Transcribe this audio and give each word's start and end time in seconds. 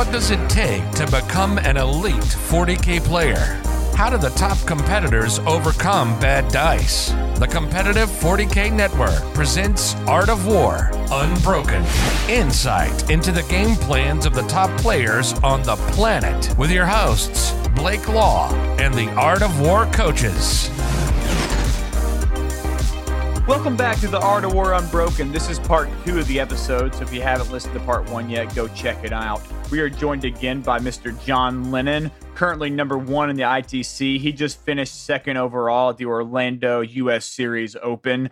What 0.00 0.12
does 0.12 0.30
it 0.30 0.48
take 0.48 0.90
to 0.92 1.04
become 1.08 1.58
an 1.58 1.76
elite 1.76 2.14
40K 2.14 3.04
player? 3.04 3.60
How 3.94 4.08
do 4.08 4.16
the 4.16 4.30
top 4.30 4.56
competitors 4.66 5.40
overcome 5.40 6.18
bad 6.18 6.50
dice? 6.50 7.10
The 7.38 7.46
Competitive 7.46 8.08
40K 8.08 8.72
Network 8.72 9.20
presents 9.34 9.94
Art 10.06 10.30
of 10.30 10.46
War 10.46 10.88
Unbroken. 11.12 11.84
Insight 12.30 13.10
into 13.10 13.30
the 13.30 13.42
game 13.50 13.76
plans 13.76 14.24
of 14.24 14.32
the 14.32 14.40
top 14.44 14.74
players 14.80 15.34
on 15.40 15.62
the 15.64 15.76
planet 15.92 16.56
with 16.56 16.70
your 16.70 16.86
hosts, 16.86 17.52
Blake 17.74 18.08
Law 18.08 18.50
and 18.78 18.94
the 18.94 19.10
Art 19.16 19.42
of 19.42 19.60
War 19.60 19.84
coaches. 19.92 20.70
Welcome 23.46 23.76
back 23.76 23.98
to 23.98 24.08
the 24.08 24.20
Art 24.20 24.44
of 24.44 24.54
War 24.54 24.72
Unbroken. 24.72 25.30
This 25.30 25.50
is 25.50 25.58
part 25.58 25.90
two 26.06 26.18
of 26.18 26.26
the 26.26 26.40
episode, 26.40 26.94
so 26.94 27.02
if 27.02 27.12
you 27.12 27.20
haven't 27.20 27.52
listened 27.52 27.74
to 27.74 27.80
part 27.80 28.08
one 28.08 28.30
yet, 28.30 28.54
go 28.54 28.66
check 28.68 29.04
it 29.04 29.12
out. 29.12 29.42
We 29.70 29.78
are 29.78 29.88
joined 29.88 30.24
again 30.24 30.62
by 30.62 30.80
Mr. 30.80 31.16
John 31.24 31.70
Lennon, 31.70 32.10
currently 32.34 32.70
number 32.70 32.98
one 32.98 33.30
in 33.30 33.36
the 33.36 33.44
ITC. 33.44 34.18
He 34.18 34.32
just 34.32 34.60
finished 34.64 35.04
second 35.04 35.36
overall 35.36 35.90
at 35.90 35.96
the 35.96 36.06
Orlando 36.06 36.80
US 36.80 37.24
Series 37.24 37.76
Open, 37.80 38.30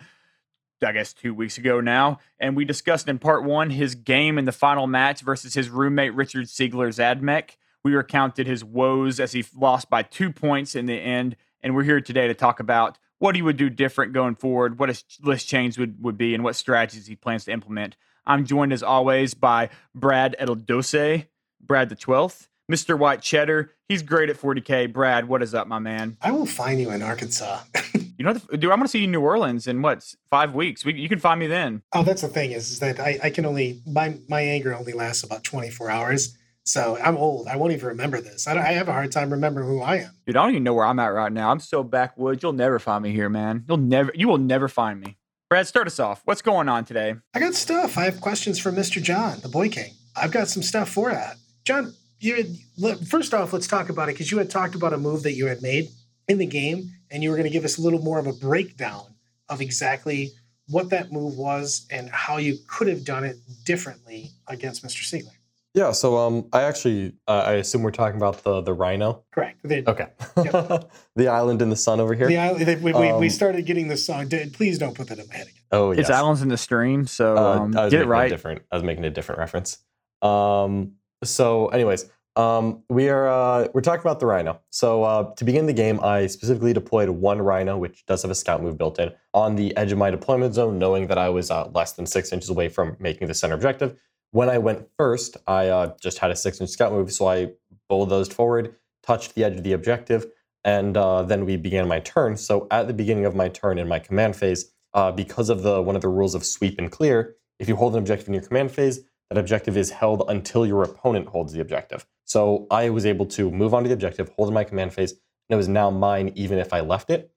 I 0.85 0.91
guess 0.91 1.13
two 1.13 1.33
weeks 1.33 1.57
ago 1.57 1.79
now. 1.79 2.19
And 2.41 2.57
we 2.57 2.65
discussed 2.65 3.07
in 3.07 3.19
part 3.19 3.45
one 3.45 3.69
his 3.69 3.95
game 3.95 4.37
in 4.37 4.43
the 4.43 4.51
final 4.51 4.85
match 4.85 5.21
versus 5.21 5.53
his 5.53 5.69
roommate 5.69 6.13
Richard 6.13 6.47
Siegler's 6.47 6.97
Admech. 6.97 7.51
We 7.85 7.95
recounted 7.95 8.45
his 8.45 8.65
woes 8.65 9.21
as 9.21 9.31
he 9.31 9.45
lost 9.55 9.89
by 9.89 10.03
two 10.03 10.33
points 10.33 10.75
in 10.75 10.87
the 10.87 10.99
end. 10.99 11.37
And 11.63 11.73
we're 11.73 11.83
here 11.83 12.01
today 12.01 12.27
to 12.27 12.33
talk 12.33 12.59
about 12.59 12.97
what 13.17 13.35
he 13.35 13.41
would 13.41 13.55
do 13.55 13.69
different 13.69 14.11
going 14.11 14.35
forward, 14.35 14.77
what 14.77 14.89
his 14.89 15.05
list 15.21 15.47
change 15.47 15.79
would, 15.79 16.03
would 16.03 16.17
be, 16.17 16.35
and 16.35 16.43
what 16.43 16.57
strategies 16.57 17.07
he 17.07 17.15
plans 17.15 17.45
to 17.45 17.53
implement. 17.53 17.95
I'm 18.29 18.45
joined 18.45 18.71
as 18.71 18.83
always 18.83 19.33
by 19.33 19.69
Brad 19.95 20.35
Eldose, 20.39 21.25
Brad 21.59 21.89
the 21.89 21.95
12th, 21.95 22.47
Mr. 22.71 22.97
White 22.97 23.23
Cheddar. 23.23 23.73
He's 23.87 24.03
great 24.03 24.29
at 24.29 24.39
40K. 24.39 24.93
Brad, 24.93 25.27
what 25.27 25.41
is 25.41 25.55
up, 25.55 25.67
my 25.67 25.79
man? 25.79 26.15
I 26.21 26.29
will 26.29 26.45
find 26.45 26.79
you 26.79 26.91
in 26.91 27.01
Arkansas. 27.01 27.61
you 28.17 28.23
know, 28.23 28.33
dude, 28.33 28.65
I'm 28.65 28.77
going 28.77 28.81
to 28.83 28.87
see 28.87 28.99
you 28.99 29.05
in 29.05 29.11
New 29.11 29.21
Orleans 29.21 29.65
in 29.65 29.81
what, 29.81 30.05
five 30.29 30.53
weeks? 30.53 30.85
We, 30.85 30.93
you 30.93 31.09
can 31.09 31.17
find 31.17 31.39
me 31.39 31.47
then. 31.47 31.81
Oh, 31.91 32.03
that's 32.03 32.21
the 32.21 32.27
thing 32.27 32.51
is, 32.51 32.69
is 32.69 32.79
that 32.79 32.99
I, 32.99 33.17
I 33.23 33.29
can 33.31 33.47
only, 33.47 33.81
my, 33.87 34.19
my 34.29 34.41
anger 34.41 34.75
only 34.75 34.93
lasts 34.93 35.23
about 35.23 35.43
24 35.43 35.89
hours. 35.89 36.37
So 36.65 36.99
I'm 37.03 37.17
old. 37.17 37.47
I 37.47 37.55
won't 37.55 37.73
even 37.73 37.87
remember 37.87 38.21
this. 38.21 38.47
I, 38.47 38.51
I, 38.59 38.73
have 38.73 38.87
a 38.87 38.93
hard 38.93 39.11
time 39.11 39.31
remembering 39.31 39.67
who 39.67 39.81
I 39.81 39.95
am. 39.95 40.11
Dude, 40.27 40.37
I 40.37 40.43
don't 40.43 40.51
even 40.51 40.63
know 40.63 40.75
where 40.75 40.85
I'm 40.85 40.99
at 40.99 41.07
right 41.07 41.31
now. 41.31 41.49
I'm 41.49 41.59
so 41.59 41.83
backwoods. 41.83 42.43
You'll 42.43 42.53
never 42.53 42.77
find 42.77 43.01
me 43.01 43.11
here, 43.11 43.27
man. 43.27 43.65
You'll 43.67 43.77
never. 43.77 44.11
You 44.13 44.27
will 44.27 44.37
never 44.37 44.67
find 44.67 45.01
me. 45.01 45.17
Brad, 45.49 45.65
start 45.65 45.87
us 45.87 45.99
off. 45.99 46.21
What's 46.25 46.43
going 46.43 46.69
on 46.69 46.85
today? 46.85 47.15
I 47.33 47.39
got 47.39 47.55
stuff. 47.55 47.97
I 47.97 48.03
have 48.03 48.21
questions 48.21 48.59
for 48.59 48.71
Mr. 48.71 49.01
John, 49.01 49.39
the 49.41 49.49
Boy 49.49 49.67
King. 49.67 49.93
I've 50.15 50.31
got 50.31 50.47
some 50.47 50.61
stuff 50.61 50.89
for 50.89 51.09
that. 51.09 51.37
John, 51.65 51.95
you 52.19 52.35
had, 52.35 52.99
first 53.07 53.33
off, 53.33 53.51
let's 53.51 53.65
talk 53.65 53.89
about 53.89 54.09
it 54.09 54.11
because 54.11 54.29
you 54.29 54.37
had 54.37 54.51
talked 54.51 54.75
about 54.75 54.93
a 54.93 54.97
move 54.99 55.23
that 55.23 55.33
you 55.33 55.47
had 55.47 55.63
made 55.63 55.89
in 56.27 56.37
the 56.37 56.45
game, 56.45 56.91
and 57.09 57.23
you 57.23 57.31
were 57.31 57.35
going 57.35 57.47
to 57.47 57.53
give 57.53 57.65
us 57.65 57.79
a 57.79 57.81
little 57.81 57.99
more 57.99 58.19
of 58.19 58.27
a 58.27 58.33
breakdown 58.33 59.07
of 59.49 59.59
exactly 59.59 60.29
what 60.67 60.91
that 60.91 61.11
move 61.11 61.35
was 61.35 61.87
and 61.89 62.11
how 62.11 62.37
you 62.37 62.59
could 62.67 62.87
have 62.87 63.03
done 63.03 63.23
it 63.23 63.37
differently 63.65 64.29
against 64.47 64.85
Mr. 64.85 65.01
Siegler. 65.01 65.38
Yeah, 65.75 65.91
so 65.91 66.17
um, 66.17 66.47
I 66.51 66.63
actually, 66.63 67.13
uh, 67.27 67.43
I 67.45 67.53
assume 67.53 67.83
we're 67.83 67.91
talking 67.91 68.17
about 68.17 68.43
the 68.43 68.61
the 68.61 68.73
rhino. 68.73 69.23
Correct. 69.31 69.59
The, 69.63 69.87
okay. 69.87 70.07
Yep. 70.35 70.91
the 71.15 71.27
island 71.27 71.61
in 71.61 71.69
the 71.69 71.75
sun 71.75 71.99
over 71.99 72.15
here. 72.15 72.27
The 72.27 72.37
island. 72.37 72.81
We, 72.81 72.91
um, 72.91 73.19
we, 73.19 73.29
started 73.29 73.65
getting 73.67 73.87
this 73.87 74.03
song. 74.05 74.29
Please 74.53 74.79
don't 74.79 74.95
put 74.95 75.07
that 75.09 75.19
in 75.19 75.27
my 75.27 75.35
head 75.35 75.47
again. 75.47 75.61
Oh, 75.71 75.91
yes. 75.91 76.01
It's 76.01 76.09
islands 76.09 76.41
in 76.41 76.47
the 76.47 76.57
stream. 76.57 77.05
So 77.05 77.37
uh, 77.37 77.59
um, 77.59 77.71
get 77.71 77.93
it 77.93 78.07
right. 78.07 78.29
different. 78.29 78.63
I 78.71 78.75
was 78.75 78.83
making 78.83 79.05
a 79.05 79.11
different 79.11 79.39
reference. 79.39 79.77
Um. 80.23 80.93
So, 81.23 81.67
anyways, 81.67 82.09
um, 82.35 82.83
we 82.89 83.09
are 83.09 83.27
uh, 83.27 83.67
we're 83.73 83.81
talking 83.81 84.01
about 84.01 84.19
the 84.19 84.25
rhino. 84.25 84.61
So 84.71 85.03
uh, 85.03 85.35
to 85.35 85.45
begin 85.45 85.67
the 85.67 85.73
game, 85.73 85.99
I 86.01 86.25
specifically 86.25 86.73
deployed 86.73 87.09
one 87.09 87.41
rhino, 87.43 87.77
which 87.77 88.05
does 88.07 88.23
have 88.23 88.31
a 88.31 88.35
scout 88.35 88.63
move 88.63 88.77
built 88.77 88.97
in, 88.97 89.11
on 89.35 89.55
the 89.55 89.75
edge 89.77 89.91
of 89.91 89.99
my 89.99 90.09
deployment 90.09 90.55
zone, 90.55 90.79
knowing 90.79 91.07
that 91.07 91.19
I 91.19 91.29
was 91.29 91.51
uh, 91.51 91.67
less 91.75 91.93
than 91.93 92.07
six 92.07 92.33
inches 92.33 92.49
away 92.49 92.69
from 92.69 92.97
making 92.99 93.27
the 93.27 93.35
center 93.35 93.53
objective 93.53 93.99
when 94.31 94.49
I 94.49 94.57
went 94.57 94.87
first, 94.97 95.37
I 95.47 95.67
uh, 95.67 95.93
just 96.01 96.19
had 96.19 96.31
a 96.31 96.35
six 96.35 96.61
inch 96.61 96.69
scout 96.69 96.91
move, 96.91 97.11
so 97.11 97.27
I 97.27 97.51
bulldozed 97.87 98.33
forward, 98.33 98.75
touched 99.03 99.35
the 99.35 99.43
edge 99.43 99.57
of 99.57 99.63
the 99.63 99.73
objective, 99.73 100.27
and 100.63 100.95
uh, 100.95 101.23
then 101.23 101.45
we 101.45 101.57
began 101.57 101.87
my 101.87 101.99
turn. 101.99 102.37
So 102.37 102.67
at 102.71 102.87
the 102.87 102.93
beginning 102.93 103.25
of 103.25 103.35
my 103.35 103.49
turn 103.49 103.79
in 103.79 103.87
my 103.87 103.99
command 103.99 104.35
phase, 104.35 104.71
uh, 104.93 105.11
because 105.11 105.49
of 105.49 105.63
the 105.63 105.81
one 105.81 105.95
of 105.95 106.01
the 106.01 106.09
rules 106.09 106.35
of 106.35 106.45
sweep 106.45 106.77
and 106.79 106.91
clear, 106.91 107.35
if 107.59 107.67
you 107.67 107.75
hold 107.75 107.93
an 107.93 107.99
objective 107.99 108.27
in 108.27 108.33
your 108.33 108.43
command 108.43 108.71
phase, 108.71 109.01
that 109.29 109.37
objective 109.37 109.77
is 109.77 109.91
held 109.91 110.23
until 110.27 110.65
your 110.65 110.83
opponent 110.83 111.27
holds 111.27 111.53
the 111.53 111.61
objective. 111.61 112.05
So 112.25 112.67
I 112.71 112.89
was 112.89 113.05
able 113.05 113.25
to 113.27 113.51
move 113.51 113.73
onto 113.73 113.87
the 113.87 113.93
objective, 113.93 114.29
hold 114.29 114.49
in 114.49 114.53
my 114.53 114.63
command 114.63 114.93
phase, 114.93 115.11
and 115.11 115.19
it 115.49 115.55
was 115.55 115.67
now 115.67 115.89
mine 115.89 116.31
even 116.35 116.57
if 116.57 116.73
I 116.73 116.81
left 116.81 117.09
it. 117.09 117.31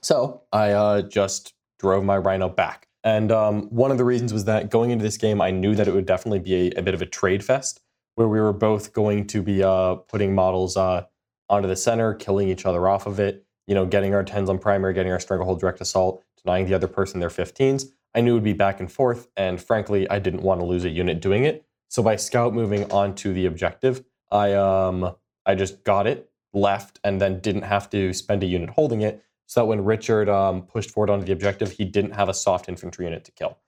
So 0.00 0.42
I 0.52 0.72
uh, 0.72 1.02
just 1.02 1.54
drove 1.78 2.04
my 2.04 2.16
Rhino 2.16 2.48
back. 2.48 2.87
And 3.08 3.32
um, 3.32 3.62
one 3.70 3.90
of 3.90 3.96
the 3.96 4.04
reasons 4.04 4.34
was 4.34 4.44
that 4.44 4.70
going 4.70 4.90
into 4.90 5.02
this 5.02 5.16
game, 5.16 5.40
I 5.40 5.50
knew 5.50 5.74
that 5.74 5.88
it 5.88 5.94
would 5.94 6.04
definitely 6.04 6.40
be 6.40 6.68
a, 6.68 6.80
a 6.80 6.82
bit 6.82 6.92
of 6.92 7.00
a 7.00 7.06
trade 7.06 7.42
fest 7.42 7.80
where 8.16 8.28
we 8.28 8.38
were 8.38 8.52
both 8.52 8.92
going 8.92 9.26
to 9.28 9.40
be 9.40 9.62
uh, 9.62 9.94
putting 9.94 10.34
models 10.34 10.76
uh, 10.76 11.06
onto 11.48 11.66
the 11.66 11.74
center, 11.74 12.12
killing 12.12 12.50
each 12.50 12.66
other 12.66 12.86
off 12.86 13.06
of 13.06 13.18
it, 13.18 13.46
you 13.66 13.74
know, 13.74 13.86
getting 13.86 14.12
our 14.12 14.22
10s 14.22 14.50
on 14.50 14.58
primary, 14.58 14.92
getting 14.92 15.10
our 15.10 15.20
stranglehold 15.20 15.58
direct 15.58 15.80
assault, 15.80 16.22
denying 16.44 16.66
the 16.66 16.74
other 16.74 16.86
person 16.86 17.18
their 17.18 17.30
15s. 17.30 17.86
I 18.14 18.20
knew 18.20 18.32
it 18.32 18.34
would 18.34 18.44
be 18.44 18.52
back 18.52 18.78
and 18.78 18.92
forth, 18.92 19.28
and 19.38 19.58
frankly, 19.58 20.08
I 20.10 20.18
didn't 20.18 20.42
want 20.42 20.60
to 20.60 20.66
lose 20.66 20.84
a 20.84 20.90
unit 20.90 21.20
doing 21.20 21.44
it. 21.44 21.64
So 21.88 22.02
by 22.02 22.16
scout 22.16 22.52
moving 22.52 22.92
onto 22.92 23.32
the 23.32 23.46
objective, 23.46 24.04
I 24.30 24.52
um 24.52 25.14
I 25.46 25.54
just 25.54 25.82
got 25.82 26.06
it, 26.06 26.30
left, 26.52 27.00
and 27.04 27.22
then 27.22 27.40
didn't 27.40 27.62
have 27.62 27.88
to 27.90 28.12
spend 28.12 28.42
a 28.42 28.46
unit 28.46 28.68
holding 28.68 29.00
it 29.00 29.24
so 29.48 29.60
that 29.60 29.66
when 29.66 29.82
Richard 29.82 30.28
um, 30.28 30.62
pushed 30.62 30.90
forward 30.90 31.08
onto 31.08 31.24
the 31.24 31.32
objective, 31.32 31.72
he 31.72 31.86
didn't 31.86 32.12
have 32.12 32.28
a 32.28 32.34
soft 32.34 32.68
infantry 32.68 33.06
unit 33.06 33.24
to 33.24 33.32
kill. 33.32 33.58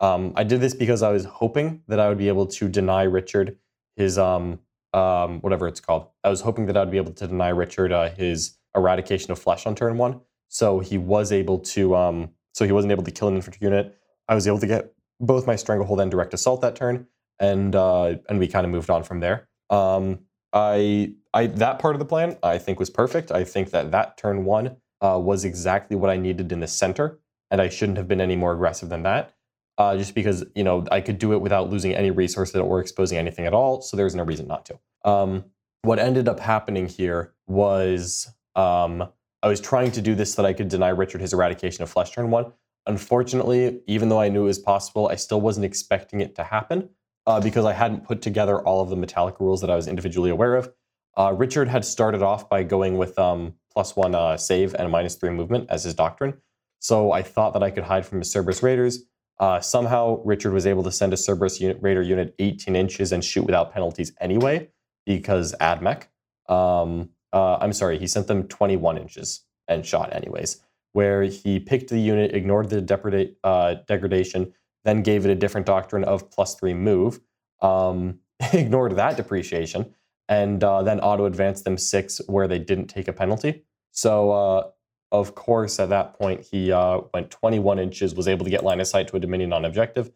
Um, 0.00 0.32
I 0.34 0.44
did 0.44 0.62
this 0.62 0.74
because 0.74 1.02
I 1.02 1.10
was 1.10 1.26
hoping 1.26 1.82
that 1.88 2.00
I 2.00 2.08
would 2.08 2.16
be 2.18 2.28
able 2.28 2.46
to 2.46 2.68
deny 2.68 3.02
Richard 3.02 3.58
his 3.96 4.18
um, 4.18 4.60
um, 4.94 5.40
whatever 5.40 5.68
it's 5.68 5.80
called. 5.80 6.08
I 6.24 6.30
was 6.30 6.40
hoping 6.40 6.66
that 6.66 6.76
I'd 6.76 6.90
be 6.90 6.96
able 6.96 7.12
to 7.12 7.26
deny 7.26 7.50
Richard 7.50 7.92
uh, 7.92 8.08
his 8.10 8.56
eradication 8.74 9.30
of 9.30 9.38
flesh 9.38 9.66
on 9.66 9.74
turn 9.74 9.98
one. 9.98 10.20
So 10.48 10.80
he 10.80 10.96
was 10.96 11.32
able 11.32 11.58
to. 11.58 11.94
Um, 11.94 12.30
so 12.54 12.64
he 12.64 12.72
wasn't 12.72 12.92
able 12.92 13.04
to 13.04 13.10
kill 13.10 13.28
an 13.28 13.36
infantry 13.36 13.66
unit. 13.66 13.94
I 14.28 14.34
was 14.34 14.46
able 14.46 14.58
to 14.60 14.66
get 14.66 14.94
both 15.20 15.46
my 15.46 15.56
stranglehold 15.56 16.00
and 16.00 16.10
direct 16.10 16.32
assault 16.32 16.62
that 16.62 16.76
turn, 16.76 17.06
and 17.38 17.76
uh, 17.76 18.16
and 18.30 18.38
we 18.38 18.48
kind 18.48 18.64
of 18.64 18.72
moved 18.72 18.88
on 18.88 19.02
from 19.02 19.20
there. 19.20 19.48
Um, 19.68 20.20
I 20.54 21.12
I 21.34 21.48
that 21.48 21.78
part 21.78 21.94
of 21.94 21.98
the 21.98 22.06
plan 22.06 22.38
I 22.42 22.56
think 22.56 22.78
was 22.78 22.88
perfect. 22.88 23.30
I 23.30 23.44
think 23.44 23.70
that 23.72 23.90
that 23.90 24.16
turn 24.16 24.46
one 24.46 24.76
uh, 25.00 25.18
was 25.22 25.44
exactly 25.44 25.96
what 25.96 26.10
I 26.10 26.16
needed 26.16 26.52
in 26.52 26.60
the 26.60 26.66
center, 26.66 27.18
and 27.50 27.60
I 27.60 27.68
shouldn't 27.68 27.98
have 27.98 28.08
been 28.08 28.20
any 28.20 28.36
more 28.36 28.52
aggressive 28.52 28.88
than 28.88 29.02
that. 29.02 29.34
Uh, 29.78 29.96
just 29.96 30.14
because 30.14 30.44
you 30.54 30.64
know 30.64 30.86
I 30.90 31.00
could 31.02 31.18
do 31.18 31.34
it 31.34 31.40
without 31.40 31.68
losing 31.68 31.94
any 31.94 32.10
resources 32.10 32.56
or 32.56 32.80
exposing 32.80 33.18
anything 33.18 33.46
at 33.46 33.52
all, 33.52 33.82
so 33.82 33.96
there's 33.96 34.14
no 34.14 34.22
reason 34.22 34.46
not 34.46 34.64
to. 34.66 34.78
Um, 35.04 35.44
what 35.82 35.98
ended 35.98 36.28
up 36.28 36.40
happening 36.40 36.88
here 36.88 37.34
was 37.46 38.28
um, 38.56 39.08
I 39.42 39.48
was 39.48 39.60
trying 39.60 39.92
to 39.92 40.02
do 40.02 40.14
this 40.14 40.34
so 40.34 40.42
that 40.42 40.48
I 40.48 40.52
could 40.52 40.68
deny 40.68 40.88
Richard 40.88 41.20
his 41.20 41.32
eradication 41.32 41.82
of 41.82 41.90
flesh 41.90 42.10
turn 42.10 42.30
one. 42.30 42.52
Unfortunately, 42.86 43.80
even 43.86 44.08
though 44.08 44.20
I 44.20 44.28
knew 44.28 44.42
it 44.42 44.46
was 44.46 44.58
possible, 44.58 45.08
I 45.08 45.16
still 45.16 45.40
wasn't 45.40 45.66
expecting 45.66 46.20
it 46.20 46.34
to 46.36 46.44
happen 46.44 46.88
uh, 47.26 47.40
because 47.40 47.64
I 47.64 47.72
hadn't 47.72 48.04
put 48.04 48.22
together 48.22 48.60
all 48.60 48.80
of 48.80 48.90
the 48.90 48.96
Metalica 48.96 49.40
rules 49.40 49.60
that 49.60 49.70
I 49.70 49.76
was 49.76 49.88
individually 49.88 50.30
aware 50.30 50.56
of. 50.56 50.72
Uh, 51.16 51.32
Richard 51.32 51.68
had 51.68 51.84
started 51.84 52.22
off 52.22 52.48
by 52.48 52.62
going 52.62 52.98
with 52.98 53.18
um, 53.18 53.54
plus 53.72 53.96
one 53.96 54.14
uh, 54.14 54.36
save 54.36 54.74
and 54.74 54.90
minus 54.90 55.14
three 55.14 55.30
movement 55.30 55.68
as 55.70 55.84
his 55.84 55.94
doctrine. 55.94 56.34
So 56.78 57.12
I 57.12 57.22
thought 57.22 57.52
that 57.54 57.62
I 57.62 57.70
could 57.70 57.84
hide 57.84 58.06
from 58.06 58.18
the 58.20 58.24
Serberys 58.24 58.62
Raiders. 58.62 59.04
Uh, 59.38 59.60
somehow, 59.60 60.22
Richard 60.24 60.52
was 60.52 60.66
able 60.66 60.82
to 60.84 60.92
send 60.92 61.12
a 61.12 61.16
Serberys 61.16 61.60
unit, 61.60 61.78
Raider 61.80 62.02
unit 62.02 62.34
18 62.38 62.74
inches 62.74 63.12
and 63.12 63.24
shoot 63.24 63.44
without 63.44 63.72
penalties 63.72 64.12
anyway, 64.20 64.70
because 65.04 65.54
AdMech. 65.60 66.04
Um, 66.48 67.10
uh, 67.32 67.58
I'm 67.60 67.72
sorry, 67.72 67.98
he 67.98 68.06
sent 68.06 68.28
them 68.28 68.48
21 68.48 68.98
inches 68.98 69.44
and 69.68 69.84
shot 69.84 70.14
anyways, 70.14 70.62
where 70.92 71.22
he 71.22 71.60
picked 71.60 71.90
the 71.90 71.98
unit, 71.98 72.34
ignored 72.34 72.70
the 72.70 73.34
uh, 73.44 73.74
degradation, 73.86 74.52
then 74.84 75.02
gave 75.02 75.26
it 75.26 75.30
a 75.30 75.34
different 75.34 75.66
doctrine 75.66 76.04
of 76.04 76.30
plus 76.30 76.54
three 76.54 76.72
move, 76.72 77.20
um, 77.60 78.20
ignored 78.52 78.96
that 78.96 79.16
depreciation, 79.16 79.94
and 80.28 80.62
uh, 80.62 80.82
then 80.82 81.00
auto 81.00 81.24
advanced 81.24 81.64
them 81.64 81.78
six 81.78 82.20
where 82.26 82.48
they 82.48 82.58
didn't 82.58 82.88
take 82.88 83.08
a 83.08 83.12
penalty. 83.12 83.64
So, 83.92 84.30
uh, 84.30 84.68
of 85.12 85.34
course, 85.34 85.78
at 85.78 85.88
that 85.90 86.18
point, 86.18 86.46
he 86.50 86.72
uh, 86.72 87.00
went 87.14 87.30
21 87.30 87.78
inches, 87.78 88.14
was 88.14 88.28
able 88.28 88.44
to 88.44 88.50
get 88.50 88.64
line 88.64 88.80
of 88.80 88.86
sight 88.86 89.08
to 89.08 89.16
a 89.16 89.20
Dominion 89.20 89.52
on 89.52 89.64
objective, 89.64 90.10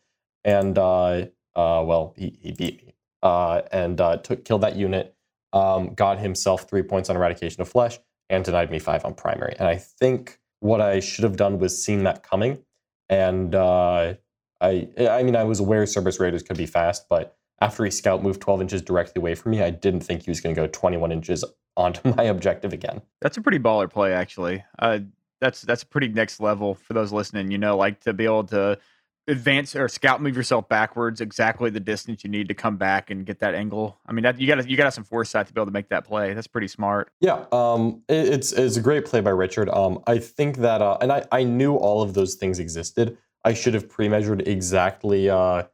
and 0.45 0.77
uh, 0.77 1.27
uh, 1.55 1.83
well, 1.85 2.15
he, 2.17 2.37
he 2.41 2.53
beat 2.53 2.85
me 2.85 2.95
uh, 3.23 3.63
and 3.73 3.99
took 4.23 4.45
killed 4.45 4.63
that 4.63 4.77
unit. 4.77 5.15
Um, 5.53 5.95
got 5.95 6.21
himself 6.21 6.69
three 6.69 6.83
points 6.83 7.11
on 7.11 7.17
eradication 7.17 7.61
of 7.61 7.69
flesh 7.69 7.99
and 8.29 8.45
denied 8.45 8.71
me 8.71 8.79
five 8.79 9.05
on 9.05 9.15
primary. 9.15 9.57
And 9.59 9.67
I 9.67 9.77
think 9.77 10.39
what 10.61 10.81
I 10.81 11.01
should 11.01 11.25
have 11.25 11.37
done 11.37 11.59
was 11.59 11.85
seen 11.85 12.05
that 12.05 12.23
coming. 12.23 12.59
And 13.09 13.57
I, 13.57 14.17
I 14.61 15.23
mean, 15.25 15.35
I 15.35 15.43
was 15.43 15.59
aware 15.59 15.83
Serberys 15.85 16.21
Raiders 16.21 16.45
could 16.45 16.57
be 16.57 16.67
fast, 16.67 17.07
but 17.09 17.37
after 17.61 17.85
he 17.85 17.91
scout 17.91 18.23
moved 18.23 18.41
12 18.41 18.63
inches 18.63 18.83
directly 18.83 19.21
away 19.21 19.35
from 19.35 19.53
me, 19.53 19.63
I 19.63 19.71
didn't 19.71 20.01
think 20.01 20.23
he 20.23 20.31
was 20.31 20.41
going 20.41 20.55
to 20.55 20.61
go 20.61 20.67
21 20.67 21.13
inches 21.13 21.45
onto 21.77 22.15
my 22.17 22.25
objective 22.25 22.73
again. 22.73 23.03
That's 23.21 23.37
a 23.37 23.41
pretty 23.41 23.59
baller 23.59 23.91
play, 23.91 24.13
actually. 24.13 24.65
Uh, 24.79 25.01
that's 25.41 25.63
that's 25.63 25.85
pretty 25.85 26.09
next 26.09 26.41
level 26.41 26.75
for 26.75 26.93
those 26.93 27.13
listening. 27.13 27.51
You 27.51 27.59
know, 27.59 27.77
like 27.77 28.01
to 28.01 28.13
be 28.13 28.25
able 28.25 28.45
to 28.45 28.79
advance 29.27 29.77
or 29.77 29.89
scout 29.89 30.21
move 30.21 30.37
yourself 30.37 30.69
backwards 30.69 31.21
exactly 31.21 31.71
the 31.71 31.81
distance 31.81 32.25
you 32.25 32.31
need 32.31 32.49
to 32.49 32.55
come 32.55 32.77
back 32.77 33.11
and 33.11 33.25
get 33.25 33.39
that 33.39 33.55
angle. 33.55 33.99
I 34.07 34.13
mean, 34.13 34.25
that 34.25 34.41
you 34.41 34.47
got 34.47 34.69
you 34.69 34.77
got 34.77 34.93
some 34.93 35.05
foresight 35.05 35.47
to 35.47 35.53
be 35.53 35.61
able 35.61 35.67
to 35.67 35.73
make 35.73 35.89
that 35.89 36.05
play. 36.05 36.35
That's 36.35 36.47
pretty 36.47 36.69
smart. 36.69 37.13
Yeah, 37.21 37.45
um, 37.53 38.03
it, 38.09 38.29
it's 38.29 38.53
it's 38.53 38.77
a 38.77 38.83
great 38.83 39.05
play 39.05 39.21
by 39.21 39.31
Richard. 39.31 39.69
Um, 39.71 40.03
I 40.07 40.19
think 40.19 40.59
that, 40.59 40.83
uh, 40.83 40.99
and 41.01 41.13
I 41.13 41.25
I 41.33 41.45
knew 41.45 41.77
all 41.77 42.03
of 42.03 42.15
those 42.15 42.35
things 42.35 42.59
existed. 42.59 43.17
I 43.43 43.55
should 43.55 43.73
have 43.73 43.89
pre-measured 43.89 44.47
exactly 44.47 45.31
uh, 45.31 45.65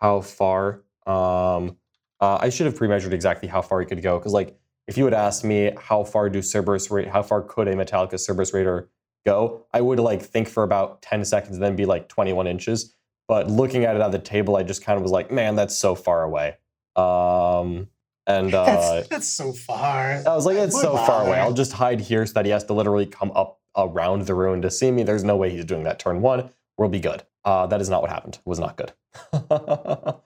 how 0.00 0.20
far. 0.22 0.82
Um, 1.06 1.76
uh, 2.20 2.38
I 2.40 2.50
should 2.50 2.66
have 2.66 2.76
pre-measured 2.76 3.12
exactly 3.12 3.48
how 3.48 3.62
far 3.62 3.80
he 3.80 3.86
could 3.86 4.02
go 4.02 4.18
because, 4.18 4.32
like, 4.32 4.56
if 4.86 4.96
you 4.96 5.04
would 5.04 5.14
ask 5.14 5.44
me 5.44 5.72
how 5.78 6.04
far 6.04 6.28
do 6.28 6.40
Serberys 6.40 6.90
rate, 6.90 7.08
how 7.08 7.22
far 7.22 7.42
could 7.42 7.68
a 7.68 7.74
Metalica 7.74 8.14
Serberys 8.14 8.52
Raider 8.52 8.88
go, 9.24 9.66
I 9.72 9.80
would 9.80 9.98
like 9.98 10.22
think 10.22 10.48
for 10.48 10.62
about 10.62 11.02
10 11.02 11.24
seconds 11.24 11.56
and 11.56 11.62
then 11.62 11.76
be 11.76 11.86
like 11.86 12.08
21 12.08 12.46
inches. 12.46 12.94
But 13.28 13.50
looking 13.50 13.84
at 13.84 13.96
it 13.96 14.02
on 14.02 14.10
the 14.10 14.18
table, 14.18 14.56
I 14.56 14.62
just 14.62 14.84
kind 14.84 14.96
of 14.96 15.02
was 15.02 15.12
like, 15.12 15.30
man, 15.30 15.54
that's 15.54 15.76
so 15.78 15.94
far 15.94 16.24
away. 16.24 16.56
Um, 16.96 17.88
and 18.26 18.52
uh, 18.54 18.64
that's, 18.64 19.08
that's 19.08 19.28
so 19.28 19.52
far. 19.52 20.22
I 20.26 20.34
was 20.34 20.46
like, 20.46 20.56
it's 20.56 20.80
so 20.80 20.96
far 20.96 21.26
away. 21.26 21.38
I'll 21.38 21.52
just 21.52 21.72
hide 21.72 22.00
here 22.00 22.26
so 22.26 22.34
that 22.34 22.44
he 22.44 22.50
has 22.50 22.64
to 22.64 22.72
literally 22.72 23.06
come 23.06 23.30
up 23.32 23.60
around 23.76 24.26
the 24.26 24.34
ruin 24.34 24.62
to 24.62 24.70
see 24.70 24.90
me. 24.90 25.02
There's 25.02 25.24
no 25.24 25.36
way 25.36 25.50
he's 25.50 25.64
doing 25.64 25.84
that 25.84 25.98
turn 25.98 26.20
one. 26.20 26.50
We'll 26.76 26.88
be 26.88 27.00
good. 27.00 27.22
Uh, 27.44 27.66
that 27.68 27.80
is 27.80 27.88
not 27.88 28.02
what 28.02 28.10
happened. 28.10 28.34
It 28.34 28.48
was 28.48 28.58
not 28.58 28.76
good. 28.76 28.92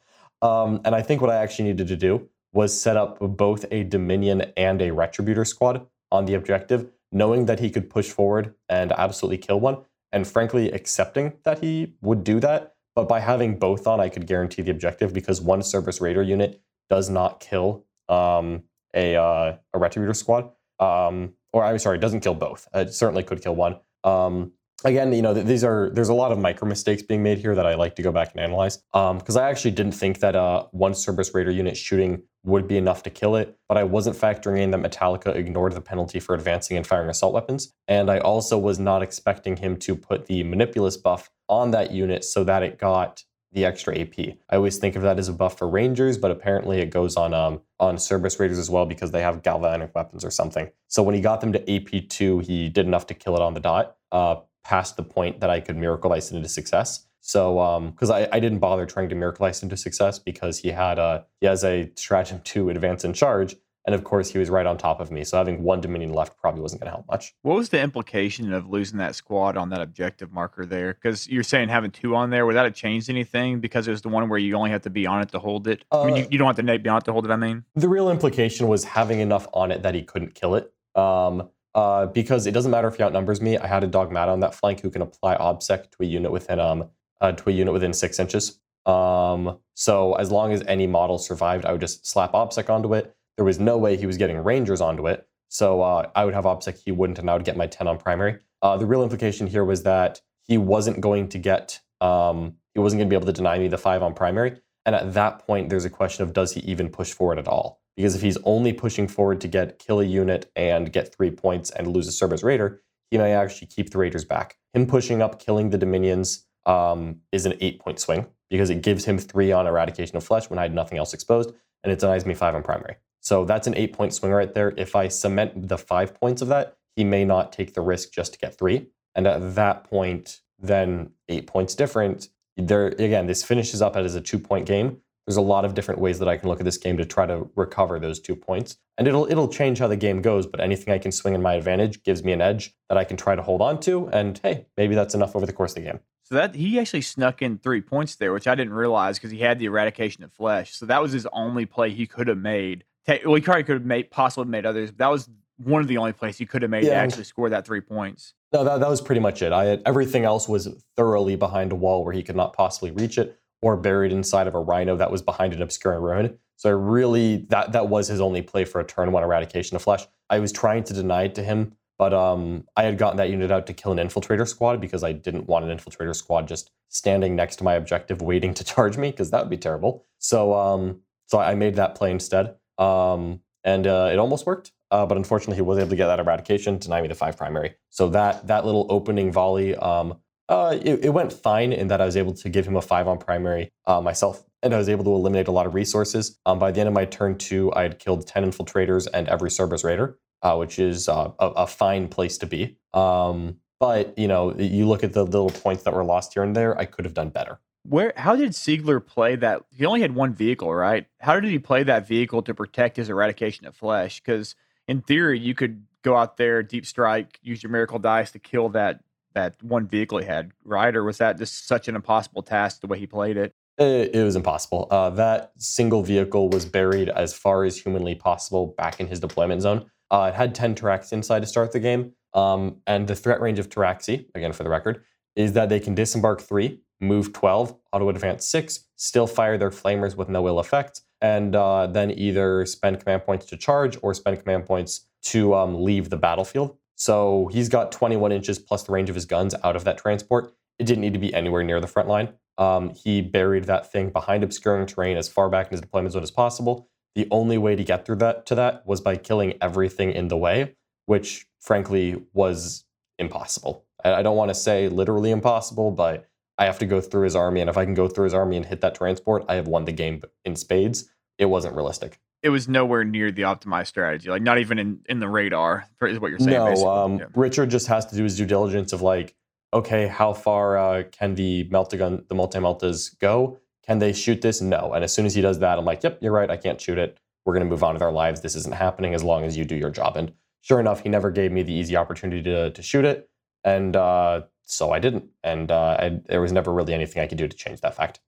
um, 0.43 0.81
and 0.85 0.94
I 0.94 1.03
think 1.03 1.21
what 1.21 1.31
I 1.31 1.37
actually 1.37 1.67
needed 1.67 1.88
to 1.88 1.97
do 1.97 2.29
was 2.53 2.79
set 2.79 2.97
up 2.97 3.19
both 3.21 3.65
a 3.71 3.85
Dominion 3.85 4.53
and 4.56 4.81
a 4.81 4.91
Retributor 4.91 5.47
squad 5.47 5.87
on 6.11 6.25
the 6.25 6.35
objective, 6.35 6.91
knowing 7.12 7.47
that 7.47 7.61
he 7.61 7.71
could 7.71 7.91
push 7.91 8.11
forward 8.11 8.55
and 8.69 8.93
absolutely 8.93 9.38
kill 9.38 9.61
one, 9.61 9.79
and 10.12 10.27
frankly 10.27 10.71
accepting 10.73 11.35
that 11.44 11.62
he 11.62 11.94
would 12.00 12.25
do 12.25 12.41
that. 12.41 12.75
But 12.94 13.09
by 13.09 13.21
having 13.21 13.59
both 13.59 13.87
on, 13.87 14.00
I 14.00 14.09
could 14.09 14.27
guarantee 14.27 14.62
the 14.62 14.71
objective 14.71 15.12
because 15.12 15.41
one 15.41 15.61
Serberys 15.61 16.00
Raider 16.00 16.23
unit 16.23 16.62
does 16.88 17.11
not 17.11 17.41
kill 17.41 17.85
um, 18.09 18.62
a, 18.94 19.17
uh, 19.17 19.56
a 19.75 19.79
Retributor 19.79 20.17
squad. 20.17 20.50
Um, 20.79 21.35
or 21.53 21.65
I'm 21.65 21.79
sorry, 21.79 21.99
it 21.99 22.00
doesn't 22.00 22.21
kill 22.21 22.35
both. 22.35 22.69
It 22.75 22.93
certainly 22.94 23.23
could 23.23 23.43
kill 23.43 23.55
one. 23.55 23.81
Um, 24.05 24.53
again, 24.88 25.12
you 25.12 25.23
know, 25.23 25.35
these 25.35 25.65
are 25.65 25.91
there's 25.91 26.09
a 26.09 26.15
lot 26.15 26.33
of 26.33 26.38
micro 26.38 26.69
mistakes 26.69 27.03
being 27.03 27.23
made 27.23 27.38
here 27.38 27.55
that 27.55 27.67
I 27.67 27.75
like 27.75 27.97
to 27.97 28.03
go 28.03 28.12
back 28.12 28.33
and 28.33 28.41
analyze. 28.41 28.79
Because 28.93 29.37
I 29.37 29.49
actually 29.49 29.73
didn't 29.73 29.93
think 29.93 30.21
that 30.21 30.35
uh, 30.35 30.65
one 30.73 30.93
Serberys 30.93 31.35
Raider 31.35 31.50
unit 31.50 31.77
shooting 31.77 32.23
would 32.44 32.69
be 32.69 32.77
enough 32.77 33.03
to 33.03 33.11
kill 33.11 33.35
it, 33.35 33.59
but 33.69 33.77
I 33.77 33.83
wasn't 33.83 34.17
factoring 34.17 34.61
in 34.61 34.71
that 34.71 34.81
Metalica 34.81 35.35
ignored 35.35 35.73
the 35.73 35.81
penalty 35.81 36.21
for 36.21 36.35
advancing 36.35 36.77
and 36.77 36.87
firing 36.87 37.11
assault 37.11 37.35
weapons, 37.35 37.75
and 37.88 38.09
I 38.11 38.19
also 38.19 38.56
was 38.56 38.79
not 38.79 39.03
expecting 39.03 39.56
him 39.56 39.77
to 39.79 39.97
put 39.97 40.27
the 40.27 40.44
manipulus 40.44 40.97
buff 40.97 41.29
on 41.49 41.73
that 41.73 41.91
unit 41.91 42.25
so 42.25 42.44
that 42.44 42.62
it 42.62 42.79
got 42.79 43.25
the 43.53 43.65
extra 43.65 43.99
AP. 43.99 44.19
I 44.50 44.56
always 44.56 44.77
think 44.77 44.97
of 44.97 45.03
that 45.03 45.19
as 45.19 45.29
a 45.29 45.33
buff 45.33 45.59
for 45.59 45.69
Rangers, 45.69 46.19
but 46.19 46.31
apparently 46.31 46.79
it 46.81 46.91
goes 46.91 47.17
on 47.17 47.33
um, 47.33 47.62
on 47.81 47.97
Serberys 47.97 48.38
Raiders 48.38 48.59
as 48.59 48.71
well 48.71 48.87
because 48.87 49.11
they 49.11 49.23
have 49.23 49.43
galvanic 49.43 49.94
weapons 49.94 50.25
or 50.25 50.31
something. 50.31 50.71
So 50.88 51.03
when 51.03 51.15
he 51.15 51.21
got 51.21 51.41
them 51.41 51.53
to 51.53 51.59
AP2, 51.61 52.44
he 52.44 52.69
did 52.69 52.87
enough 52.87 53.06
to 53.06 53.15
kill 53.15 53.35
it 53.35 53.43
on 53.43 53.55
the 53.55 53.61
dot, 53.61 53.97
uh, 54.12 54.37
past 54.67 54.97
the 54.97 55.03
point 55.03 55.41
that 55.41 55.51
I 55.51 55.61
could 55.61 55.77
Miracle 55.77 56.11
Dice 56.11 56.33
into 56.33 56.49
success. 56.49 57.07
So 57.21 57.91
because 57.93 58.11
I, 58.11 58.29
I 58.33 58.41
didn't 58.41 58.59
bother 58.61 58.87
trying 58.87 59.09
to 59.09 59.15
Miracle 59.15 59.47
Dice 59.47 59.63
into 59.63 59.77
success 59.77 60.19
because 60.19 60.59
he 60.59 60.69
had 60.71 60.99
a 60.99 61.25
he 61.41 61.47
has 61.47 61.65
a 61.65 61.91
stratagem 61.97 62.41
to 62.53 62.71
advance 62.71 63.03
and 63.05 63.15
charge, 63.15 63.57
and 63.85 63.95
of 63.97 64.05
course 64.05 64.31
he 64.31 64.39
was 64.39 64.49
right 64.49 64.65
on 64.67 64.77
top 64.79 65.01
of 65.01 65.11
me. 65.11 65.25
So 65.25 65.37
having 65.37 65.63
one 65.65 65.81
Dominion 65.81 66.13
left 66.13 66.37
probably 66.39 66.63
wasn't 66.63 66.83
going 66.83 66.91
to 66.91 66.97
help 66.97 67.07
much. 67.09 67.35
What 67.43 67.57
was 67.57 67.69
the 67.71 67.81
implication 67.81 68.53
of 68.53 68.69
losing 68.69 68.99
that 68.99 69.17
squad 69.17 69.57
on 69.57 69.71
that 69.71 69.81
objective 69.81 70.33
marker 70.33 70.65
there? 70.67 70.95
Because 70.95 71.29
you're 71.29 71.43
saying 71.43 71.69
having 71.69 71.91
two 71.91 72.15
on 72.15 72.31
there, 72.31 72.47
would 72.47 72.55
that 72.55 72.65
have 72.65 72.75
changed 72.75 73.11
anything? 73.11 73.59
Because 73.59 73.89
it 73.89 73.93
was 73.93 74.03
the 74.03 74.09
one 74.09 74.29
where 74.29 74.39
you 74.39 74.55
only 74.55 74.71
have 74.71 74.83
to 74.83 74.91
be 74.91 75.05
on 75.07 75.21
it 75.23 75.31
to 75.31 75.41
hold 75.41 75.67
it. 75.67 75.85
I 75.91 76.05
mean, 76.07 76.15
Uh, 76.15 76.17
you, 76.19 76.29
you 76.31 76.39
don't 76.39 76.47
have 76.47 76.57
to 76.65 76.79
be 76.79 76.89
on 76.89 76.99
it 76.99 77.05
to 77.07 77.12
hold 77.12 77.25
it. 77.25 77.31
I 77.33 77.37
mean, 77.37 77.65
The 77.75 77.89
real 77.89 78.09
implication 78.09 78.69
was 78.69 78.85
having 78.85 79.19
enough 79.21 79.47
on 79.53 79.73
it 79.73 79.83
that 79.83 79.95
he 79.97 80.03
couldn't 80.03 80.35
kill 80.35 80.55
it. 80.55 80.73
Um, 80.95 81.51
uh, 81.76 82.06
because 82.06 82.46
it 82.46 82.52
doesn't 82.52 82.70
matter 82.70 82.88
if 82.88 82.96
he 82.96 83.02
outnumbers 83.02 83.40
me. 83.40 83.58
I 83.58 83.67
had 83.67 83.84
a 83.84 83.87
dogmata 83.87 84.32
on 84.32 84.40
that 84.40 84.55
flank 84.55 84.81
who 84.81 84.90
can 84.90 85.02
apply 85.02 85.37
obsec 85.37 85.90
to 85.90 85.96
a 86.00 86.06
unit 86.06 86.32
within 86.32 86.58
um 86.58 86.90
uh, 87.20 87.32
to 87.32 87.50
a 87.50 87.52
unit 87.52 87.73
within 87.73 87.93
six 87.93 88.19
inches. 88.19 88.58
Um, 88.87 89.58
so 89.75 90.14
as 90.14 90.31
long 90.31 90.52
as 90.52 90.62
any 90.67 90.87
model 90.87 91.19
survived, 91.19 91.64
I 91.64 91.73
would 91.73 91.81
just 91.81 92.06
slap 92.06 92.32
obsec 92.32 92.70
onto 92.70 92.94
it. 92.94 93.14
There 93.37 93.44
was 93.44 93.61
no 93.61 93.76
way 93.78 93.96
he 93.96 94.06
was 94.06 94.17
getting 94.17 94.38
rangers 94.38 94.81
onto 94.81 95.06
it. 95.06 95.28
So 95.49 95.82
uh, 95.82 96.11
I 96.14 96.25
would 96.25 96.34
have 96.34 96.44
obsec, 96.44 96.78
he 96.82 96.93
wouldn't, 96.93 97.19
and 97.19 97.31
I 97.31 97.34
would 97.34 97.44
get 97.44 97.56
my 97.56 97.67
10 97.67 97.87
on 97.87 97.99
primary. 97.99 98.38
Uh, 98.62 98.76
the 98.76 98.87
real 98.87 99.02
implication 99.02 99.46
here 99.46 99.64
was 99.64 99.82
that 99.84 100.20
he 100.44 100.58
wasn't 100.58 101.00
going 101.00 101.28
to 101.28 101.38
get, 101.38 101.81
um, 102.00 102.55
he 102.75 102.81
wasn't 102.81 103.00
going 103.00 103.08
to 103.08 103.11
be 103.11 103.17
able 103.17 103.26
to 103.26 103.32
deny 103.32 103.58
me 103.58 103.69
the 103.69 103.78
five 103.78 104.02
on 104.02 104.14
primary. 104.14 104.61
And 104.84 104.94
at 104.94 105.14
that 105.14 105.46
point, 105.46 105.69
there's 105.69 105.84
a 105.84 105.90
question 105.90 106.23
of 106.23 106.32
does 106.32 106.52
he 106.52 106.61
even 106.61 106.88
push 106.88 107.12
forward 107.12 107.38
at 107.38 107.49
all? 107.49 107.81
Because 107.97 108.15
if 108.15 108.23
he's 108.23 108.37
only 108.45 108.73
pushing 108.73 109.09
forward 109.09 109.41
to 109.41 109.49
get 109.49 109.79
kill 109.79 110.01
a 110.01 110.05
unit 110.05 110.51
and 110.55 110.93
get 110.93 111.15
three 111.15 111.31
points 111.31 111.71
and 111.71 111.87
lose 111.87 112.07
a 112.07 112.11
Serberys 112.11 112.45
Raider, 112.45 112.83
he 113.11 113.19
may 113.19 113.33
actually 113.33 113.69
keep 113.69 113.91
the 113.91 113.99
Raiders 113.99 114.25
back. 114.25 114.57
Him 114.75 114.87
pushing 114.87 115.23
up, 115.23 115.41
killing 115.41 115.71
the 115.71 115.79
Dominions 115.79 116.45
um, 116.67 117.21
is 117.33 117.47
an 117.47 117.55
eight 117.61 117.81
point 117.81 117.99
swing 117.99 118.27
because 118.51 118.71
it 118.71 118.83
gives 118.83 119.05
him 119.05 119.19
three 119.19 119.53
on 119.53 119.67
Eradication 119.67 120.17
of 120.17 120.25
Flesh 120.25 120.51
when 120.51 120.59
I 120.59 120.63
had 120.63 120.75
nothing 120.75 120.99
else 120.99 121.15
exposed, 121.15 121.53
and 121.83 121.93
it 121.93 121.99
denies 121.99 122.27
me 122.27 122.35
five 122.35 122.55
on 122.55 122.63
primary. 122.63 122.97
So 123.21 123.45
that's 123.45 123.67
an 123.67 123.75
eight 123.75 123.93
point 123.93 124.13
swing 124.13 124.33
right 124.33 124.53
there. 124.53 124.75
If 124.77 124.95
I 124.95 125.09
cement 125.09 125.69
the 125.69 125.79
five 125.79 126.15
points 126.15 126.43
of 126.43 126.49
that, 126.49 126.77
he 126.95 127.05
may 127.05 127.25
not 127.25 127.53
take 127.53 127.75
the 127.75 127.81
risk 127.81 128.13
just 128.13 128.35
to 128.35 128.39
get 128.39 128.57
three. 128.57 128.89
And 129.15 129.27
at 129.27 129.55
that 129.55 129.85
point, 129.85 130.41
then 130.59 131.11
eight 131.29 131.47
points 131.47 131.75
different. 131.75 132.29
There 132.57 132.87
again, 132.87 133.27
this 133.27 133.43
finishes 133.45 133.83
up 133.83 133.97
as 133.97 134.15
a 134.15 134.21
two 134.21 134.39
point 134.39 134.67
game. 134.67 134.99
There's 135.26 135.37
a 135.37 135.43
lot 135.43 135.64
of 135.64 135.75
different 135.75 136.00
ways 136.00 136.19
that 136.20 136.28
I 136.28 136.37
can 136.37 136.49
look 136.49 136.61
at 136.61 136.64
this 136.64 136.78
game 136.78 136.96
to 136.99 137.05
try 137.05 137.26
to 137.26 137.50
recover 137.56 137.99
those 137.99 138.20
two 138.20 138.37
points. 138.37 138.76
And 138.96 139.08
it'll 139.08 139.31
it'll 139.31 139.49
change 139.49 139.78
how 139.81 139.88
the 139.88 139.96
game 139.96 140.23
goes, 140.23 140.46
but 140.46 140.61
anything 140.61 140.94
I 140.94 140.99
can 140.99 141.11
swing 141.12 141.34
in 141.34 141.43
my 141.43 141.55
advantage 141.55 142.02
gives 142.05 142.23
me 142.23 142.32
an 142.32 142.40
edge 142.40 142.75
that 142.88 142.96
I 142.96 143.05
can 143.05 143.17
try 143.17 143.34
to 143.34 143.43
hold 143.43 143.61
on 143.61 143.81
to. 143.81 144.08
And 144.12 144.38
hey, 144.43 144.67
maybe 144.76 144.94
that's 144.94 145.14
enough 145.14 145.34
over 145.34 145.45
the 145.45 145.52
course 145.52 145.73
of 145.73 145.83
the 145.83 145.90
game. 145.90 146.00
so 146.23 146.37
that 146.37 146.54
he 146.54 146.78
actually 146.78 147.02
snuck 147.02 147.42
in 147.42 147.59
three 147.59 147.80
points 147.80 148.16
there, 148.16 148.33
which 148.33 148.47
I 148.47 148.54
didn't 148.54 148.73
realize 148.73 149.18
because 149.18 149.33
he 149.33 149.40
had 149.40 149.59
the 149.59 149.66
eradication 149.66 150.23
of 150.25 150.33
flesh. 150.33 150.75
So 150.75 150.87
that 150.87 151.02
was 151.02 151.12
his 151.12 151.26
only 151.33 151.66
play 151.66 151.90
he 151.90 152.06
could 152.06 152.28
have 152.28 152.38
made. 152.38 152.85
Well, 153.09 153.35
he 153.35 153.40
probably 153.40 153.64
could 153.64 153.76
have 153.76 153.85
made 153.85 154.11
possibly 154.11 154.50
made 154.50 154.64
others. 154.64 154.90
But 154.90 154.99
that 154.99 155.11
was 155.11 155.28
one 155.59 155.83
of 155.83 155.88
the 155.88 155.99
only 155.99 156.12
plays 156.12 156.38
he 156.38 156.47
could 156.47 156.62
have 156.62 156.71
made 156.71 156.83
to 156.83 156.95
actually 156.95 157.25
score 157.25 157.49
that 157.50 157.66
three 157.66 157.80
points. 157.80 158.35
No, 158.52 158.62
that, 158.64 158.80
that 158.80 158.88
was 158.88 159.00
pretty 159.00 159.21
much 159.21 159.42
it. 159.42 159.52
I 159.52 159.64
had, 159.64 159.83
everything 159.87 160.25
else 160.25 160.49
was 160.49 160.68
thoroughly 160.97 161.35
behind 161.37 161.73
a 161.73 161.75
wall 161.75 162.04
where 162.04 162.12
he 162.12 162.23
could 162.23 162.37
not 162.37 162.52
possibly 162.52 162.90
reach 162.90 163.18
it, 163.18 163.38
or 163.63 163.77
buried 163.77 164.13
inside 164.13 164.47
of 164.47 164.55
a 164.55 164.61
rhino 164.61 164.97
that 164.97 165.11
was 165.11 165.23
behind 165.23 165.53
an 165.55 165.63
obscuring 165.63 166.03
ruin. 166.03 166.39
So 166.57 166.71
I 166.71 166.73
really 166.73 167.47
that 167.51 167.73
that 167.73 167.89
was 167.89 168.09
his 168.09 168.21
only 168.21 168.43
play 168.43 168.65
for 168.65 168.81
a 168.81 168.85
turn 168.85 169.13
one 169.13 169.23
eradication 169.23 169.77
of 169.77 169.83
flesh. 169.83 170.07
I 170.31 170.39
was 170.39 170.53
trying 170.53 170.85
to 170.85 170.95
deny 170.95 171.25
it 171.25 171.35
to 171.37 171.43
him, 171.43 171.75
but 171.99 172.15
um, 172.15 172.65
I 172.77 172.85
had 172.85 172.99
gotten 172.99 173.19
that 173.19 173.31
unit 173.31 173.51
out 173.51 173.67
to 173.67 173.75
kill 173.75 173.93
an 173.93 173.99
infiltrator 173.99 174.49
squad 174.49 174.81
because 174.81 175.05
I 175.05 175.13
didn't 175.13 175.47
want 175.47 175.65
an 175.65 175.77
infiltrator 175.77 176.15
squad 176.15 176.49
just 176.49 176.71
standing 176.89 177.37
next 177.37 177.57
to 177.57 177.65
my 177.65 177.75
objective 177.75 178.23
waiting 178.23 178.55
to 178.55 178.65
charge 178.73 178.97
me 178.97 179.11
because 179.11 179.31
that 179.31 179.43
would 179.43 179.51
be 179.51 179.59
terrible. 179.59 180.05
So 180.19 180.55
um, 180.55 181.01
so 181.27 181.39
I 181.39 181.55
made 181.55 181.75
that 181.75 181.95
play 181.95 182.11
instead, 182.11 182.55
um, 182.79 183.41
and 183.65 183.87
uh, 183.87 184.11
it 184.13 184.19
almost 184.19 184.47
worked. 184.47 184.73
Uh, 184.91 185.05
but 185.05 185.17
unfortunately, 185.17 185.57
he 185.57 185.63
was 185.63 185.79
able 185.79 185.91
to 185.91 185.97
get 185.97 186.07
that 186.07 186.21
eradication, 186.21 186.79
deny 186.79 187.03
me 187.03 187.09
the 187.09 187.15
five 187.15 187.37
primary. 187.37 187.75
So 187.91 188.09
that 188.11 188.47
that 188.47 188.65
little 188.65 188.87
opening 188.89 189.33
volley, 189.33 189.75
um, 189.75 190.21
uh, 190.49 190.79
it, 190.81 191.07
it 191.07 191.11
went 191.11 191.33
fine 191.33 191.73
in 191.73 191.88
that 191.88 192.00
I 192.00 192.07
was 192.07 192.17
able 192.17 192.33
to 192.35 192.49
give 192.49 192.67
him 192.67 192.76
a 192.76 192.83
five 192.83 193.09
on 193.09 193.19
primary 193.19 193.71
uh, 193.87 194.00
myself, 194.00 194.45
and 194.62 194.75
I 194.75 194.79
was 194.79 194.88
able 194.88 195.05
to 195.05 195.11
eliminate 195.11 195.49
a 195.49 195.53
lot 195.53 195.67
of 195.67 195.75
resources. 195.75 196.38
Um, 196.47 196.59
by 196.59 196.71
the 196.71 196.81
end 196.81 196.88
of 196.88 196.95
my 196.95 197.05
turn 197.05 197.37
two, 197.38 197.73
I 197.75 197.83
had 197.83 197.99
killed 197.99 198.26
ten 198.26 198.49
infiltrators 198.50 199.07
and 199.12 199.29
every 199.29 199.50
Serberys 199.50 199.85
Raider, 199.85 200.19
uh, 200.43 200.57
which 200.57 200.79
is 200.79 201.09
uh, 201.09 201.33
a, 201.38 201.47
a 201.49 201.67
fine 201.67 202.09
place 202.09 202.38
to 202.38 202.47
be. 202.47 202.79
Um, 202.95 203.57
but 203.81 204.19
you 204.19 204.29
know, 204.29 204.55
you 204.57 204.87
look 204.87 205.05
at 205.05 205.12
the 205.12 205.25
little 205.25 205.50
points 205.50 205.83
that 205.83 205.95
were 205.95 206.05
lost 206.05 206.35
here 206.35 206.43
and 206.43 206.55
there. 206.55 206.79
I 206.79 206.85
could 206.85 207.05
have 207.05 207.15
done 207.15 207.31
better. 207.31 207.61
Where? 207.83 208.12
How 208.17 208.37
did 208.37 208.53
Siegler 208.53 209.05
play 209.05 209.37
that? 209.37 209.62
He 209.71 209.85
only 209.85 210.00
had 210.00 210.15
one 210.15 210.35
vehicle, 210.35 210.75
right? 210.75 211.07
How 211.21 211.38
did 211.38 211.50
he 211.50 211.59
play 211.59 211.83
that 211.85 212.07
vehicle 212.07 212.43
to 212.43 212.55
protect 212.55 212.97
his 212.97 213.09
eradication 213.09 213.67
of 213.67 213.76
flesh? 213.76 214.21
Because 214.21 214.55
in 214.88 215.03
theory, 215.03 215.38
you 215.38 215.55
could 215.55 215.85
go 216.03 216.17
out 216.17 216.37
there, 216.37 216.62
deep 216.62 216.87
strike, 216.87 217.38
use 217.43 217.62
your 217.62 217.71
miracle 217.71 217.99
dice 217.99 218.31
to 218.31 218.38
kill 218.38 218.69
that 218.71 219.00
that 219.37 219.62
one 219.62 219.87
vehicle 219.87 220.19
he 220.19 220.25
had, 220.25 220.50
right? 220.64 220.97
Or 220.97 221.05
was 221.05 221.19
that 221.19 221.38
just 221.38 221.69
such 221.69 221.88
an 221.88 221.95
impossible 221.95 222.43
task 222.43 222.81
the 222.81 222.87
way 222.87 222.99
he 222.99 223.07
played 223.07 223.37
it? 223.37 223.55
It, 223.78 224.14
it 224.14 224.25
was 224.25 224.35
impossible. 224.35 224.88
Uh, 224.90 225.11
that 225.11 225.52
single 225.59 226.02
vehicle 226.02 226.49
was 226.49 226.64
buried 226.64 227.11
as 227.11 227.35
far 227.35 227.64
as 227.64 227.78
humanly 227.78 228.14
possible 228.14 228.75
back 228.78 228.99
in 228.99 229.07
his 229.07 229.21
deployment 229.21 229.61
zone. 229.61 229.90
Uh, 230.11 230.31
it 230.33 230.37
had 230.37 230.55
10 230.55 230.75
Tarax 230.75 231.12
inside 231.12 231.40
to 231.40 231.47
start 231.47 231.73
the 231.73 231.81
game. 231.81 232.12
Um, 232.33 232.78
and 232.87 233.07
the 233.07 233.14
threat 233.14 233.40
range 233.40 233.59
of 233.59 233.69
Pteraxii, 233.69 234.26
again 234.35 234.52
for 234.52 234.62
the 234.62 234.71
record, 234.71 235.05
is 235.37 235.52
that 235.52 235.69
they 235.69 235.81
can 235.81 235.95
disembark 235.95 236.40
3, 236.40 236.81
move 237.00 237.33
12, 237.33 237.76
auto 237.93 238.09
advance 238.09 238.47
6, 238.49 238.85
still 238.97 239.26
fire 239.26 239.59
their 239.59 239.71
flamers 239.71 240.16
with 240.16 240.28
no 240.31 240.49
ill 240.49 240.61
effects, 240.61 241.02
and 241.21 241.55
uh, 241.55 241.87
then 241.87 242.11
either 242.11 242.64
spend 242.64 243.00
command 243.00 243.25
points 243.25 243.47
to 243.47 243.57
charge 243.57 243.99
or 244.02 244.14
spend 244.14 244.40
command 244.40 244.64
points 244.64 245.07
to 245.23 245.55
um, 245.55 245.83
leave 245.83 246.09
the 246.09 246.16
battlefield. 246.16 246.76
So 246.97 247.49
he's 247.53 247.69
got 247.69 247.93
21 247.93 248.33
inches 248.33 248.59
plus 248.59 248.83
the 248.83 248.93
range 248.93 249.09
of 249.09 249.15
his 249.15 249.26
guns 249.26 249.55
out 249.62 249.76
of 249.76 249.85
that 249.85 249.99
transport. 249.99 250.53
It 250.79 250.85
didn't 250.85 251.03
need 251.03 251.12
to 251.12 251.19
be 251.19 251.33
anywhere 251.33 251.62
near 251.62 251.81
the 251.81 251.87
front 251.87 252.09
line. 252.09 252.31
Um, 252.59 252.91
he 252.91 253.21
buried 253.21 253.65
that 253.65 253.93
thing 253.93 254.11
behind 254.11 254.43
obscuring 254.43 254.87
terrain 254.87 255.17
as 255.17 255.29
far 255.29 255.49
back 255.49 255.67
in 255.67 255.73
his 255.73 255.83
deployment 255.83 256.15
zone 256.15 256.23
as 256.23 256.31
possible. 256.31 256.88
The 257.15 257.29
only 257.31 257.59
way 257.59 257.76
to 257.76 257.85
get 257.85 258.05
through 258.05 258.17
that 258.17 258.47
to 258.47 258.55
that 258.57 258.87
was 258.87 259.00
by 259.00 259.17
killing 259.17 259.55
everything 259.61 260.11
in 260.11 260.29
the 260.29 260.37
way, 260.37 260.75
which 261.05 261.47
frankly 261.61 262.23
was 262.33 262.85
impossible. 263.19 263.85
I, 264.03 264.15
I 264.15 264.23
don't 264.23 264.37
want 264.37 264.50
to 264.50 264.55
say 264.55 264.88
literally 264.88 265.31
impossible, 265.31 265.91
but 265.91 266.29
I 266.59 266.65
have 266.65 266.79
to 266.79 266.87
go 266.87 267.03
through 267.03 267.25
his 267.25 267.37
army, 267.37 267.61
and 267.61 267.69
if 267.69 267.76
I 267.76 267.85
can 267.85 267.95
go 267.95 268.09
through 268.09 268.25
his 268.25 268.35
army 268.35 268.57
and 268.57 268.65
hit 268.65 268.81
that 268.81 268.95
transport, 268.95 269.45
I 269.49 269.57
have 269.57 269.69
won 269.69 269.85
the 269.85 269.93
game 269.93 270.23
in 270.45 270.57
spades. 270.57 271.11
It 271.38 271.47
wasn't 271.47 271.76
realistic. 271.76 272.19
It 272.43 272.50
was 272.50 272.69
nowhere 272.69 273.02
near 273.02 273.33
the 273.33 273.43
optimized 273.43 273.88
strategy, 273.88 274.28
like 274.28 274.43
not 274.43 274.59
even 274.59 274.78
in, 274.78 275.00
in 275.09 275.21
the 275.21 275.28
radar, 275.28 275.87
is 276.02 276.21
what 276.21 276.31
you're 276.31 276.38
saying. 276.38 276.50
No, 276.50 276.88
um, 276.88 277.19
yeah. 277.19 277.26
Richard 277.35 277.71
just 277.71 277.88
has 277.88 278.07
to 278.07 278.16
do 278.16 278.23
his 278.23 278.37
due 278.37 278.47
diligence 278.47 278.93
of 278.93 279.02
like, 279.02 279.35
okay, 279.73 280.07
how 280.07 280.33
far 280.33 280.78
uh, 280.78 281.02
can 281.11 281.35
the 281.35 281.69
meltagun, 281.71 282.28
the 282.28 282.35
multi 282.35 282.59
meltas 282.59 283.19
go? 283.19 283.59
Can 283.87 283.99
they 283.99 284.12
shoot 284.12 284.43
this? 284.43 284.61
No. 284.61 284.93
And 284.93 285.05
as 285.05 285.12
soon 285.12 285.26
as 285.26 285.35
he 285.35 285.40
does 285.40 285.59
that, 285.61 285.78
I'm 285.78 285.85
like, 285.85 286.02
yep, 286.02 286.19
you're 286.21 286.33
right. 286.33 286.50
I 286.50 286.57
can't 286.57 286.81
shoot 286.81 286.99
it. 286.99 287.19
We're 287.45 287.55
going 287.55 287.64
to 287.64 287.71
move 287.71 287.85
on 287.85 287.95
with 287.95 288.02
our 288.02 288.12
lives. 288.12 288.40
This 288.40 288.57
isn't 288.57 288.75
happening 288.75 289.14
as 289.14 289.23
long 289.23 289.45
as 289.45 289.57
you 289.57 289.64
do 289.64 289.76
your 289.76 289.90
job. 289.90 290.16
And 290.16 290.33
sure 290.61 290.81
enough, 290.81 291.02
he 291.02 291.09
never 291.09 291.31
gave 291.31 291.52
me 291.52 291.62
the 291.62 291.73
easy 291.73 291.97
opportunity 291.97 292.43
to, 292.43 292.71
to 292.71 292.83
shoot 292.83 293.05
it. 293.05 293.31
And 293.62 293.95
uh, 293.95 294.43
so 294.64 294.93
I 294.93 294.99
didn't. 294.99 295.26
And 295.45 295.71
uh, 295.71 295.97
I, 295.99 296.21
there 296.26 296.40
was 296.40 296.52
never 296.52 296.73
really 296.73 296.95
anything 296.95 297.23
I 297.23 297.26
could 297.26 297.38
do 297.38 297.47
to 297.47 297.57
change 297.57 297.81
that 297.81 297.97
fact. 297.97 298.21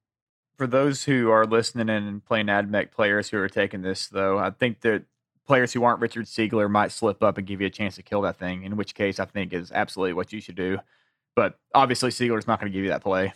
For 0.59 0.67
those 0.67 1.05
who 1.05 1.31
are 1.31 1.47
listening 1.47 1.89
and 1.89 2.25
playing 2.25 2.47
AdMech 2.47 2.91
players 2.91 3.31
who 3.31 3.39
are 3.39 3.49
taking 3.49 3.83
this, 3.83 4.09
though, 4.09 4.39
I 4.39 4.51
think 4.51 4.81
that 4.81 5.05
players 5.47 5.73
who 5.73 5.85
aren't 5.85 6.01
Richard 6.01 6.27
Siegler 6.27 6.69
might 6.69 6.91
slip 6.91 7.23
up 7.23 7.39
and 7.39 7.47
give 7.47 7.61
you 7.61 7.69
a 7.69 7.71
chance 7.71 7.95
to 7.95 8.03
kill 8.03 8.23
that 8.23 8.41
thing, 8.41 8.65
in 8.65 8.77
which 8.77 8.97
case 8.97 9.21
I 9.21 9.25
think 9.25 9.53
is 9.53 9.71
absolutely 9.71 10.15
what 10.15 10.33
you 10.33 10.41
should 10.41 10.57
do. 10.57 10.79
But 11.37 11.57
obviously, 11.77 12.11
Siegler's 12.11 12.49
not 12.49 12.59
going 12.59 12.73
to 12.73 12.77
give 12.77 12.83
you 12.83 12.91
that 12.91 13.05
play. 13.05 13.33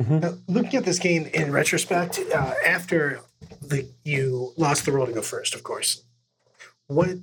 Mm-hmm. 0.00 0.18
Now, 0.20 0.32
looking 0.48 0.76
at 0.76 0.86
this 0.86 0.98
game 0.98 1.26
in 1.26 1.52
retrospect, 1.52 2.18
uh, 2.34 2.54
after 2.66 3.20
the, 3.60 3.86
you 4.02 4.54
lost 4.56 4.86
the 4.86 4.92
role 4.92 5.04
to 5.04 5.12
go 5.12 5.20
first, 5.20 5.54
of 5.54 5.62
course, 5.62 6.04
what 6.86 7.18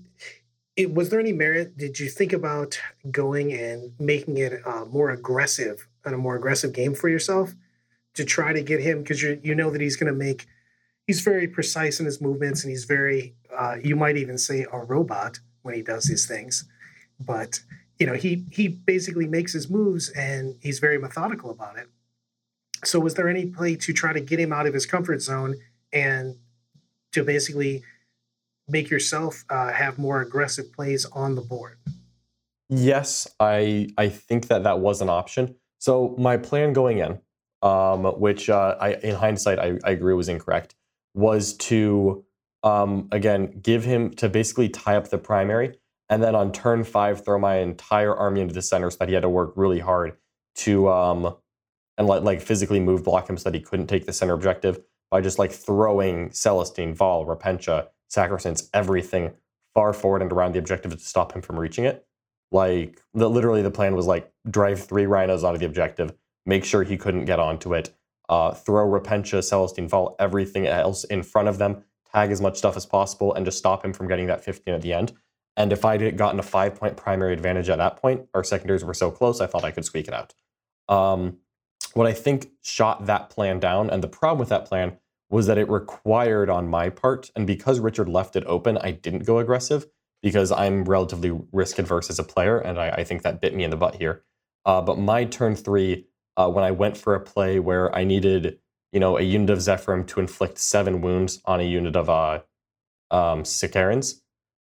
it, 0.76 0.94
was 0.94 1.10
there 1.10 1.20
any 1.20 1.34
merit? 1.34 1.76
Did 1.76 2.00
you 2.00 2.08
think 2.08 2.34
about 2.34 2.80
going 3.10 3.52
and 3.52 3.94
making 4.00 4.38
it 4.38 4.62
uh, 4.64 4.86
more 4.86 5.10
aggressive 5.10 5.88
and 6.06 6.14
a 6.14 6.20
more 6.20 6.36
aggressive 6.36 6.72
game 6.72 6.94
for 6.94 7.10
yourself 7.10 7.56
to 8.18 8.26
try 8.26 8.52
to 8.52 8.62
get 8.62 8.82
him? 8.82 9.02
Because 9.02 9.22
you 9.22 9.40
you 9.44 9.56
know 9.56 9.70
that 9.72 9.82
he's 9.82 9.96
going 9.96 10.12
to 10.12 10.18
make 10.18 10.46
he's 11.08 11.22
very 11.22 11.48
precise 11.48 12.00
in 12.00 12.06
his 12.06 12.20
movements 12.22 12.64
and 12.64 12.70
he's 12.70 12.84
very 12.84 13.34
uh, 13.58 13.76
you 13.82 13.96
might 13.96 14.18
even 14.18 14.38
say 14.38 14.66
a 14.72 14.80
robot 14.80 15.40
when 15.62 15.74
he 15.74 15.82
does 15.82 16.06
these 16.06 16.28
things, 16.28 16.66
but 17.20 17.62
you 18.00 18.06
know 18.06 18.14
he 18.14 18.46
he 18.52 18.68
basically 18.68 19.28
makes 19.28 19.54
his 19.54 19.70
moves 19.70 20.10
and 20.10 20.56
he's 20.62 20.80
very 20.80 21.00
methodical 21.00 21.50
about 21.50 21.78
it. 21.78 21.88
So 22.84 23.00
was 23.00 23.16
there 23.16 23.28
any 23.28 23.46
play 23.48 23.76
to 23.78 23.94
try 23.94 24.14
to 24.14 24.22
get 24.22 24.40
him 24.40 24.54
out 24.54 24.68
of 24.68 24.74
his 24.74 24.86
comfort 24.86 25.22
zone 25.22 25.56
and 25.92 26.36
to 27.14 27.24
basically 27.24 27.84
make 28.68 28.90
yourself 28.90 29.46
uh, 29.50 29.72
have 29.72 29.98
more 29.98 30.22
aggressive 30.22 30.72
plays 30.74 31.06
on 31.06 31.36
the 31.36 31.42
board? 31.42 31.78
Yes, 32.70 33.28
I 33.40 33.90
I 33.98 34.10
think 34.10 34.48
that 34.48 34.64
that 34.64 34.80
was 34.80 35.02
an 35.02 35.10
option. 35.10 35.56
So 35.80 36.16
my 36.18 36.38
plan 36.38 36.74
going 36.74 36.98
in, 36.98 37.20
um, 37.62 38.06
which 38.20 38.50
uh, 38.50 38.76
I 38.80 38.94
in 38.96 39.16
hindsight 39.16 39.60
I, 39.60 39.78
I 39.84 39.92
agree 39.92 40.14
was 40.14 40.30
incorrect, 40.30 40.76
was 41.14 41.54
to 41.58 42.26
um, 42.64 43.08
again 43.12 43.60
give 43.62 43.84
him 43.84 44.12
to 44.16 44.30
basically 44.30 44.70
tie 44.70 44.96
up 44.96 45.10
the 45.10 45.18
primary, 45.18 45.80
and 46.10 46.22
then 46.22 46.36
on 46.36 46.52
turn 46.52 46.84
five 46.84 47.24
throw 47.24 47.40
my 47.40 47.58
entire 47.58 48.16
army 48.16 48.42
into 48.42 48.54
the 48.54 48.62
center 48.62 48.90
so 48.90 48.98
that 49.00 49.08
he 49.08 49.14
had 49.14 49.24
to 49.24 49.30
work 49.30 49.54
really 49.56 49.80
hard 49.80 50.18
to 50.56 50.90
um, 50.90 51.36
and 51.98 52.08
like 52.08 52.42
physically 52.42 52.80
move 52.80 53.04
block 53.04 53.30
him 53.30 53.38
so 53.38 53.50
that 53.50 53.58
he 53.58 53.64
couldn't 53.64 53.88
take 53.88 54.06
the 54.06 54.14
center 54.14 54.34
objective 54.34 54.80
by 55.10 55.22
just 55.22 55.40
like 55.40 55.52
throwing 55.52 56.30
Celestine, 56.32 56.96
Vahl, 56.96 57.26
Repentia, 57.26 57.88
Sacrosanct, 58.10 58.64
everything 58.74 59.34
far 59.74 59.94
forward 59.94 60.22
and 60.22 60.32
around 60.32 60.54
the 60.54 60.60
objective 60.60 60.92
to 60.92 61.00
stop 61.00 61.34
him 61.34 61.42
from 61.42 61.60
reaching 61.60 61.86
it. 61.86 62.06
Like 62.52 63.02
the, 63.14 63.30
literally, 63.30 63.62
the 63.62 63.72
plan 63.72 63.96
was 63.96 64.06
like 64.06 64.32
drive 64.50 64.84
three 64.84 65.06
rhinos 65.06 65.44
onto 65.44 65.60
the 65.60 65.66
objective, 65.66 66.14
make 66.48 66.66
sure 66.66 66.82
he 66.82 66.98
couldn't 66.98 67.26
get 67.26 67.40
onto 67.40 67.76
it, 67.76 67.94
uh, 68.30 68.52
throw 68.52 68.88
Repentia, 68.88 69.44
Celestine, 69.44 69.90
Vahl, 69.90 70.16
everything 70.18 70.66
else 70.66 71.04
in 71.04 71.22
front 71.22 71.48
of 71.48 71.60
them, 71.60 71.84
tag 72.12 72.32
as 72.32 72.42
much 72.42 72.58
stuff 72.58 72.76
as 72.76 72.86
possible, 72.86 73.34
and 73.34 73.46
just 73.46 73.60
stop 73.60 73.86
him 73.86 73.94
from 73.94 74.08
getting 74.08 74.28
that 74.28 74.44
15 74.44 74.74
at 74.74 74.82
the 74.82 74.94
end. 74.94 75.14
And 75.56 75.74
if 75.74 75.86
I'd 75.86 76.18
gotten 76.18 76.40
a 76.40 76.44
five 76.44 76.76
point 76.76 76.98
primary 76.98 77.34
advantage 77.34 77.70
at 77.70 77.78
that 77.78 77.98
point, 77.98 78.28
our 78.34 78.44
secondaries 78.44 78.84
were 78.84 78.94
so 78.94 79.12
close, 79.12 79.42
I 79.42 79.48
thought 79.48 79.64
I 79.64 79.72
could 79.72 79.86
squeak 79.86 80.08
it 80.08 80.14
out. 80.14 80.34
Um, 80.88 81.38
what 81.94 82.08
I 82.08 82.14
think 82.14 82.52
shot 82.62 83.06
that 83.08 83.30
plan 83.30 83.60
down, 83.60 83.90
and 83.90 84.02
the 84.02 84.08
problem 84.08 84.40
with 84.40 84.50
that 84.50 84.66
plan 84.66 84.98
was 85.30 85.48
that 85.48 85.58
it 85.58 85.70
required 85.70 86.50
on 86.50 86.70
my 86.70 86.90
part, 86.90 87.32
and 87.36 87.46
because 87.46 87.80
Richard 87.80 88.08
left 88.08 88.36
it 88.36 88.46
open, 88.46 88.78
I 88.78 88.92
didn't 88.92 89.26
go 89.26 89.40
aggressive 89.40 89.88
because 90.22 90.52
I'm 90.52 90.86
relatively 90.86 91.38
risk 91.52 91.80
adverse 91.80 92.10
as 92.10 92.20
a 92.20 92.24
player, 92.24 92.58
and 92.60 92.80
I, 92.80 92.90
I 92.90 93.04
think 93.04 93.24
that 93.24 93.42
bit 93.42 93.54
me 93.54 93.64
in 93.64 93.70
the 93.70 93.78
butt 93.78 93.96
here. 93.96 94.24
Uh, 94.66 94.82
but 94.82 94.98
my 94.98 95.26
turn 95.26 95.56
three, 95.56 96.08
uh, 96.38 96.50
when 96.50 96.64
I 96.64 96.72
went 96.72 96.96
for 96.96 97.16
a 97.16 97.20
play 97.20 97.60
where 97.60 97.94
I 97.94 98.04
needed, 98.04 98.60
you 98.92 99.00
know, 99.00 99.18
a 99.18 99.22
unit 99.22 99.50
of 99.50 99.60
Zephyrim 99.60 100.08
to 100.08 100.20
inflict 100.20 100.60
seven 100.60 101.02
wounds 101.02 101.42
on 101.46 101.60
a 101.60 101.64
unit 101.64 101.96
of 101.96 102.10
uh, 102.10 102.42
um, 103.12 103.44
Sicarians 103.44 104.22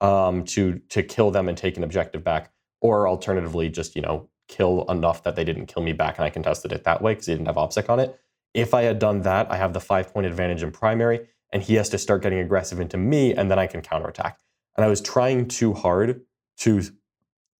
um, 0.00 0.44
to 0.44 0.80
to 0.90 1.02
kill 1.02 1.30
them 1.30 1.48
and 1.48 1.56
take 1.56 1.76
an 1.76 1.84
objective 1.84 2.24
back, 2.24 2.52
or 2.80 3.08
alternatively, 3.08 3.68
just 3.70 3.94
you 3.94 4.02
know, 4.02 4.28
kill 4.48 4.84
enough 4.90 5.22
that 5.22 5.36
they 5.36 5.44
didn't 5.44 5.66
kill 5.66 5.82
me 5.82 5.92
back, 5.92 6.18
and 6.18 6.24
I 6.24 6.30
contested 6.30 6.72
it 6.72 6.84
that 6.84 7.00
way 7.00 7.12
because 7.12 7.26
he 7.26 7.34
didn't 7.34 7.46
have 7.46 7.56
OPSEC 7.56 7.88
on 7.88 8.00
it. 8.00 8.18
If 8.52 8.74
I 8.74 8.82
had 8.82 8.98
done 8.98 9.22
that, 9.22 9.50
I 9.50 9.56
have 9.56 9.72
the 9.72 9.80
five 9.80 10.12
point 10.12 10.26
advantage 10.26 10.62
in 10.62 10.72
primary, 10.72 11.28
and 11.52 11.62
he 11.62 11.74
has 11.76 11.88
to 11.90 11.98
start 11.98 12.22
getting 12.22 12.40
aggressive 12.40 12.80
into 12.80 12.96
me, 12.96 13.32
and 13.34 13.50
then 13.50 13.58
I 13.58 13.66
can 13.68 13.80
counterattack. 13.80 14.38
And 14.76 14.84
I 14.84 14.88
was 14.88 15.00
trying 15.00 15.48
too 15.48 15.72
hard 15.72 16.22
to 16.58 16.82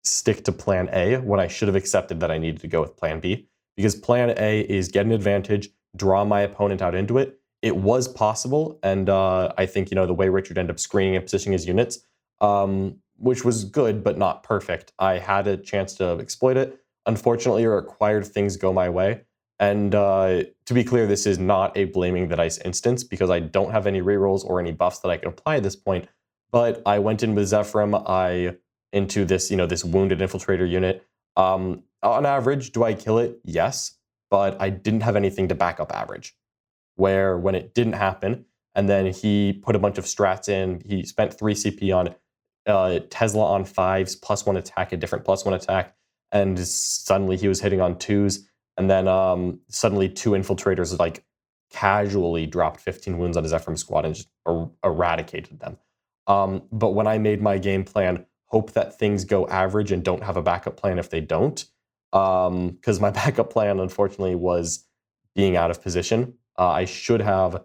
stick 0.03 0.45
to 0.45 0.53
plan 0.53 0.89
A 0.93 1.19
when 1.19 1.39
I 1.39 1.47
should 1.47 1.69
have 1.69 1.77
accepted 1.77 2.21
that 2.21 2.31
I 2.31 2.39
needed 2.39 2.61
to 2.63 2.69
go 2.69 2.81
with 2.81 2.97
plan 2.97 3.21
B, 3.21 3.49
because 3.83 3.97
plan 3.97 4.33
A 4.39 4.61
is 4.61 4.89
get 4.89 5.07
an 5.07 5.11
advantage, 5.11 5.69
draw 5.97 6.25
my 6.25 6.43
opponent 6.43 6.81
out 6.81 6.95
into 6.95 7.19
it. 7.19 7.41
It 7.63 7.77
was 7.77 8.07
possible, 8.07 8.79
and 8.85 9.09
uh, 9.09 9.53
I 9.59 9.67
think 9.67 9.91
you 9.91 9.97
know 9.97 10.07
the 10.07 10.15
way 10.15 10.29
Richard 10.29 10.57
ended 10.57 10.73
up 10.73 10.79
screening 10.79 11.17
and 11.17 11.25
positioning 11.25 11.53
his 11.55 11.67
units, 11.67 11.99
um, 12.41 12.99
which 13.17 13.45
was 13.45 13.65
good 13.65 14.05
but 14.05 14.17
not 14.17 14.45
perfect. 14.45 14.93
I 15.01 15.19
had 15.19 15.49
a 15.49 15.57
chance 15.57 15.95
to 15.97 16.19
exploit 16.21 16.57
it. 16.57 16.79
Unfortunately, 17.07 17.67
required 17.67 18.25
things 18.25 18.57
go 18.57 18.73
my 18.73 18.89
way. 18.89 19.23
And 19.59 19.97
uh, 19.97 20.45
to 20.67 20.75
be 20.75 20.85
clear, 20.85 21.09
this 21.09 21.27
is 21.27 21.41
not 21.41 21.77
a 21.77 21.85
blaming 21.85 22.29
the 22.29 22.37
dice 22.37 22.59
instance 22.59 23.03
because 23.03 23.31
I 23.31 23.41
don't 23.41 23.73
have 23.73 23.89
any 23.89 24.01
rerolls 24.01 24.45
or 24.45 24.61
any 24.61 24.73
buffs 24.73 25.01
that 25.01 25.09
I 25.09 25.17
can 25.17 25.29
apply 25.29 25.57
at 25.57 25.65
this 25.65 25.77
point. 25.77 26.09
But 26.53 26.83
I 26.87 27.01
went 27.01 27.25
in 27.25 27.35
with 27.35 27.49
Zephyrim, 27.49 28.01
I 28.09 28.57
into 28.93 29.25
this, 29.25 29.51
you 29.51 29.57
know, 29.57 29.67
this 29.67 29.85
wounded 29.85 30.21
infiltrator 30.21 30.69
unit. 30.69 31.05
Um, 31.37 31.85
on 32.03 32.27
average, 32.27 32.73
do 32.73 32.85
I 32.85 32.95
kill 32.95 33.19
it? 33.19 33.39
Yes, 33.45 33.97
but 34.31 34.61
I 34.61 34.71
didn't 34.71 35.03
have 35.03 35.17
anything 35.17 35.49
to 35.49 35.55
back 35.55 35.81
up 35.81 35.93
average. 35.93 36.35
Where 36.97 37.39
when 37.39 37.55
it 37.55 37.75
didn't 37.75 37.95
happen, 37.95 38.45
and 38.75 38.89
then 38.89 39.07
he 39.07 39.53
put 39.53 39.77
a 39.77 39.79
bunch 39.79 39.99
of 39.99 40.05
strats 40.05 40.49
in, 40.49 40.83
he 40.85 41.05
spent 41.05 41.39
three 41.39 41.55
CP 41.55 41.95
on 41.95 42.15
uh, 42.67 43.01
Tesla 43.11 43.45
on 43.45 43.65
fives, 43.65 44.15
plus 44.17 44.47
one 44.47 44.57
attack, 44.57 44.93
a 44.93 44.97
different 44.97 45.25
plus 45.25 45.45
one 45.45 45.55
attack, 45.55 45.95
and 46.31 46.59
suddenly 46.59 47.37
he 47.37 47.49
was 47.49 47.61
hitting 47.61 47.81
on 47.81 47.99
twos 47.99 48.47
and 48.77 48.91
then 48.91 49.09
um, 49.09 49.61
suddenly 49.69 50.09
two 50.09 50.31
infiltrators 50.31 50.99
like 50.99 51.25
casually 51.71 52.47
dropped 52.47 52.81
15 52.81 53.19
wounds 53.19 53.37
on 53.37 53.43
his 53.43 53.53
Zephyrim 53.53 53.79
squad 53.79 54.05
and 54.05 54.15
just 54.15 54.29
er- 54.49 54.69
eradicated 54.85 55.61
them. 55.61 55.79
Um, 56.27 56.63
but 56.71 56.91
when 56.91 57.07
I 57.07 57.19
made 57.19 57.43
my 57.43 57.59
game 57.59 57.85
plan, 57.85 58.27
hope 58.53 58.73
that 58.73 58.99
things 58.99 59.25
go 59.25 59.47
average 59.49 59.91
and 59.93 60.05
don't 60.05 60.23
have 60.23 60.37
a 60.37 60.43
backup 60.43 60.77
plan 60.77 60.99
if 60.99 61.09
they 61.09 61.21
don't, 61.21 61.65
because 62.11 62.49
um, 62.49 63.01
my 63.01 63.11
backup 63.23 63.51
plan 63.51 63.81
unfortunately 63.81 64.35
was 64.35 64.87
being 65.35 65.57
out 65.57 65.71
of 65.71 65.83
position. 65.83 66.35
Uh, 66.59 66.69
I 66.69 66.85
should 66.85 67.23
have 67.23 67.65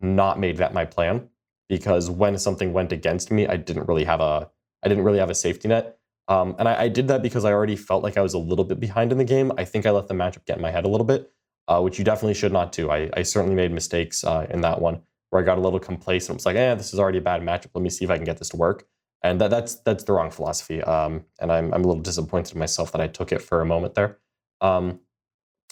not 0.00 0.38
made 0.38 0.58
that 0.58 0.72
my 0.72 0.84
plan 0.84 1.28
because 1.68 2.08
when 2.08 2.38
something 2.38 2.72
went 2.72 2.92
against 2.92 3.30
me, 3.30 3.46
I 3.46 3.56
didn't 3.56 3.88
really 3.88 4.04
have 4.04 4.20
a 4.20 4.48
I 4.84 4.88
didn't 4.88 5.04
really 5.04 5.18
have 5.18 5.30
a 5.30 5.34
safety 5.34 5.68
net. 5.68 5.98
Um, 6.28 6.54
and 6.58 6.68
I, 6.68 6.82
I, 6.82 6.88
did 6.88 7.08
that 7.08 7.22
because 7.22 7.44
I 7.44 7.52
already 7.52 7.76
felt 7.76 8.02
like 8.02 8.16
I 8.16 8.22
was 8.22 8.34
a 8.34 8.38
little 8.38 8.64
bit 8.64 8.78
behind 8.78 9.10
in 9.10 9.18
the 9.18 9.24
game. 9.24 9.52
I 9.58 9.64
think 9.64 9.86
I 9.86 9.90
let 9.90 10.06
the 10.06 10.14
matchup 10.14 10.44
get 10.44 10.56
in 10.56 10.62
my 10.62 10.70
head 10.70 10.84
a 10.84 10.88
little 10.88 11.04
bit, 11.04 11.30
uh, 11.66 11.80
which 11.80 11.98
you 11.98 12.04
definitely 12.04 12.34
should 12.34 12.52
not 12.52 12.72
do. 12.72 12.90
I, 12.90 13.10
I 13.14 13.22
certainly 13.22 13.56
made 13.56 13.72
mistakes 13.72 14.22
uh, 14.24 14.46
in 14.48 14.60
that 14.60 14.80
one 14.80 15.02
where 15.30 15.42
I 15.42 15.44
got 15.44 15.58
a 15.58 15.60
little 15.60 15.80
complacent. 15.80 16.36
It's 16.36 16.46
like, 16.46 16.56
eh, 16.56 16.74
this 16.76 16.92
is 16.94 17.00
already 17.00 17.18
a 17.18 17.22
bad 17.22 17.42
matchup. 17.42 17.70
Let 17.74 17.82
me 17.82 17.90
see 17.90 18.04
if 18.04 18.10
I 18.10 18.16
can 18.16 18.24
get 18.24 18.38
this 18.38 18.50
to 18.50 18.56
work. 18.56 18.86
And 19.24 19.40
that, 19.40 19.50
that's 19.50 19.76
that's 19.76 20.04
the 20.04 20.12
wrong 20.12 20.30
philosophy. 20.30 20.82
Um, 20.82 21.24
and 21.40 21.52
I'm, 21.52 21.72
I'm 21.72 21.84
a 21.84 21.86
little 21.86 22.02
disappointed 22.02 22.54
in 22.54 22.58
myself 22.58 22.92
that 22.92 23.00
I 23.00 23.06
took 23.06 23.32
it 23.32 23.40
for 23.40 23.60
a 23.60 23.66
moment 23.66 23.94
there. 23.94 24.18
Um, 24.60 25.00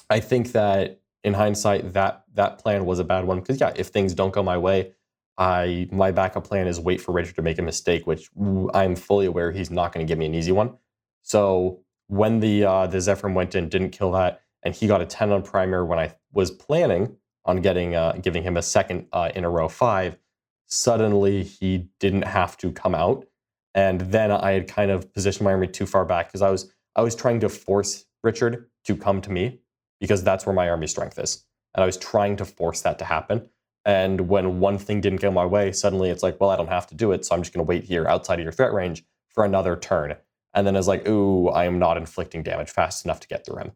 I 0.08 0.20
think 0.20 0.52
that 0.52 1.00
in 1.24 1.34
hindsight, 1.34 1.92
that 1.92 2.24
that 2.34 2.58
plan 2.58 2.84
was 2.86 2.98
a 2.98 3.04
bad 3.04 3.24
one 3.24 3.40
because 3.40 3.60
yeah, 3.60 3.72
if 3.76 3.88
things 3.88 4.14
don't 4.14 4.32
go 4.32 4.42
my 4.42 4.56
way, 4.56 4.92
I 5.38 5.88
my 5.90 6.10
backup 6.10 6.44
plan 6.44 6.66
is 6.66 6.78
wait 6.78 7.00
for 7.00 7.12
Richard 7.12 7.36
to 7.36 7.42
make 7.42 7.58
a 7.58 7.62
mistake, 7.62 8.06
which 8.06 8.30
I'm 8.74 8.94
fully 8.94 9.26
aware 9.26 9.50
he's 9.50 9.70
not 9.70 9.92
going 9.92 10.06
to 10.06 10.10
give 10.10 10.18
me 10.18 10.26
an 10.26 10.34
easy 10.34 10.52
one. 10.52 10.76
So 11.22 11.80
when 12.08 12.40
the 12.40 12.64
uh, 12.64 12.86
the 12.86 13.00
Zephyr 13.00 13.28
went 13.28 13.54
in, 13.54 13.68
didn't 13.68 13.90
kill 13.90 14.12
that, 14.12 14.42
and 14.62 14.74
he 14.74 14.86
got 14.86 15.00
a 15.00 15.06
10 15.06 15.32
on 15.32 15.42
primer 15.42 15.84
when 15.84 15.98
I 15.98 16.14
was 16.32 16.50
planning 16.50 17.16
on 17.44 17.62
getting 17.62 17.94
uh, 17.94 18.12
giving 18.20 18.42
him 18.42 18.56
a 18.56 18.62
second 18.62 19.06
uh, 19.12 19.30
in 19.34 19.44
a 19.44 19.50
row 19.50 19.68
five. 19.68 20.18
Suddenly 20.66 21.42
he 21.42 21.88
didn't 21.98 22.22
have 22.22 22.56
to 22.58 22.70
come 22.70 22.94
out, 22.94 23.26
and 23.74 24.00
then 24.00 24.30
I 24.30 24.52
had 24.52 24.68
kind 24.68 24.90
of 24.90 25.12
positioned 25.12 25.44
my 25.44 25.52
army 25.52 25.68
too 25.68 25.86
far 25.86 26.04
back 26.04 26.28
because 26.28 26.42
I 26.42 26.50
was 26.50 26.72
I 26.96 27.02
was 27.02 27.14
trying 27.14 27.40
to 27.40 27.48
force 27.48 28.04
Richard 28.22 28.68
to 28.84 28.96
come 28.96 29.20
to 29.22 29.30
me 29.30 29.60
because 30.00 30.22
that's 30.22 30.46
where 30.46 30.54
my 30.54 30.68
army 30.68 30.86
strength 30.86 31.18
is, 31.18 31.44
and 31.74 31.82
I 31.82 31.86
was 31.86 31.96
trying 31.96 32.36
to 32.36 32.44
force 32.44 32.82
that 32.82 32.98
to 32.98 33.04
happen. 33.04 33.48
And 33.84 34.28
when 34.28 34.60
one 34.60 34.78
thing 34.78 35.00
didn't 35.00 35.20
go 35.20 35.30
my 35.30 35.46
way, 35.46 35.72
suddenly 35.72 36.10
it's 36.10 36.22
like, 36.22 36.38
well, 36.40 36.50
I 36.50 36.56
don't 36.56 36.68
have 36.68 36.86
to 36.88 36.94
do 36.94 37.12
it, 37.12 37.24
so 37.24 37.34
I'm 37.34 37.42
just 37.42 37.54
going 37.54 37.64
to 37.64 37.68
wait 37.68 37.84
here 37.84 38.06
outside 38.06 38.38
of 38.38 38.42
your 38.42 38.52
threat 38.52 38.74
range 38.74 39.04
for 39.28 39.44
another 39.44 39.74
turn. 39.76 40.16
And 40.52 40.66
then 40.66 40.76
it's 40.76 40.88
like, 40.88 41.08
ooh, 41.08 41.48
I 41.48 41.64
am 41.64 41.78
not 41.78 41.96
inflicting 41.96 42.42
damage 42.42 42.70
fast 42.70 43.04
enough 43.04 43.20
to 43.20 43.28
get 43.28 43.46
through 43.46 43.58
him. 43.58 43.72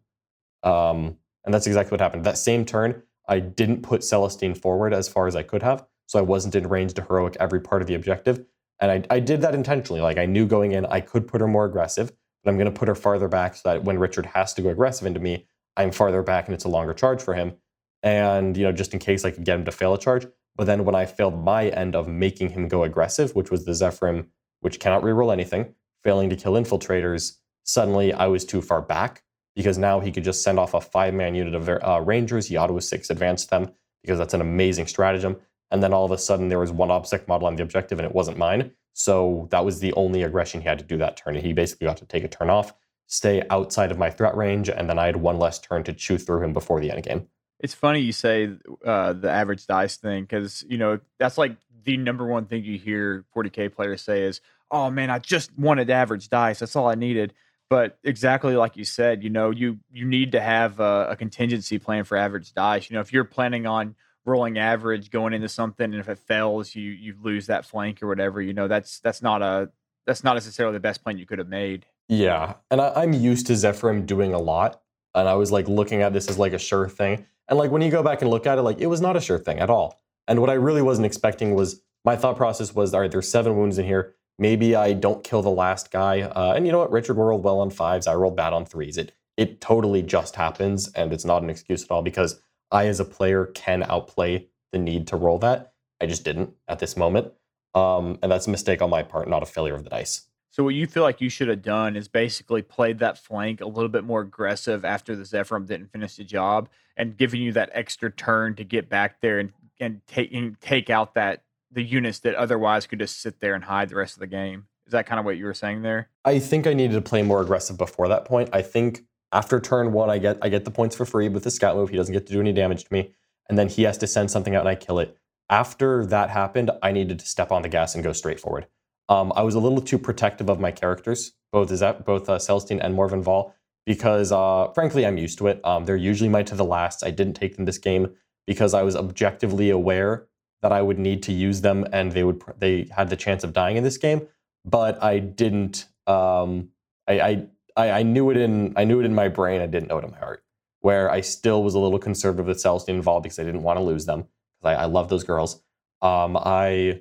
Um, 0.62 1.16
and 1.44 1.54
that's 1.54 1.66
exactly 1.66 1.90
what 1.90 2.00
happened. 2.00 2.24
That 2.24 2.38
same 2.38 2.64
turn, 2.64 3.02
I 3.28 3.40
didn't 3.40 3.82
put 3.82 4.02
Celestine 4.02 4.54
forward 4.54 4.92
as 4.92 5.08
far 5.08 5.26
as 5.26 5.36
I 5.36 5.42
could 5.42 5.62
have, 5.62 5.86
so 6.06 6.18
I 6.18 6.22
wasn't 6.22 6.54
in 6.54 6.68
range 6.68 6.94
to 6.94 7.02
heroic 7.02 7.36
every 7.40 7.60
part 7.60 7.80
of 7.80 7.88
the 7.88 7.94
objective. 7.94 8.44
And 8.80 8.90
I, 8.90 9.16
I 9.16 9.20
did 9.20 9.40
that 9.42 9.54
intentionally. 9.54 10.00
Like 10.00 10.18
I 10.18 10.26
knew 10.26 10.46
going 10.46 10.72
in, 10.72 10.86
I 10.86 11.00
could 11.00 11.28
put 11.28 11.40
her 11.40 11.48
more 11.48 11.64
aggressive, 11.64 12.12
but 12.42 12.50
I'm 12.50 12.56
going 12.56 12.72
to 12.72 12.78
put 12.78 12.88
her 12.88 12.94
farther 12.94 13.28
back 13.28 13.54
so 13.54 13.68
that 13.68 13.84
when 13.84 13.98
Richard 13.98 14.26
has 14.26 14.52
to 14.54 14.62
go 14.62 14.68
aggressive 14.68 15.06
into 15.06 15.20
me, 15.20 15.46
I'm 15.76 15.90
farther 15.90 16.22
back 16.22 16.46
and 16.46 16.54
it's 16.54 16.64
a 16.64 16.68
longer 16.68 16.94
charge 16.94 17.22
for 17.22 17.34
him. 17.34 17.54
And 18.02 18.56
you 18.56 18.64
know, 18.64 18.72
just 18.72 18.92
in 18.92 18.98
case 18.98 19.24
I 19.24 19.30
could 19.30 19.44
get 19.44 19.58
him 19.58 19.64
to 19.64 19.72
fail 19.72 19.94
a 19.94 19.98
charge. 19.98 20.26
But 20.56 20.64
then 20.64 20.84
when 20.84 20.94
I 20.94 21.06
failed 21.06 21.42
my 21.42 21.68
end 21.68 21.96
of 21.96 22.06
making 22.06 22.50
him 22.50 22.68
go 22.68 22.84
aggressive, 22.84 23.34
which 23.34 23.50
was 23.50 23.64
the 23.64 23.72
Zephyrim, 23.72 24.26
which 24.60 24.78
cannot 24.78 25.02
reroll 25.02 25.32
anything, 25.32 25.74
failing 26.02 26.30
to 26.30 26.36
kill 26.36 26.52
infiltrators, 26.52 27.38
suddenly 27.64 28.12
I 28.12 28.26
was 28.26 28.44
too 28.44 28.62
far 28.62 28.80
back 28.80 29.22
because 29.56 29.78
now 29.78 30.00
he 30.00 30.12
could 30.12 30.24
just 30.24 30.42
send 30.42 30.58
off 30.58 30.74
a 30.74 30.80
five 30.80 31.14
man 31.14 31.34
unit 31.34 31.54
of 31.54 31.68
uh, 31.68 32.00
Rangers. 32.04 32.46
He 32.46 32.56
auto 32.56 32.78
six 32.78 33.10
advance 33.10 33.46
them 33.46 33.72
because 34.02 34.18
that's 34.18 34.34
an 34.34 34.40
amazing 34.40 34.86
stratagem. 34.86 35.36
And 35.70 35.82
then 35.82 35.92
all 35.92 36.04
of 36.04 36.10
a 36.10 36.18
sudden 36.18 36.48
there 36.48 36.58
was 36.58 36.72
one 36.72 36.90
obsec 36.90 37.26
model 37.26 37.46
on 37.46 37.56
the 37.56 37.62
objective 37.62 37.98
and 37.98 38.06
it 38.06 38.14
wasn't 38.14 38.38
mine. 38.38 38.72
So 38.92 39.48
that 39.50 39.64
was 39.64 39.80
the 39.80 39.92
only 39.94 40.22
aggression 40.22 40.60
he 40.60 40.68
had 40.68 40.78
to 40.78 40.84
do 40.84 40.96
that 40.98 41.16
turn. 41.16 41.34
He 41.34 41.52
basically 41.52 41.86
got 41.86 41.96
to 41.98 42.06
take 42.06 42.24
a 42.24 42.28
turn 42.28 42.48
off, 42.48 42.72
stay 43.06 43.42
outside 43.50 43.90
of 43.90 43.98
my 43.98 44.10
threat 44.10 44.36
range, 44.36 44.68
and 44.68 44.88
then 44.88 44.98
I 44.98 45.06
had 45.06 45.16
one 45.16 45.38
less 45.38 45.58
turn 45.58 45.82
to 45.84 45.92
chew 45.92 46.16
through 46.16 46.42
him 46.42 46.52
before 46.52 46.80
the 46.80 46.90
end 46.90 47.02
game. 47.02 47.28
It's 47.58 47.74
funny 47.74 48.00
you 48.00 48.12
say 48.12 48.50
uh, 48.84 49.14
the 49.14 49.30
average 49.30 49.66
dice 49.66 49.96
thing 49.96 50.24
because 50.24 50.64
you 50.68 50.78
know 50.78 51.00
that's 51.18 51.38
like 51.38 51.56
the 51.84 51.96
number 51.96 52.26
one 52.26 52.46
thing 52.46 52.64
you 52.64 52.78
hear 52.78 53.24
40k 53.34 53.72
players 53.74 54.02
say 54.02 54.22
is, 54.22 54.40
"Oh 54.70 54.90
man, 54.90 55.10
I 55.10 55.18
just 55.18 55.56
wanted 55.58 55.90
average 55.90 56.28
dice. 56.28 56.58
That's 56.60 56.76
all 56.76 56.88
I 56.88 56.94
needed." 56.94 57.32
But 57.70 57.98
exactly 58.04 58.56
like 58.56 58.76
you 58.76 58.84
said, 58.84 59.22
you 59.24 59.30
know, 59.30 59.50
you 59.50 59.78
you 59.90 60.04
need 60.04 60.32
to 60.32 60.40
have 60.40 60.78
a, 60.78 61.08
a 61.10 61.16
contingency 61.16 61.78
plan 61.78 62.04
for 62.04 62.16
average 62.16 62.52
dice. 62.52 62.90
You 62.90 62.94
know, 62.94 63.00
if 63.00 63.12
you're 63.12 63.24
planning 63.24 63.66
on 63.66 63.94
rolling 64.24 64.58
average 64.58 65.10
going 65.10 65.32
into 65.32 65.48
something, 65.48 65.84
and 65.84 66.00
if 66.00 66.08
it 66.08 66.18
fails, 66.18 66.74
you 66.74 66.90
you 66.90 67.14
lose 67.22 67.46
that 67.46 67.64
flank 67.64 68.02
or 68.02 68.08
whatever. 68.08 68.40
You 68.40 68.52
know, 68.52 68.68
that's 68.68 69.00
that's 69.00 69.22
not 69.22 69.42
a 69.42 69.70
that's 70.06 70.24
not 70.24 70.34
necessarily 70.34 70.74
the 70.74 70.80
best 70.80 71.02
plan 71.02 71.18
you 71.18 71.26
could 71.26 71.38
have 71.38 71.48
made. 71.48 71.86
Yeah, 72.08 72.54
and 72.70 72.80
I, 72.80 72.92
I'm 72.96 73.12
used 73.12 73.46
to 73.46 73.54
Zephyrim 73.54 74.06
doing 74.06 74.34
a 74.34 74.38
lot, 74.38 74.80
and 75.14 75.28
I 75.28 75.34
was 75.34 75.50
like 75.50 75.68
looking 75.68 76.02
at 76.02 76.12
this 76.12 76.28
as 76.28 76.38
like 76.38 76.52
a 76.52 76.58
sure 76.58 76.88
thing. 76.88 77.26
And 77.48 77.58
like 77.58 77.70
when 77.70 77.82
you 77.82 77.90
go 77.90 78.02
back 78.02 78.22
and 78.22 78.30
look 78.30 78.46
at 78.46 78.58
it, 78.58 78.62
like 78.62 78.80
it 78.80 78.86
was 78.86 79.00
not 79.00 79.16
a 79.16 79.20
sure 79.20 79.38
thing 79.38 79.58
at 79.58 79.70
all. 79.70 80.00
And 80.26 80.40
what 80.40 80.50
I 80.50 80.54
really 80.54 80.82
wasn't 80.82 81.06
expecting 81.06 81.54
was 81.54 81.82
my 82.04 82.16
thought 82.16 82.36
process 82.36 82.74
was 82.74 82.94
all 82.94 83.00
right, 83.00 83.10
there's 83.10 83.28
seven 83.28 83.56
wounds 83.56 83.78
in 83.78 83.84
here. 83.86 84.14
Maybe 84.38 84.74
I 84.74 84.94
don't 84.94 85.22
kill 85.22 85.42
the 85.42 85.50
last 85.50 85.90
guy. 85.90 86.22
Uh, 86.22 86.54
and 86.56 86.66
you 86.66 86.72
know 86.72 86.80
what? 86.80 86.90
Richard 86.90 87.14
rolled 87.14 87.44
well 87.44 87.60
on 87.60 87.70
fives. 87.70 88.06
I 88.06 88.14
rolled 88.14 88.36
bad 88.36 88.52
on 88.52 88.64
threes. 88.64 88.96
It 88.96 89.12
it 89.36 89.60
totally 89.60 90.02
just 90.02 90.36
happens, 90.36 90.88
and 90.92 91.12
it's 91.12 91.24
not 91.24 91.42
an 91.42 91.50
excuse 91.50 91.82
at 91.84 91.90
all 91.90 92.02
because 92.02 92.40
I, 92.70 92.86
as 92.86 93.00
a 93.00 93.04
player, 93.04 93.46
can 93.46 93.82
outplay 93.82 94.48
the 94.72 94.78
need 94.78 95.06
to 95.08 95.16
roll 95.16 95.38
that. 95.38 95.72
I 96.00 96.06
just 96.06 96.24
didn't 96.24 96.54
at 96.68 96.78
this 96.80 96.96
moment, 96.96 97.32
um, 97.74 98.18
and 98.22 98.30
that's 98.30 98.46
a 98.46 98.50
mistake 98.50 98.82
on 98.82 98.90
my 98.90 99.02
part, 99.02 99.28
not 99.28 99.42
a 99.42 99.46
failure 99.46 99.74
of 99.74 99.84
the 99.84 99.90
dice. 99.90 100.26
So 100.50 100.62
what 100.62 100.74
you 100.74 100.86
feel 100.86 101.02
like 101.02 101.20
you 101.20 101.28
should 101.28 101.48
have 101.48 101.62
done 101.62 101.96
is 101.96 102.06
basically 102.06 102.62
played 102.62 103.00
that 103.00 103.18
flank 103.18 103.60
a 103.60 103.66
little 103.66 103.88
bit 103.88 104.04
more 104.04 104.20
aggressive 104.20 104.84
after 104.84 105.16
the 105.16 105.24
Zephyrim 105.24 105.66
didn't 105.66 105.90
finish 105.90 106.16
the 106.16 106.24
job, 106.24 106.68
and 106.96 107.16
giving 107.16 107.42
you 107.42 107.52
that 107.52 107.70
extra 107.72 108.10
turn 108.10 108.54
to 108.56 108.64
get 108.64 108.88
back 108.88 109.20
there 109.20 109.38
and 109.38 109.52
and 109.80 110.00
take 110.06 110.32
and 110.32 110.60
take 110.60 110.90
out 110.90 111.14
that 111.14 111.42
the 111.72 111.82
units 111.82 112.20
that 112.20 112.34
otherwise 112.36 112.86
could 112.86 113.00
just 113.00 113.20
sit 113.20 113.40
there 113.40 113.54
and 113.54 113.64
hide 113.64 113.88
the 113.88 113.96
rest 113.96 114.14
of 114.14 114.20
the 114.20 114.26
game. 114.26 114.66
Is 114.86 114.92
that 114.92 115.06
kind 115.06 115.18
of 115.18 115.24
what 115.24 115.36
you 115.36 115.44
were 115.44 115.54
saying 115.54 115.82
there? 115.82 116.08
I 116.24 116.38
think 116.38 116.66
I 116.66 116.74
needed 116.74 116.94
to 116.94 117.00
play 117.00 117.22
more 117.22 117.40
aggressive 117.40 117.76
before 117.76 118.06
that 118.08 118.24
point. 118.24 118.50
I 118.52 118.62
think 118.62 119.02
after 119.34 119.60
turn 119.60 119.92
one, 119.92 120.08
I 120.08 120.18
get 120.18 120.38
I 120.40 120.48
get 120.48 120.64
the 120.64 120.70
points 120.70 120.96
for 120.96 121.04
free 121.04 121.28
with 121.28 121.44
the 121.44 121.50
scout 121.50 121.76
move. 121.76 121.90
He 121.90 121.96
doesn't 121.96 122.12
get 122.12 122.26
to 122.28 122.32
do 122.32 122.40
any 122.40 122.52
damage 122.52 122.84
to 122.84 122.92
me, 122.92 123.12
and 123.48 123.58
then 123.58 123.68
he 123.68 123.82
has 123.82 123.98
to 123.98 124.06
send 124.06 124.30
something 124.30 124.54
out 124.54 124.60
and 124.60 124.68
I 124.68 124.76
kill 124.76 124.98
it. 125.00 125.18
After 125.50 126.06
that 126.06 126.30
happened, 126.30 126.70
I 126.82 126.92
needed 126.92 127.18
to 127.18 127.26
step 127.26 127.52
on 127.52 127.62
the 127.62 127.68
gas 127.68 127.94
and 127.94 128.02
go 128.02 128.12
straight 128.12 128.40
forward. 128.40 128.66
Um, 129.08 129.32
I 129.36 129.42
was 129.42 129.54
a 129.54 129.60
little 129.60 129.82
too 129.82 129.98
protective 129.98 130.48
of 130.48 130.60
my 130.60 130.70
characters, 130.70 131.32
both 131.52 131.70
is 131.70 131.80
that 131.80 132.06
both 132.06 132.28
uh, 132.28 132.38
Celestine 132.38 132.80
and 132.80 132.94
Morvenn 132.94 133.22
Vahl, 133.22 133.52
because 133.84 134.32
uh, 134.32 134.68
frankly 134.74 135.04
I'm 135.04 135.18
used 135.18 135.36
to 135.38 135.48
it. 135.48 135.60
Um, 135.64 135.84
they're 135.84 135.96
usually 135.96 136.30
my 136.30 136.42
to 136.44 136.54
the 136.54 136.64
last. 136.64 137.04
I 137.04 137.10
didn't 137.10 137.34
take 137.34 137.56
them 137.56 137.66
this 137.66 137.78
game 137.78 138.14
because 138.46 138.72
I 138.72 138.82
was 138.82 138.96
objectively 138.96 139.68
aware 139.68 140.26
that 140.62 140.72
I 140.72 140.80
would 140.80 140.98
need 140.98 141.22
to 141.24 141.32
use 141.32 141.60
them, 141.60 141.86
and 141.92 142.12
they 142.12 142.24
would 142.24 142.42
they 142.58 142.88
had 142.96 143.10
the 143.10 143.16
chance 143.16 143.44
of 143.44 143.52
dying 143.52 143.76
in 143.76 143.84
this 143.84 143.98
game. 143.98 144.26
But 144.64 145.02
I 145.02 145.18
didn't. 145.18 145.86
Um, 146.06 146.70
I, 147.06 147.20
I 147.20 147.46
I 147.76 148.02
knew 148.02 148.30
it 148.30 148.36
in 148.36 148.72
I 148.76 148.84
knew 148.84 149.00
it 149.00 149.04
in 149.04 149.14
my 149.14 149.28
brain. 149.28 149.60
I 149.60 149.66
didn't 149.66 149.88
know 149.88 149.98
it 149.98 150.04
in 150.04 150.10
my 150.10 150.18
heart. 150.18 150.44
Where 150.80 151.10
I 151.10 151.22
still 151.22 151.62
was 151.62 151.74
a 151.74 151.78
little 151.78 151.98
conservative 151.98 152.46
with 152.46 152.60
Celestine 152.60 153.02
Vahl 153.02 153.22
because 153.22 153.38
I 153.38 153.44
didn't 153.44 153.62
want 153.62 153.78
to 153.78 153.82
lose 153.82 154.06
them 154.06 154.28
because 154.60 154.76
I, 154.76 154.82
I 154.82 154.84
love 154.84 155.08
those 155.08 155.24
girls. 155.24 155.62
Um, 156.02 156.36
I 156.36 157.00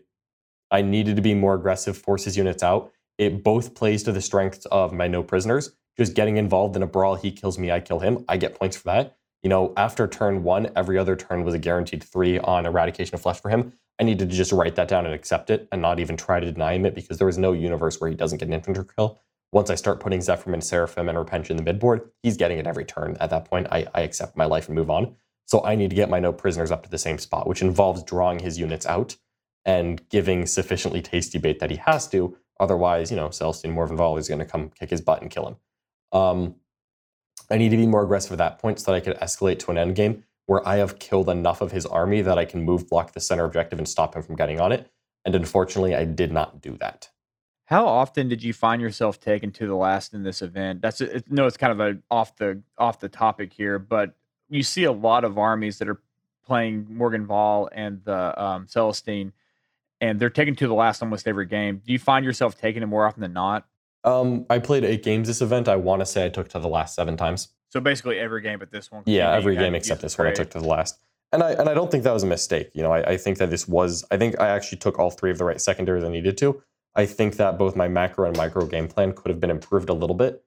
I 0.72 0.82
needed 0.82 1.16
to 1.18 1.22
be 1.22 1.36
more 1.36 1.54
aggressive, 1.54 1.98
force 1.98 2.24
his 2.24 2.38
units 2.38 2.64
out. 2.64 2.92
It 3.18 3.44
both 3.44 3.76
plays 3.76 4.04
to 4.04 4.12
the 4.12 4.22
strengths 4.22 4.66
of 4.68 4.94
my 4.94 5.08
no 5.08 5.22
prisoners. 5.22 5.76
Just 5.98 6.16
getting 6.16 6.38
involved 6.38 6.76
in 6.76 6.82
a 6.82 6.88
brawl, 6.88 7.16
he 7.16 7.32
kills 7.32 7.60
me, 7.60 7.72
I 7.72 7.80
kill 7.80 8.00
him. 8.00 8.26
I 8.28 8.38
get 8.38 8.56
points 8.56 8.78
for 8.78 8.86
that. 8.86 9.18
You 9.44 9.50
know, 9.50 9.74
after 9.78 10.08
turn 10.08 10.42
one, 10.42 10.72
every 10.76 10.98
other 10.98 11.16
turn 11.16 11.44
was 11.44 11.54
a 11.54 11.60
guaranteed 11.60 12.04
three 12.04 12.40
on 12.40 12.66
eradication 12.66 13.14
of 13.14 13.22
flesh 13.22 13.40
for 13.40 13.50
him. 13.50 13.74
I 14.00 14.04
needed 14.04 14.30
to 14.30 14.36
just 14.36 14.52
write 14.52 14.76
that 14.78 14.88
down 14.88 15.06
and 15.06 15.14
accept 15.14 15.52
it 15.52 15.68
and 15.72 15.82
not 15.82 16.00
even 16.00 16.18
try 16.18 16.40
to 16.40 16.52
deny 16.52 16.74
him 16.74 16.86
it 16.86 16.96
because 16.96 17.20
there 17.20 17.28
was 17.28 17.38
no 17.38 17.52
universe 17.52 18.02
where 18.02 18.10
he 18.10 18.16
doesn't 18.16 18.40
get 18.40 18.48
an 18.48 18.54
infantry 18.54 18.86
kill. 18.98 19.20
Once 19.54 19.70
I 19.70 19.76
start 19.76 20.00
putting 20.00 20.20
Zephyrim 20.20 20.54
and 20.54 20.64
Seraphim 20.64 21.08
and 21.08 21.18
Repentia 21.18 21.52
in 21.52 21.58
the 21.58 21.64
midboard, 21.64 22.10
he's 22.24 22.38
getting 22.38 22.58
it 22.58 22.66
every 22.66 22.86
turn. 22.86 23.16
At 23.20 23.30
that 23.30 23.46
point, 23.46 23.68
I, 23.72 23.86
I 23.94 24.02
accept 24.02 24.36
my 24.36 24.46
life 24.46 24.68
and 24.68 24.76
move 24.76 24.90
on. 24.90 25.16
So 25.46 25.64
I 25.64 25.76
need 25.76 25.92
to 25.92 25.96
get 25.96 26.10
my 26.10 26.20
no 26.20 26.34
prisoners 26.34 26.72
up 26.72 26.82
to 26.84 26.90
the 26.90 26.98
same 26.98 27.20
spot, 27.20 27.48
which 27.48 27.62
involves 27.62 28.02
drawing 28.02 28.40
his 28.40 28.58
units 28.58 28.88
out 28.88 29.16
and 29.64 30.02
giving 30.10 30.48
sufficiently 30.48 31.04
tasty 31.04 31.38
bait 31.38 31.60
that 31.60 31.70
he 31.70 31.78
has 31.78 32.08
to. 32.10 32.36
Otherwise, 32.60 33.12
you 33.12 33.16
know, 33.16 33.28
Celestine 33.28 33.76
Morvenn 33.76 33.98
Vahl 33.98 34.18
is 34.18 34.28
going 34.28 34.40
to 34.40 34.46
come 34.46 34.70
kick 34.70 34.90
his 34.90 35.02
butt 35.02 35.22
and 35.22 35.30
kill 35.30 35.48
him. 35.48 35.56
Um, 36.12 36.56
I 37.52 37.58
need 37.58 37.70
to 37.70 37.78
be 37.78 37.86
more 37.86 38.04
aggressive 38.04 38.32
at 38.32 38.40
that 38.40 38.58
point 38.58 38.80
so 38.80 38.92
that 38.92 38.98
I 38.98 39.02
could 39.02 39.18
escalate 39.20 39.60
to 39.60 39.72
an 39.72 39.78
end 39.78 39.96
game 39.96 40.24
where 40.48 40.68
I 40.68 40.78
have 40.78 40.98
killed 40.98 41.30
enough 41.30 41.62
of 41.62 41.72
his 41.72 41.86
army 41.86 42.22
that 42.22 42.40
I 42.40 42.46
can 42.46 42.64
move 42.64 42.90
block 42.90 43.14
the 43.14 43.20
center 43.20 43.46
objective 43.46 43.78
and 43.78 43.88
stop 43.88 44.16
him 44.16 44.24
from 44.24 44.36
getting 44.36 44.60
on 44.60 44.72
it. 44.72 44.90
And 45.26 45.36
unfortunately, 45.36 45.94
I 45.94 46.06
did 46.06 46.32
not 46.32 46.60
do 46.60 46.76
that. 46.80 47.10
How 47.66 47.86
often 47.86 48.28
did 48.28 48.44
you 48.44 48.54
find 48.54 48.82
yourself 48.82 49.20
taken 49.20 49.52
to 49.54 49.68
the 49.68 49.76
last 49.76 50.14
in 50.14 50.24
this 50.24 50.42
event? 50.42 50.82
That's 50.82 51.02
it, 51.02 51.32
no, 51.32 51.48
it's 51.48 51.58
kind 51.58 51.72
of 51.72 51.80
a 51.80 51.98
off 52.12 52.36
the 52.36 52.62
off 52.78 53.00
the 53.00 53.10
topic 53.10 53.54
here, 53.54 53.80
but 53.80 54.16
you 54.50 54.64
see 54.64 54.84
a 54.84 54.92
lot 54.92 55.24
of 55.24 55.38
armies 55.38 55.80
that 55.80 55.88
are 55.88 56.02
playing 56.46 56.86
Morvenn 56.86 57.26
Vahl 57.26 57.70
and 57.72 58.04
the 58.04 58.42
um, 58.42 58.68
Celestine 58.68 59.32
and 60.04 60.20
they're 60.20 60.30
taken 60.30 60.54
to 60.58 60.68
the 60.68 60.74
last 60.74 61.02
almost 61.02 61.30
every 61.30 61.46
game. 61.46 61.82
Do 61.86 61.94
you 61.94 62.00
find 62.00 62.26
yourself 62.26 62.58
taking 62.58 62.84
it 62.84 62.88
more 62.88 63.06
often 63.06 63.22
than 63.22 63.32
not? 63.32 63.66
Um, 64.04 64.46
I 64.50 64.60
played 64.60 64.84
eight 64.84 65.02
games 65.02 65.30
this 65.30 65.42
event. 65.42 65.70
I 65.70 65.78
want 65.78 66.02
to 66.02 66.06
say 66.06 66.26
I 66.26 66.30
took 66.30 66.50
to 66.50 66.60
the 66.60 66.68
last 66.68 66.94
seven 66.94 67.16
times. 67.16 67.48
So 67.70 67.80
basically 67.80 68.20
every 68.20 68.42
game 68.42 68.60
but 68.60 68.70
this 68.70 68.92
one. 68.92 69.04
Yeah, 69.06 69.32
every 69.32 69.56
game 69.56 69.74
except 69.74 70.02
this 70.02 70.18
one 70.18 70.28
I 70.28 70.34
took 70.34 70.50
to 70.52 70.60
the 70.60 70.68
last. 70.68 71.00
And 71.32 71.42
I 71.42 71.52
and 71.54 71.70
I 71.70 71.74
don't 71.74 71.90
think 71.90 72.04
that 72.04 72.14
was 72.14 72.24
a 72.24 72.28
mistake. 72.28 72.70
You 72.74 72.84
know, 72.84 72.92
I, 72.92 73.12
I 73.12 73.18
think 73.18 73.38
that 73.38 73.50
this 73.50 73.66
was 73.66 74.04
I 74.12 74.18
think 74.18 74.40
I 74.42 74.50
actually 74.50 74.80
took 74.80 75.00
all 75.00 75.10
three 75.10 75.32
of 75.32 75.38
the 75.38 75.46
right 75.46 75.60
secondaries 75.60 76.04
I 76.04 76.10
needed 76.10 76.38
to. 76.40 76.62
I 76.96 77.06
think 77.06 77.38
that 77.38 77.58
both 77.58 77.76
my 77.76 77.88
macro 77.88 78.28
and 78.28 78.38
micro 78.38 78.66
game 78.66 78.88
plan 78.88 79.14
could 79.14 79.30
have 79.30 79.40
been 79.40 79.50
improved 79.50 79.90
a 79.90 79.94
little 79.94 80.16
bit. 80.16 80.44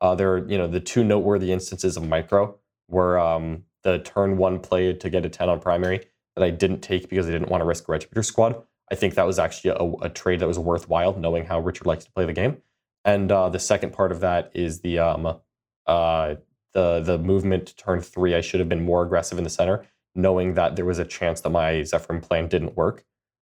Uh, 0.00 0.14
there 0.14 0.32
are, 0.34 0.48
you 0.48 0.56
know, 0.56 0.68
the 0.68 0.80
two 0.80 1.02
noteworthy 1.02 1.52
instances 1.52 1.96
of 1.96 2.06
micro 2.06 2.56
were 2.88 3.18
um, 3.18 3.64
the 3.82 3.98
turn 3.98 4.36
one 4.36 4.60
play 4.60 4.92
to 4.92 5.10
get 5.10 5.26
a 5.26 5.28
10 5.28 5.48
on 5.48 5.60
primary 5.60 6.06
that 6.36 6.44
I 6.44 6.50
didn't 6.50 6.80
take 6.80 7.08
because 7.08 7.26
I 7.26 7.32
didn't 7.32 7.48
want 7.48 7.62
to 7.62 7.64
risk 7.64 7.86
Regimentor 7.86 8.24
squad. 8.24 8.62
I 8.90 8.94
think 8.94 9.14
that 9.14 9.26
was 9.26 9.38
actually 9.38 9.70
a, 9.70 10.06
a, 10.06 10.08
trade 10.08 10.40
that 10.40 10.48
was 10.48 10.58
worthwhile, 10.58 11.18
knowing 11.18 11.44
how 11.44 11.60
Richard 11.60 11.86
likes 11.86 12.04
to 12.04 12.12
play 12.12 12.24
the 12.24 12.32
game. 12.32 12.58
And 13.04 13.30
uh, 13.30 13.48
the 13.48 13.58
second 13.58 13.92
part 13.92 14.12
of 14.12 14.20
that 14.20 14.50
is 14.54 14.80
the 14.80 14.98
um, 14.98 15.40
uh, 15.86 16.34
the 16.72 17.00
the 17.00 17.18
movement 17.18 17.66
to 17.66 17.76
turn 17.76 18.00
three. 18.00 18.34
I 18.34 18.40
should 18.40 18.60
have 18.60 18.68
been 18.68 18.84
more 18.84 19.02
aggressive 19.02 19.38
in 19.38 19.44
the 19.44 19.50
center, 19.50 19.86
knowing 20.14 20.54
that 20.54 20.76
there 20.76 20.84
was 20.84 20.98
a 20.98 21.04
chance 21.04 21.40
that 21.42 21.50
my 21.50 21.74
Zephyrim 21.74 22.22
plan 22.22 22.48
didn't 22.48 22.76
work. 22.76 23.04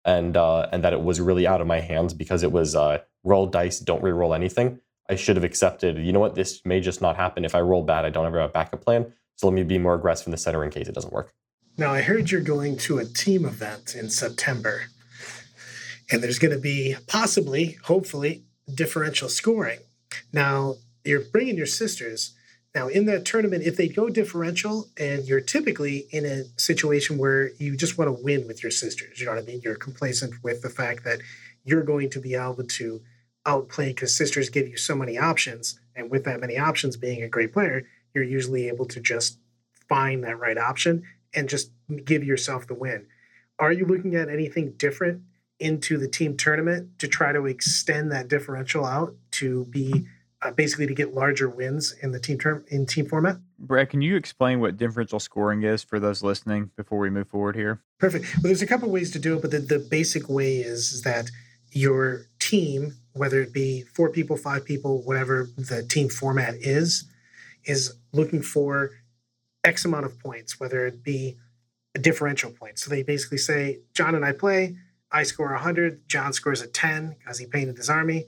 And 0.07 0.37
uh, 0.37 0.69
and 0.73 0.83
that 0.85 0.95
it 0.95 1.03
was 1.03 1.21
really 1.21 1.47
out 1.47 1.61
of 1.61 1.66
my 1.66 1.81
hands 1.81 2.14
because 2.14 2.42
it 2.42 2.53
was 2.53 2.75
uh, 2.75 3.01
roll 3.25 3.47
dice, 3.47 3.81
don't 3.81 4.03
re-roll 4.03 4.33
anything. 4.33 4.81
I 5.11 5.16
should 5.16 5.37
have 5.37 5.45
accepted. 5.45 5.99
You 5.99 6.12
know 6.12 6.21
what? 6.21 6.35
This 6.35 6.62
may 6.64 6.81
just 6.81 7.03
not 7.03 7.16
happen. 7.16 7.45
If 7.45 7.55
I 7.55 7.61
roll 7.61 7.83
bad, 7.83 8.05
I 8.05 8.11
don't 8.11 8.25
ever 8.25 8.40
have 8.40 8.51
a 8.51 8.53
backup 8.53 8.83
plan. 8.83 9.12
So 9.37 9.47
let 9.47 9.55
me 9.55 9.62
be 9.64 9.79
more 9.79 9.95
aggressive 9.95 10.29
in 10.29 10.31
the 10.31 10.38
center 10.38 10.64
in 10.64 10.71
case 10.71 10.88
it 10.88 10.95
doesn't 10.95 11.12
work. 11.12 11.35
Now 11.77 11.92
I 11.92 12.01
heard 12.01 12.31
you're 12.31 12.40
going 12.40 12.79
to 12.79 12.99
a 12.99 13.05
team 13.05 13.45
event 13.45 13.95
in 13.95 14.09
September, 14.09 14.85
and 16.11 16.23
there's 16.23 16.38
going 16.38 16.55
to 16.55 16.61
be 16.61 16.97
possibly, 17.07 17.77
hopefully, 17.85 18.45
differential 18.73 19.29
scoring. 19.29 19.81
Now 20.33 20.77
you're 21.05 21.21
bringing 21.21 21.57
your 21.57 21.66
sisters. 21.66 22.33
Now, 22.77 22.89
in 22.89 23.07
that 23.07 23.25
tournament, 23.25 23.62
if 23.65 23.79
they 23.79 23.89
go 23.89 24.11
differential 24.11 24.91
and 24.99 25.25
you're 25.25 25.41
typically 25.41 26.07
in 26.11 26.27
a 26.27 26.45
situation 26.61 27.17
where 27.17 27.53
you 27.55 27.75
just 27.75 27.97
want 27.97 28.15
to 28.15 28.23
win 28.23 28.47
with 28.47 28.62
your 28.62 28.71
sisters, 28.71 29.19
you 29.19 29.25
know 29.25 29.33
what 29.33 29.43
I 29.43 29.47
mean? 29.47 29.62
You're 29.65 29.77
complacent 29.77 30.45
with 30.45 30.61
the 30.61 30.69
fact 30.69 31.03
that 31.05 31.21
you're 31.65 31.83
going 31.83 32.11
to 32.11 32.21
be 32.21 32.35
able 32.35 32.62
to 32.62 33.01
outplay 33.47 33.89
because 33.89 34.15
sisters 34.15 34.51
give 34.51 34.69
you 34.69 34.77
so 34.77 34.95
many 34.95 35.17
options. 35.17 35.81
And 35.95 36.11
with 36.11 36.25
that 36.25 36.39
many 36.39 36.59
options, 36.59 36.99
being 36.99 37.23
a 37.23 37.31
great 37.31 37.55
player, 37.55 37.87
you're 38.12 38.23
usually 38.23 38.69
able 38.69 38.85
to 38.89 39.01
just 39.01 39.39
find 39.89 40.23
that 40.25 40.39
right 40.39 40.59
option 40.59 41.05
and 41.33 41.49
just 41.49 41.71
give 42.05 42.25
yourself 42.25 42.67
the 42.67 42.75
win. 42.75 43.07
Are 43.59 43.73
you 43.73 43.87
looking 43.87 44.15
at 44.17 44.29
anything 44.29 44.75
different 44.77 45.23
into 45.59 45.97
the 45.97 46.09
team 46.09 46.37
tournament 46.37 46.99
to 46.99 47.09
try 47.09 47.33
to 47.33 47.47
extend 47.47 48.12
that 48.12 48.29
differential 48.29 48.85
out 48.85 49.15
to 49.31 49.65
be 49.65 50.07
uh, 50.42 50.51
basically 50.51 50.87
to 50.87 50.94
get 50.94 51.14
larger 51.14 51.49
wins 51.49 51.94
in 52.03 52.12
the 52.12 52.20
team 52.20 52.38
term 52.38 52.64
in 52.68 52.87
team 52.87 53.07
format. 53.07 53.37
Brad, 53.59 53.90
can 53.90 54.03
you 54.03 54.16
explain 54.16 54.61
what 54.61 54.77
differential 54.77 55.18
scoring 55.18 55.62
is 55.62 55.83
for 55.83 55.99
those 55.99 56.22
listening 56.22 56.70
before 56.77 56.99
we 56.99 57.11
move 57.11 57.29
forward 57.29 57.57
here? 57.57 57.81
Perfect. 57.99 58.27
Well, 58.35 58.44
there's 58.44 58.62
a 58.62 58.66
couple 58.66 58.90
ways 58.90 59.11
to 59.12 59.18
do 59.18 59.37
it, 59.37 59.42
but 59.42 59.51
the, 59.51 59.61
the 59.61 59.79
basic 59.79 60.29
way 60.29 60.59
is, 60.59 60.92
is 60.92 61.03
that 61.03 61.31
your 61.72 62.27
team, 62.38 62.94
whether 63.14 63.40
it 63.40 63.53
be 63.53 63.83
four 63.83 64.11
people, 64.11 64.37
five 64.37 64.64
people, 64.64 65.03
whatever 65.03 65.49
the 65.57 65.83
team 65.83 66.09
format 66.09 66.55
is, 66.57 67.05
is 67.64 67.94
looking 68.12 68.42
for 68.42 68.90
X 69.64 69.85
amount 69.85 70.07
of 70.07 70.18
points, 70.20 70.61
whether 70.61 70.87
it 70.87 71.03
be 71.03 71.37
a 71.94 71.99
differential 71.99 72.51
point. 72.51 72.79
So 72.79 72.90
they 72.90 73.03
basically 73.03 73.38
say, 73.38 73.81
John 73.94 74.14
and 74.14 74.25
I 74.25 74.33
play, 74.33 74.77
I 75.11 75.22
score 75.22 75.51
100, 75.53 76.09
John 76.09 76.33
scores 76.33 76.61
a 76.61 76.66
10 76.66 77.16
because 77.18 77.38
he 77.38 77.46
painted 77.46 77.79
his 77.79 77.88
army 77.88 78.27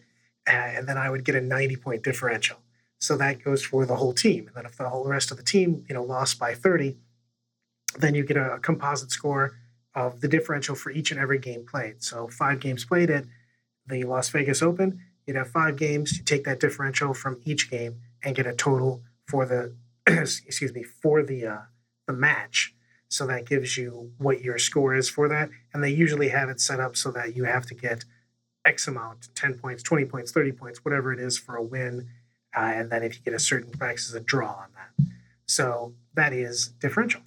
and 0.49 0.87
then 0.89 0.97
I 0.97 1.11
would 1.11 1.25
get 1.25 1.35
a 1.35 1.41
90 1.41 1.77
point 1.77 2.03
differential. 2.03 2.59
So 3.01 3.17
that 3.17 3.45
goes 3.45 3.65
for 3.65 3.87
the 3.87 3.97
whole 3.97 4.13
team. 4.13 4.49
And 4.49 4.57
then 4.57 4.67
if 4.67 4.77
the 4.77 4.89
whole 4.89 5.07
rest 5.07 5.31
of 5.31 5.37
the 5.37 5.43
team, 5.43 5.85
you 5.89 5.95
know, 5.95 6.03
lost 6.03 6.39
by 6.39 6.55
30, 6.55 6.97
then 7.99 8.15
you 8.15 8.25
get 8.25 8.37
a, 8.37 8.59
composite 8.61 9.11
score 9.11 9.57
of 9.95 10.21
the 10.21 10.29
differential 10.29 10.75
for 10.75 10.91
each 10.91 11.11
and 11.11 11.21
every 11.21 11.39
game 11.39 11.65
played. 11.65 12.03
So 12.03 12.29
five 12.29 12.61
games 12.61 12.85
played 12.85 13.11
at 13.11 13.25
the 13.87 14.05
Las 14.05 14.29
Vegas 14.31 14.63
Open, 14.63 15.01
you'd 15.27 15.37
have 15.37 15.49
five 15.49 15.77
games. 15.77 16.19
You 16.19 16.25
take 16.25 16.45
that 16.45 16.61
differential 16.61 17.15
from 17.15 17.41
each 17.45 17.71
game 17.71 18.01
and 18.23 18.37
get 18.37 18.47
a 18.47 18.55
total 18.55 19.03
for 19.27 19.47
the 19.47 19.75
excuse 20.07 20.75
me 20.75 20.83
for 20.83 21.23
the 21.23 21.47
uh, 21.47 21.59
the 22.07 22.13
match. 22.13 22.75
So 23.09 23.27
that 23.27 23.47
gives 23.47 23.79
you 23.79 24.13
what 24.19 24.43
your 24.43 24.59
score 24.59 24.95
is 24.95 25.09
for 25.09 25.29
that. 25.29 25.49
And 25.73 25.83
they 25.83 25.91
usually 25.91 26.29
have 26.29 26.51
it 26.51 26.61
set 26.61 26.81
up 26.81 26.97
so 26.97 27.11
that 27.13 27.35
you 27.35 27.45
have 27.45 27.65
to 27.67 27.75
get 27.75 28.05
X 28.69 28.87
amount 28.87 29.29
10 29.35 29.55
points, 29.55 29.83
20 29.83 30.05
points, 30.05 30.31
30 30.31 30.53
points, 30.53 30.85
whatever 30.85 31.13
it 31.13 31.19
is 31.19 31.39
for 31.39 31.57
a 31.57 31.63
win. 31.63 32.07
Uh, 32.57 32.61
and 32.61 32.91
then 32.91 33.03
if 33.03 33.17
you 33.17 33.23
get 33.25 33.35
a 33.35 33.39
certain 33.39 33.71
price, 33.71 34.09
is 34.09 34.15
a 34.15 34.21
draw 34.21 34.51
on 34.51 34.69
that. 34.75 35.07
So 35.47 35.95
that 36.15 36.33
is 36.33 36.69
differential. 36.81 37.23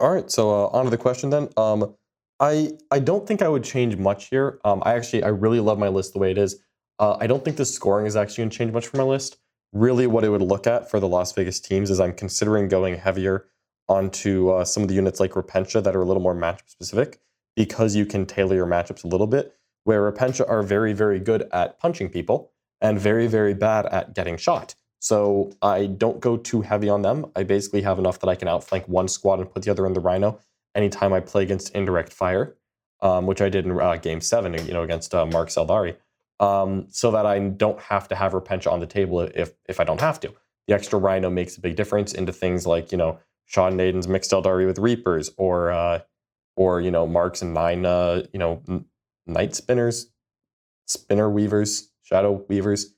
All 0.00 0.12
right. 0.12 0.30
So 0.30 0.50
uh, 0.50 0.66
on 0.68 0.84
to 0.84 0.90
the 0.90 0.98
question 0.98 1.30
then. 1.30 1.48
Um, 1.56 1.94
I 2.40 2.72
I 2.90 2.98
don't 2.98 3.26
think 3.26 3.42
I 3.42 3.48
would 3.48 3.62
change 3.62 3.96
much 3.96 4.28
here. 4.28 4.58
Um, 4.64 4.82
I 4.84 4.94
actually 4.94 5.22
I 5.22 5.28
really 5.28 5.60
love 5.60 5.78
my 5.78 5.88
list 5.88 6.12
the 6.12 6.18
way 6.18 6.32
it 6.32 6.38
is. 6.38 6.58
Uh, 6.98 7.16
I 7.20 7.28
don't 7.28 7.44
think 7.44 7.56
the 7.56 7.64
scoring 7.64 8.06
is 8.06 8.16
actually 8.16 8.42
going 8.42 8.50
to 8.50 8.58
change 8.58 8.72
much 8.72 8.88
for 8.88 8.96
my 8.96 9.04
list. 9.04 9.38
Really, 9.72 10.06
what 10.08 10.24
I 10.24 10.28
would 10.28 10.42
look 10.42 10.66
at 10.66 10.90
for 10.90 10.98
the 10.98 11.08
Las 11.08 11.32
Vegas 11.32 11.60
teams 11.60 11.90
is 11.90 12.00
I'm 12.00 12.12
considering 12.12 12.68
going 12.68 12.96
heavier 12.96 13.46
onto 13.88 14.50
uh, 14.50 14.64
some 14.64 14.82
of 14.82 14.88
the 14.88 14.94
units 14.94 15.20
like 15.20 15.32
Repentia 15.32 15.82
that 15.82 15.94
are 15.94 16.02
a 16.02 16.04
little 16.04 16.22
more 16.22 16.34
matchup 16.34 16.68
specific 16.68 17.20
because 17.54 17.94
you 17.94 18.06
can 18.06 18.26
tailor 18.26 18.56
your 18.56 18.66
matchups 18.66 19.04
a 19.04 19.08
little 19.08 19.26
bit 19.26 19.54
where 19.84 20.10
Repentia 20.10 20.48
are 20.48 20.62
very, 20.62 20.92
very 20.92 21.20
good 21.20 21.48
at 21.52 21.78
punching 21.78 22.08
people 22.08 22.50
and 22.80 22.98
very, 22.98 23.26
very 23.26 23.54
bad 23.54 23.86
at 23.86 24.14
getting 24.14 24.36
shot. 24.36 24.74
So 24.98 25.52
I 25.60 25.86
don't 25.86 26.20
go 26.20 26.36
too 26.38 26.62
heavy 26.62 26.88
on 26.88 27.02
them. 27.02 27.26
I 27.36 27.42
basically 27.42 27.82
have 27.82 27.98
enough 27.98 28.20
that 28.20 28.28
I 28.28 28.34
can 28.34 28.48
outflank 28.48 28.88
one 28.88 29.08
squad 29.08 29.38
and 29.38 29.50
put 29.50 29.62
the 29.62 29.70
other 29.70 29.86
in 29.86 29.92
the 29.92 30.00
Rhino 30.00 30.38
anytime 30.74 31.12
I 31.12 31.20
play 31.20 31.42
against 31.42 31.74
indirect 31.74 32.12
fire, 32.12 32.56
um, 33.02 33.26
which 33.26 33.40
I 33.40 33.48
did 33.48 33.66
in 33.66 33.78
uh, 33.78 33.96
Game 33.96 34.20
Seven, 34.20 34.54
you 34.66 34.72
know, 34.72 34.82
against 34.82 35.14
uh, 35.14 35.26
Mark 35.26 35.50
Seldari, 35.50 35.96
um, 36.40 36.86
so 36.88 37.10
that 37.10 37.26
I 37.26 37.38
don't 37.38 37.78
have 37.80 38.08
to 38.08 38.14
have 38.14 38.32
Repentia 38.32 38.72
on 38.72 38.80
the 38.80 38.86
table 38.86 39.20
if 39.20 39.52
if 39.68 39.78
I 39.78 39.84
don't 39.84 40.00
have 40.00 40.20
to. 40.20 40.32
The 40.68 40.74
extra 40.74 40.98
Rhino 40.98 41.28
makes 41.28 41.56
a 41.58 41.60
big 41.60 41.76
difference 41.76 42.14
into 42.14 42.32
things 42.32 42.66
like 42.66 42.90
you 42.90 42.98
know 42.98 43.18
Sean 43.44 43.74
Nayden's 43.74 44.08
mixed 44.08 44.30
Eldari 44.30 44.66
with 44.66 44.78
Reapers, 44.78 45.30
or 45.36 45.70
uh, 45.70 46.00
or 46.56 46.80
you 46.80 46.90
know 46.90 47.06
Marks 47.06 47.42
and 47.42 47.52
nine, 47.52 47.84
uh, 47.84 48.22
you 48.32 48.38
know 48.38 48.62
night 49.26 49.54
spinners, 49.54 50.10
spinner 50.86 51.30
weavers, 51.30 51.90
shadow 52.02 52.44
weavers, 52.48 52.94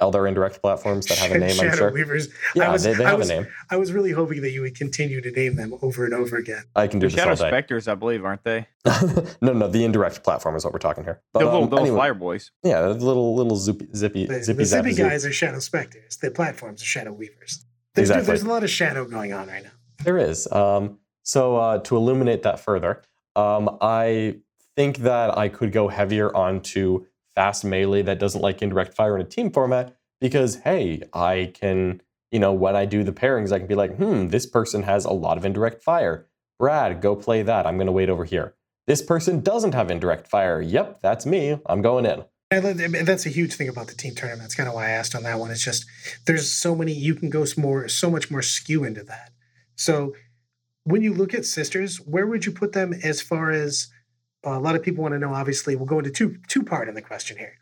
Eldar 0.00 0.26
indirect 0.26 0.60
platforms 0.60 1.06
that 1.06 1.18
have 1.18 1.30
a 1.30 1.38
name. 1.38 1.50
Shadow 1.50 1.70
I'm 1.70 1.76
sure. 1.76 1.92
Weavers. 1.92 2.28
Yeah, 2.56 2.72
was, 2.72 2.82
they, 2.82 2.94
they 2.94 3.04
have 3.04 3.18
was, 3.18 3.30
a 3.30 3.42
name. 3.42 3.46
I 3.70 3.76
was 3.76 3.92
really 3.92 4.10
hoping 4.10 4.42
that 4.42 4.50
you 4.50 4.62
would 4.62 4.76
continue 4.76 5.20
to 5.20 5.30
name 5.30 5.54
them 5.54 5.72
over 5.82 6.04
and 6.04 6.12
over 6.12 6.36
again. 6.36 6.64
I 6.74 6.88
can 6.88 6.98
do 6.98 7.08
the 7.08 7.16
Shadow. 7.16 7.36
Specters, 7.36 7.86
I 7.86 7.94
believe, 7.94 8.24
aren't 8.24 8.42
they? 8.42 8.66
no, 9.40 9.52
no, 9.52 9.68
the 9.68 9.84
indirect 9.84 10.24
platform 10.24 10.56
is 10.56 10.64
what 10.64 10.72
we're 10.72 10.80
talking 10.80 11.04
here. 11.04 11.22
But, 11.32 11.40
the 11.40 11.44
little, 11.46 11.62
um, 11.62 11.70
little 11.70 11.86
anyway, 11.86 11.96
flyer 11.96 12.14
boys. 12.14 12.50
yeah, 12.64 12.80
the 12.82 12.94
little 12.94 13.36
little 13.36 13.56
zippy 13.56 13.86
zippy 13.94 14.26
The, 14.26 14.42
zippy 14.42 14.58
the 14.58 14.64
zippy 14.64 14.90
zappy 14.90 14.94
zoop. 14.94 15.08
guys 15.10 15.24
are 15.24 15.32
Shadow 15.32 15.60
Specters. 15.60 16.16
The 16.16 16.30
platforms 16.32 16.82
are 16.82 16.86
Shadow 16.86 17.12
Weavers. 17.12 17.64
There's, 17.94 18.10
Exactly. 18.10 18.26
there's 18.26 18.42
a 18.42 18.48
lot 18.48 18.64
of 18.64 18.70
shadow 18.70 19.04
going 19.04 19.32
on 19.32 19.46
right 19.46 19.62
now. 19.62 19.70
There 20.02 20.18
is. 20.18 20.50
Um, 20.50 20.98
so 21.22 21.56
uh, 21.56 21.78
to 21.78 21.96
illuminate 21.96 22.42
that 22.42 22.58
further, 22.58 23.02
um, 23.36 23.78
I 23.80 24.38
think 24.76 24.98
that 24.98 25.36
I 25.36 25.48
could 25.48 25.72
go 25.72 25.88
heavier 25.88 26.34
onto 26.34 27.06
fast 27.34 27.64
melee 27.64 28.02
that 28.02 28.18
doesn't 28.18 28.40
like 28.40 28.62
indirect 28.62 28.94
fire 28.94 29.16
in 29.16 29.22
a 29.22 29.28
team 29.28 29.50
format 29.50 29.96
because 30.20 30.56
hey, 30.56 31.02
I 31.12 31.52
can, 31.54 32.00
you 32.30 32.38
know, 32.38 32.52
when 32.52 32.76
I 32.76 32.84
do 32.84 33.02
the 33.02 33.12
pairings, 33.12 33.52
I 33.52 33.58
can 33.58 33.66
be 33.66 33.74
like, 33.74 33.96
hmm, 33.96 34.28
this 34.28 34.46
person 34.46 34.82
has 34.84 35.04
a 35.04 35.12
lot 35.12 35.36
of 35.36 35.44
indirect 35.44 35.82
fire. 35.82 36.26
Brad, 36.58 37.00
go 37.00 37.16
play 37.16 37.42
that. 37.42 37.66
I'm 37.66 37.76
going 37.76 37.86
to 37.86 37.92
wait 37.92 38.08
over 38.08 38.24
here. 38.24 38.54
This 38.86 39.02
person 39.02 39.40
doesn't 39.40 39.74
have 39.74 39.90
indirect 39.90 40.28
fire. 40.28 40.60
Yep, 40.60 41.00
that's 41.00 41.26
me. 41.26 41.58
I'm 41.66 41.82
going 41.82 42.06
in. 42.06 42.24
And 42.50 43.06
that's 43.08 43.26
a 43.26 43.30
huge 43.30 43.54
thing 43.54 43.68
about 43.68 43.88
the 43.88 43.94
team 43.94 44.14
tournament. 44.14 44.42
That's 44.42 44.54
kind 44.54 44.68
of 44.68 44.74
why 44.74 44.86
I 44.86 44.90
asked 44.90 45.14
on 45.14 45.24
that 45.24 45.40
one. 45.40 45.50
It's 45.50 45.64
just 45.64 45.86
there's 46.26 46.50
so 46.50 46.76
many 46.76 46.92
you 46.92 47.14
can 47.14 47.30
go 47.30 47.44
more, 47.56 47.88
so 47.88 48.10
much 48.10 48.30
more 48.30 48.42
skew 48.42 48.84
into 48.84 49.02
that. 49.04 49.32
So 49.76 50.14
when 50.84 51.02
you 51.02 51.12
look 51.12 51.34
at 51.34 51.44
sisters, 51.44 51.96
where 51.96 52.26
would 52.26 52.46
you 52.46 52.52
put 52.52 52.72
them 52.72 52.92
as 53.02 53.20
far 53.20 53.50
as 53.50 53.88
a 54.44 54.58
lot 54.58 54.76
of 54.76 54.82
people 54.82 55.02
want 55.02 55.14
to 55.14 55.18
know? 55.18 55.32
Obviously, 55.32 55.76
we'll 55.76 55.86
go 55.86 55.98
into 55.98 56.10
two 56.10 56.38
two 56.48 56.62
part 56.62 56.88
in 56.88 56.94
the 56.94 57.02
question 57.02 57.36
here. 57.36 57.54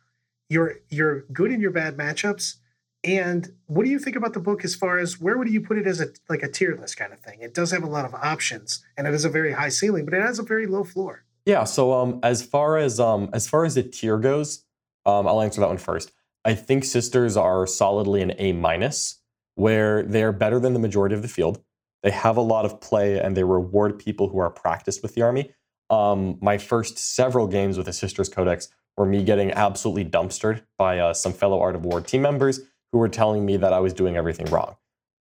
Your 0.48 0.76
your 0.88 1.22
good 1.32 1.50
and 1.50 1.62
your 1.62 1.70
bad 1.70 1.96
matchups, 1.96 2.56
and 3.04 3.52
what 3.66 3.84
do 3.84 3.90
you 3.90 3.98
think 3.98 4.16
about 4.16 4.32
the 4.32 4.40
book 4.40 4.64
as 4.64 4.74
far 4.74 4.98
as 4.98 5.20
where 5.20 5.38
would 5.38 5.48
you 5.48 5.60
put 5.60 5.78
it 5.78 5.86
as 5.86 6.00
a 6.00 6.08
like 6.28 6.42
a 6.42 6.48
tier 6.48 6.76
list 6.80 6.96
kind 6.96 7.12
of 7.12 7.20
thing? 7.20 7.40
It 7.40 7.54
does 7.54 7.70
have 7.70 7.82
a 7.82 7.88
lot 7.88 8.04
of 8.04 8.14
options, 8.14 8.84
and 8.96 9.06
it 9.06 9.14
is 9.14 9.24
a 9.24 9.30
very 9.30 9.52
high 9.52 9.70
ceiling, 9.70 10.04
but 10.04 10.14
it 10.14 10.22
has 10.22 10.38
a 10.38 10.42
very 10.42 10.66
low 10.66 10.84
floor. 10.84 11.24
Yeah. 11.46 11.64
So 11.64 11.92
um, 11.92 12.20
as 12.22 12.42
far 12.42 12.76
as 12.76 13.00
um, 13.00 13.30
as 13.32 13.48
far 13.48 13.64
as 13.64 13.74
the 13.74 13.82
tier 13.82 14.18
goes, 14.18 14.64
um, 15.06 15.26
I'll 15.26 15.40
answer 15.40 15.60
that 15.60 15.68
one 15.68 15.78
first. 15.78 16.12
I 16.44 16.54
think 16.54 16.84
sisters 16.84 17.36
are 17.36 17.66
solidly 17.66 18.20
an 18.22 18.32
A 18.38 18.52
minus, 18.52 19.20
where 19.54 20.02
they 20.02 20.22
are 20.22 20.32
better 20.32 20.58
than 20.58 20.72
the 20.72 20.80
majority 20.80 21.14
of 21.14 21.22
the 21.22 21.28
field. 21.28 21.62
They 22.02 22.10
have 22.10 22.36
a 22.36 22.42
lot 22.42 22.64
of 22.64 22.80
play 22.80 23.18
and 23.18 23.36
they 23.36 23.44
reward 23.44 23.98
people 23.98 24.28
who 24.28 24.38
are 24.38 24.50
practiced 24.50 25.02
with 25.02 25.14
the 25.14 25.22
army. 25.22 25.52
Um, 25.92 26.38
my 26.40 26.56
first 26.56 26.96
several 26.96 27.46
games 27.46 27.76
with 27.76 27.84
the 27.84 27.92
Sisters 27.92 28.30
Codex 28.30 28.68
were 28.96 29.04
me 29.04 29.22
getting 29.22 29.52
absolutely 29.52 30.06
dumpstered 30.06 30.62
by 30.78 30.98
uh, 30.98 31.12
some 31.12 31.34
fellow 31.34 31.60
Art 31.60 31.74
of 31.74 31.84
War 31.84 32.00
team 32.00 32.22
members 32.22 32.60
who 32.92 32.98
were 32.98 33.08
telling 33.08 33.44
me 33.44 33.58
that 33.58 33.74
I 33.74 33.80
was 33.80 33.92
doing 33.92 34.16
everything 34.16 34.46
wrong. 34.46 34.76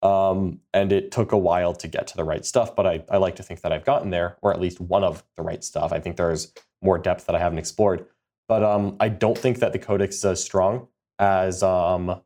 Um, 0.04 0.60
and 0.72 0.92
it 0.92 1.12
took 1.12 1.32
a 1.32 1.38
while 1.38 1.74
to 1.74 1.88
get 1.88 2.06
to 2.08 2.16
the 2.16 2.24
right 2.24 2.46
stuff, 2.46 2.76
but 2.76 2.86
I, 2.86 3.04
I 3.10 3.18
like 3.18 3.36
to 3.38 3.44
think 3.44 3.62
that 3.62 3.74
I've 3.74 3.84
gotten 3.84 4.12
there, 4.12 4.38
or 4.44 4.54
at 4.54 4.62
least 4.62 4.80
one 4.80 5.04
of 5.04 5.24
the 5.36 5.42
right 5.42 5.64
stuff. 5.64 5.92
I 5.92 6.00
think 6.00 6.18
there's 6.18 6.54
more 6.84 7.00
depth 7.00 7.26
that 7.26 7.36
I 7.36 7.40
haven't 7.40 7.58
explored. 7.58 8.06
But 8.48 8.64
um, 8.64 8.96
I 9.00 9.10
don't 9.10 9.38
think 9.38 9.58
that 9.60 9.74
the 9.74 9.80
Codex 9.80 10.18
is 10.18 10.26
as 10.26 10.44
strong 10.44 10.88
as, 11.18 11.64
um, 11.64 12.22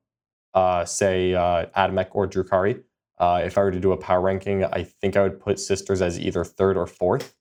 uh, 0.53 0.83
say, 0.85 1.33
uh, 1.33 1.65
AdMech 1.77 2.09
or 2.11 2.27
Drukhari. 2.27 2.83
Uh, 3.17 3.41
if 3.43 3.57
I 3.57 3.63
were 3.63 3.71
to 3.71 3.79
do 3.79 3.93
a 3.93 3.97
power 3.97 4.21
ranking, 4.21 4.65
I 4.65 4.83
think 4.83 5.15
I 5.15 5.23
would 5.23 5.39
put 5.39 5.59
Sisters 5.59 6.01
as 6.01 6.19
either 6.19 6.43
third 6.43 6.75
or 6.75 6.85
fourth. 6.85 7.35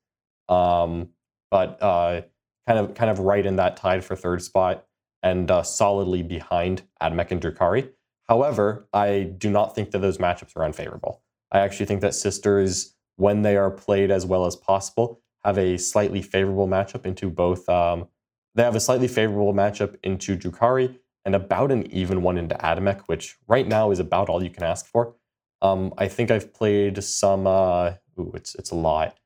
Um, 0.52 1.08
but 1.50 1.82
uh, 1.82 2.22
kind 2.66 2.78
of 2.78 2.94
kind 2.94 3.10
of 3.10 3.18
right 3.18 3.44
in 3.44 3.56
that 3.56 3.76
tied 3.76 4.04
for 4.04 4.16
third 4.16 4.42
spot 4.42 4.86
and 5.22 5.50
uh, 5.50 5.62
solidly 5.62 6.22
behind 6.22 6.82
AdMech 7.00 7.30
and 7.30 7.40
Drukhari. 7.40 7.90
However, 8.28 8.88
I 8.92 9.32
do 9.38 9.50
not 9.50 9.74
think 9.74 9.90
that 9.90 10.00
those 10.00 10.18
matchups 10.18 10.56
are 10.56 10.64
unfavorable. 10.64 11.22
I 11.50 11.60
actually 11.60 11.86
think 11.86 12.00
that 12.00 12.14
Sisters, 12.14 12.94
when 13.16 13.42
they 13.42 13.56
are 13.56 13.70
played 13.70 14.10
as 14.10 14.24
well 14.24 14.46
as 14.46 14.56
possible, 14.56 15.20
have 15.44 15.58
a 15.58 15.76
slightly 15.76 16.22
favorable 16.22 16.66
matchup 16.66 17.04
into 17.04 17.28
both. 17.30 17.68
Um, 17.68 18.08
they 18.54 18.62
have 18.62 18.76
a 18.76 18.80
slightly 18.80 19.08
favorable 19.08 19.52
matchup 19.52 19.96
into 20.02 20.36
Drukhari 20.36 20.96
and 21.24 21.34
about 21.34 21.70
an 21.70 21.90
even 21.92 22.22
one 22.22 22.38
into 22.38 22.54
AdMech, 22.56 23.02
which 23.06 23.36
right 23.48 23.66
now 23.66 23.90
is 23.90 23.98
about 23.98 24.28
all 24.28 24.42
you 24.42 24.50
can 24.50 24.62
ask 24.62 24.86
for. 24.86 25.14
Um, 25.60 25.92
I 25.98 26.08
think 26.08 26.30
I've 26.30 26.52
played 26.52 27.02
some. 27.04 27.46
Uh, 27.46 27.94
ooh, 28.18 28.32
it's 28.34 28.54
it's 28.56 28.70
a 28.70 28.74
lot. 28.74 29.16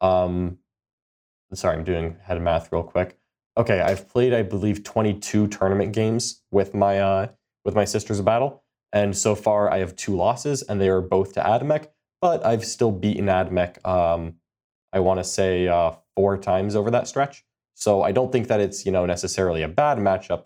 Um, 0.00 0.58
sorry, 1.54 1.76
I'm 1.76 1.84
doing 1.84 2.16
head 2.22 2.36
of 2.36 2.42
math 2.42 2.72
real 2.72 2.82
quick. 2.82 3.18
Okay, 3.56 3.80
I've 3.80 4.08
played, 4.08 4.34
I 4.34 4.42
believe, 4.42 4.84
22 4.84 5.48
tournament 5.48 5.92
games 5.92 6.42
with 6.50 6.74
my 6.74 6.98
uh, 6.98 7.28
with 7.64 7.74
my 7.74 7.84
Sisters 7.84 8.18
of 8.18 8.24
Battle, 8.24 8.62
and 8.92 9.16
so 9.16 9.34
far 9.34 9.70
I 9.70 9.78
have 9.78 9.96
two 9.96 10.14
losses, 10.14 10.62
and 10.62 10.80
they 10.80 10.88
are 10.88 11.00
both 11.00 11.34
to 11.34 11.40
AdMech. 11.40 11.88
But 12.20 12.44
I've 12.44 12.64
still 12.64 12.92
beaten 12.92 13.26
AdMech. 13.26 13.86
Um, 13.86 14.34
I 14.92 15.00
want 15.00 15.20
to 15.20 15.24
say 15.24 15.68
uh, 15.68 15.92
four 16.14 16.38
times 16.38 16.76
over 16.76 16.90
that 16.90 17.08
stretch. 17.08 17.44
So 17.74 18.02
I 18.02 18.12
don't 18.12 18.32
think 18.32 18.48
that 18.48 18.60
it's 18.60 18.84
you 18.84 18.92
know 18.92 19.06
necessarily 19.06 19.62
a 19.62 19.68
bad 19.68 19.98
matchup, 19.98 20.44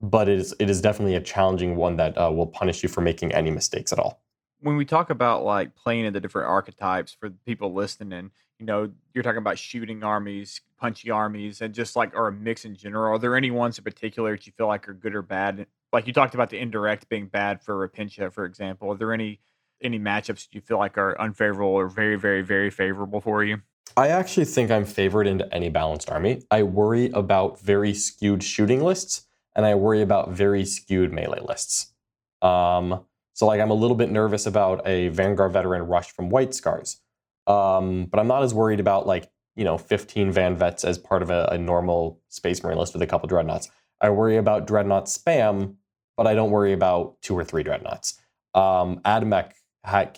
but 0.00 0.28
it 0.28 0.38
is 0.38 0.54
it 0.58 0.68
is 0.68 0.80
definitely 0.80 1.16
a 1.16 1.20
challenging 1.20 1.76
one 1.76 1.96
that 1.96 2.16
uh, 2.18 2.30
will 2.30 2.46
punish 2.46 2.82
you 2.82 2.88
for 2.88 3.00
making 3.00 3.32
any 3.32 3.50
mistakes 3.50 3.92
at 3.92 3.98
all 3.98 4.22
when 4.60 4.76
we 4.76 4.84
talk 4.84 5.10
about 5.10 5.44
like 5.44 5.74
playing 5.74 6.04
in 6.04 6.12
the 6.12 6.20
different 6.20 6.48
archetypes 6.48 7.12
for 7.18 7.30
people 7.30 7.72
listening, 7.72 8.30
you 8.60 8.66
know, 8.66 8.90
you're 9.14 9.24
talking 9.24 9.38
about 9.38 9.58
shooting 9.58 10.04
armies, 10.04 10.60
punchy 10.78 11.10
armies, 11.10 11.62
and 11.62 11.74
just 11.74 11.96
like 11.96 12.14
or 12.14 12.28
a 12.28 12.32
mix 12.32 12.66
in 12.66 12.76
general. 12.76 13.14
Are 13.14 13.18
there 13.18 13.34
any 13.34 13.50
ones 13.50 13.78
in 13.78 13.84
particular 13.84 14.36
that 14.36 14.46
you 14.46 14.52
feel 14.56 14.66
like 14.66 14.86
are 14.86 14.92
good 14.92 15.14
or 15.14 15.22
bad? 15.22 15.66
Like 15.94 16.06
you 16.06 16.12
talked 16.12 16.34
about 16.34 16.50
the 16.50 16.58
indirect 16.58 17.08
being 17.08 17.26
bad 17.26 17.62
for 17.62 17.88
Repentia, 17.88 18.30
for 18.30 18.44
example. 18.44 18.92
Are 18.92 18.96
there 18.96 19.14
any 19.14 19.40
any 19.82 19.98
matchups 19.98 20.44
that 20.44 20.48
you 20.54 20.60
feel 20.60 20.76
like 20.76 20.98
are 20.98 21.18
unfavorable 21.18 21.70
or 21.70 21.88
very, 21.88 22.16
very, 22.16 22.42
very 22.42 22.68
favorable 22.68 23.22
for 23.22 23.42
you? 23.42 23.62
I 23.96 24.08
actually 24.08 24.44
think 24.44 24.70
I'm 24.70 24.84
favored 24.84 25.26
into 25.26 25.52
any 25.54 25.70
balanced 25.70 26.10
army. 26.10 26.42
I 26.50 26.62
worry 26.62 27.10
about 27.14 27.58
very 27.60 27.94
skewed 27.94 28.44
shooting 28.44 28.82
lists, 28.82 29.26
and 29.56 29.64
I 29.64 29.74
worry 29.74 30.02
about 30.02 30.32
very 30.32 30.66
skewed 30.66 31.14
melee 31.14 31.40
lists. 31.40 31.94
Um, 32.42 33.06
so 33.32 33.46
like 33.46 33.58
I'm 33.58 33.70
a 33.70 33.74
little 33.74 33.96
bit 33.96 34.10
nervous 34.10 34.44
about 34.44 34.86
a 34.86 35.08
Vanguard 35.08 35.54
veteran 35.54 35.86
rush 35.86 36.12
from 36.12 36.28
White 36.28 36.54
Scars. 36.54 37.00
Um, 37.46 38.06
but 38.06 38.20
I'm 38.20 38.26
not 38.26 38.42
as 38.42 38.54
worried 38.54 38.80
about 38.80 39.06
like, 39.06 39.30
you 39.56 39.64
know, 39.64 39.78
15 39.78 40.32
Van 40.32 40.56
Vets 40.56 40.84
as 40.84 40.98
part 40.98 41.22
of 41.22 41.30
a, 41.30 41.48
a 41.52 41.58
normal 41.58 42.20
Space 42.28 42.62
Marine 42.62 42.78
list 42.78 42.92
with 42.92 43.02
a 43.02 43.06
couple 43.06 43.28
Dreadnoughts. 43.28 43.70
I 44.00 44.10
worry 44.10 44.36
about 44.36 44.66
Dreadnought 44.66 45.06
spam, 45.06 45.74
but 46.16 46.26
I 46.26 46.34
don't 46.34 46.50
worry 46.50 46.72
about 46.72 47.20
two 47.22 47.36
or 47.36 47.44
three 47.44 47.62
Dreadnoughts. 47.62 48.20
Um, 48.54 49.00
Admech 49.04 49.52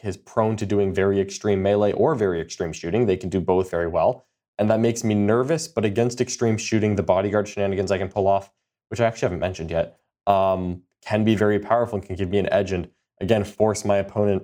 is 0.04 0.16
prone 0.16 0.56
to 0.56 0.66
doing 0.66 0.92
very 0.92 1.20
extreme 1.20 1.62
melee 1.62 1.92
or 1.92 2.14
very 2.14 2.40
extreme 2.40 2.72
shooting. 2.72 3.06
They 3.06 3.16
can 3.16 3.30
do 3.30 3.40
both 3.40 3.70
very 3.70 3.88
well. 3.88 4.26
And 4.58 4.70
that 4.70 4.80
makes 4.80 5.02
me 5.02 5.14
nervous, 5.14 5.66
but 5.66 5.84
against 5.84 6.20
extreme 6.20 6.56
shooting, 6.56 6.96
the 6.96 7.02
bodyguard 7.02 7.48
shenanigans 7.48 7.90
I 7.90 7.98
can 7.98 8.08
pull 8.08 8.28
off, 8.28 8.52
which 8.88 9.00
I 9.00 9.06
actually 9.06 9.26
haven't 9.26 9.40
mentioned 9.40 9.70
yet, 9.70 9.98
um, 10.26 10.82
can 11.04 11.24
be 11.24 11.34
very 11.34 11.58
powerful 11.58 11.98
and 11.98 12.06
can 12.06 12.16
give 12.16 12.28
me 12.28 12.38
an 12.38 12.52
edge. 12.52 12.72
And 12.72 12.88
again 13.22 13.44
force 13.44 13.84
my 13.84 13.96
opponent 13.96 14.42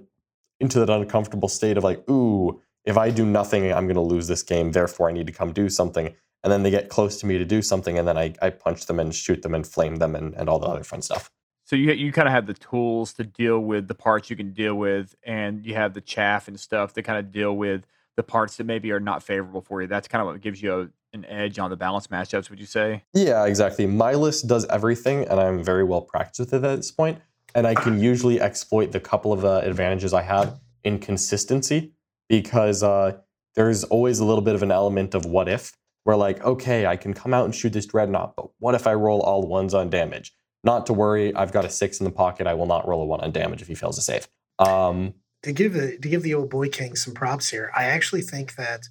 into 0.60 0.78
that 0.78 0.88
uncomfortable 0.88 1.48
state 1.48 1.76
of 1.76 1.84
like, 1.84 2.08
ooh, 2.08 2.60
if 2.88 2.96
I 2.96 3.10
do 3.10 3.26
nothing, 3.26 3.70
I'm 3.70 3.84
going 3.84 3.96
to 3.96 4.00
lose 4.00 4.28
this 4.28 4.42
game. 4.42 4.72
Therefore, 4.72 5.10
I 5.10 5.12
need 5.12 5.26
to 5.26 5.32
come 5.32 5.52
do 5.52 5.68
something. 5.68 6.14
And 6.42 6.50
then 6.50 6.62
they 6.62 6.70
get 6.70 6.88
close 6.88 7.20
to 7.20 7.26
me 7.26 7.36
to 7.36 7.44
do 7.44 7.60
something, 7.60 7.98
and 7.98 8.08
then 8.08 8.16
I, 8.16 8.32
I 8.40 8.50
punch 8.50 8.86
them 8.86 8.98
and 8.98 9.14
shoot 9.14 9.42
them 9.42 9.54
and 9.54 9.66
flame 9.66 9.96
them 9.96 10.14
and, 10.14 10.34
and 10.34 10.48
all 10.48 10.58
the 10.58 10.68
other 10.68 10.84
fun 10.84 11.02
stuff. 11.02 11.30
So 11.64 11.76
you 11.76 11.92
you 11.92 12.12
kind 12.12 12.26
of 12.26 12.32
have 12.32 12.46
the 12.46 12.54
tools 12.54 13.12
to 13.14 13.24
deal 13.24 13.58
with 13.58 13.88
the 13.88 13.94
parts 13.94 14.30
you 14.30 14.36
can 14.36 14.52
deal 14.52 14.74
with, 14.76 15.14
and 15.24 15.66
you 15.66 15.74
have 15.74 15.92
the 15.92 16.00
chaff 16.00 16.48
and 16.48 16.58
stuff 16.58 16.94
to 16.94 17.02
kind 17.02 17.18
of 17.18 17.30
deal 17.30 17.56
with 17.56 17.84
the 18.16 18.22
parts 18.22 18.56
that 18.56 18.64
maybe 18.64 18.90
are 18.92 19.00
not 19.00 19.22
favorable 19.22 19.60
for 19.60 19.82
you. 19.82 19.88
That's 19.88 20.08
kind 20.08 20.22
of 20.22 20.28
what 20.28 20.40
gives 20.40 20.62
you 20.62 20.80
a, 20.80 20.88
an 21.12 21.24
edge 21.26 21.58
on 21.58 21.70
the 21.70 21.76
balance 21.76 22.06
matchups. 22.06 22.48
Would 22.48 22.60
you 22.60 22.66
say? 22.66 23.02
Yeah, 23.12 23.44
exactly. 23.44 23.86
My 23.86 24.14
list 24.14 24.46
does 24.46 24.64
everything, 24.66 25.24
and 25.24 25.38
I'm 25.38 25.62
very 25.62 25.84
well 25.84 26.02
practiced 26.02 26.52
with 26.52 26.64
it 26.64 26.66
at 26.66 26.76
this 26.76 26.92
point 26.92 27.18
and 27.54 27.66
I 27.66 27.74
can 27.74 27.98
usually 27.98 28.40
exploit 28.40 28.92
the 28.92 29.00
couple 29.00 29.32
of 29.32 29.44
uh, 29.44 29.62
advantages 29.64 30.12
I 30.12 30.22
have 30.22 30.60
in 30.84 30.98
consistency 30.98 31.92
because 32.28 32.82
uh, 32.82 33.18
there's 33.54 33.84
always 33.84 34.18
a 34.18 34.24
little 34.24 34.42
bit 34.42 34.54
of 34.54 34.62
an 34.62 34.70
element 34.70 35.14
of 35.14 35.24
what 35.24 35.48
if. 35.48 35.72
Where 36.04 36.16
like, 36.16 36.42
okay, 36.42 36.86
I 36.86 36.96
can 36.96 37.12
come 37.12 37.34
out 37.34 37.44
and 37.44 37.54
shoot 37.54 37.72
this 37.74 37.84
dreadnought, 37.84 38.34
but 38.34 38.46
what 38.60 38.74
if 38.74 38.86
I 38.86 38.94
roll 38.94 39.20
all 39.20 39.46
ones 39.46 39.74
on 39.74 39.90
damage? 39.90 40.32
Not 40.64 40.86
to 40.86 40.94
worry, 40.94 41.34
I've 41.34 41.52
got 41.52 41.66
a 41.66 41.70
six 41.70 42.00
in 42.00 42.04
the 42.04 42.10
pocket. 42.10 42.46
I 42.46 42.54
will 42.54 42.66
not 42.66 42.88
roll 42.88 43.02
a 43.02 43.04
one 43.04 43.20
on 43.20 43.30
damage 43.30 43.60
if 43.60 43.68
he 43.68 43.74
fails 43.74 43.96
to 43.96 44.02
save. 44.02 44.26
Um, 44.58 45.14
to 45.42 45.52
give 45.52 45.74
the 45.74 45.98
to 45.98 46.08
give 46.08 46.22
the 46.22 46.34
old 46.34 46.50
boy 46.50 46.68
king 46.68 46.96
some 46.96 47.14
props 47.14 47.50
here, 47.50 47.70
I 47.76 47.84
actually 47.84 48.22
think 48.22 48.56
that 48.56 48.88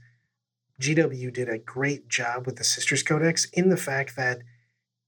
GW 0.80 1.34
did 1.34 1.50
a 1.50 1.58
great 1.58 2.08
job 2.08 2.46
with 2.46 2.58
the 2.58 2.64
Sisters 2.64 3.04
Codex 3.04 3.46
in 3.46 3.70
the 3.70 3.78
fact 3.78 4.16
that 4.16 4.42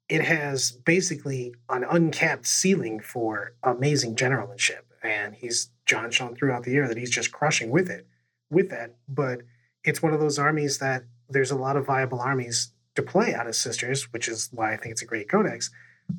it 0.09 0.23
has 0.23 0.71
basically 0.71 1.53
an 1.69 1.85
uncapped 1.89 2.47
ceiling 2.47 2.99
for 2.99 3.53
amazing 3.63 4.15
generalship, 4.15 4.91
And 5.03 5.35
he's 5.35 5.69
John 5.85 6.09
shown 6.09 6.35
throughout 6.35 6.63
the 6.63 6.71
year 6.71 6.87
that 6.87 6.97
he's 6.97 7.11
just 7.11 7.31
crushing 7.31 7.69
with 7.69 7.89
it, 7.89 8.07
with 8.49 8.69
that. 8.69 8.95
But 9.07 9.41
it's 9.83 10.01
one 10.01 10.13
of 10.13 10.19
those 10.19 10.39
armies 10.39 10.79
that 10.79 11.03
there's 11.29 11.51
a 11.51 11.55
lot 11.55 11.77
of 11.77 11.85
viable 11.85 12.19
armies 12.19 12.71
to 12.95 13.03
play 13.03 13.33
out 13.33 13.47
of 13.47 13.55
Sisters, 13.55 14.11
which 14.11 14.27
is 14.27 14.49
why 14.51 14.73
I 14.73 14.77
think 14.77 14.91
it's 14.91 15.01
a 15.01 15.05
great 15.05 15.29
codex. 15.29 15.69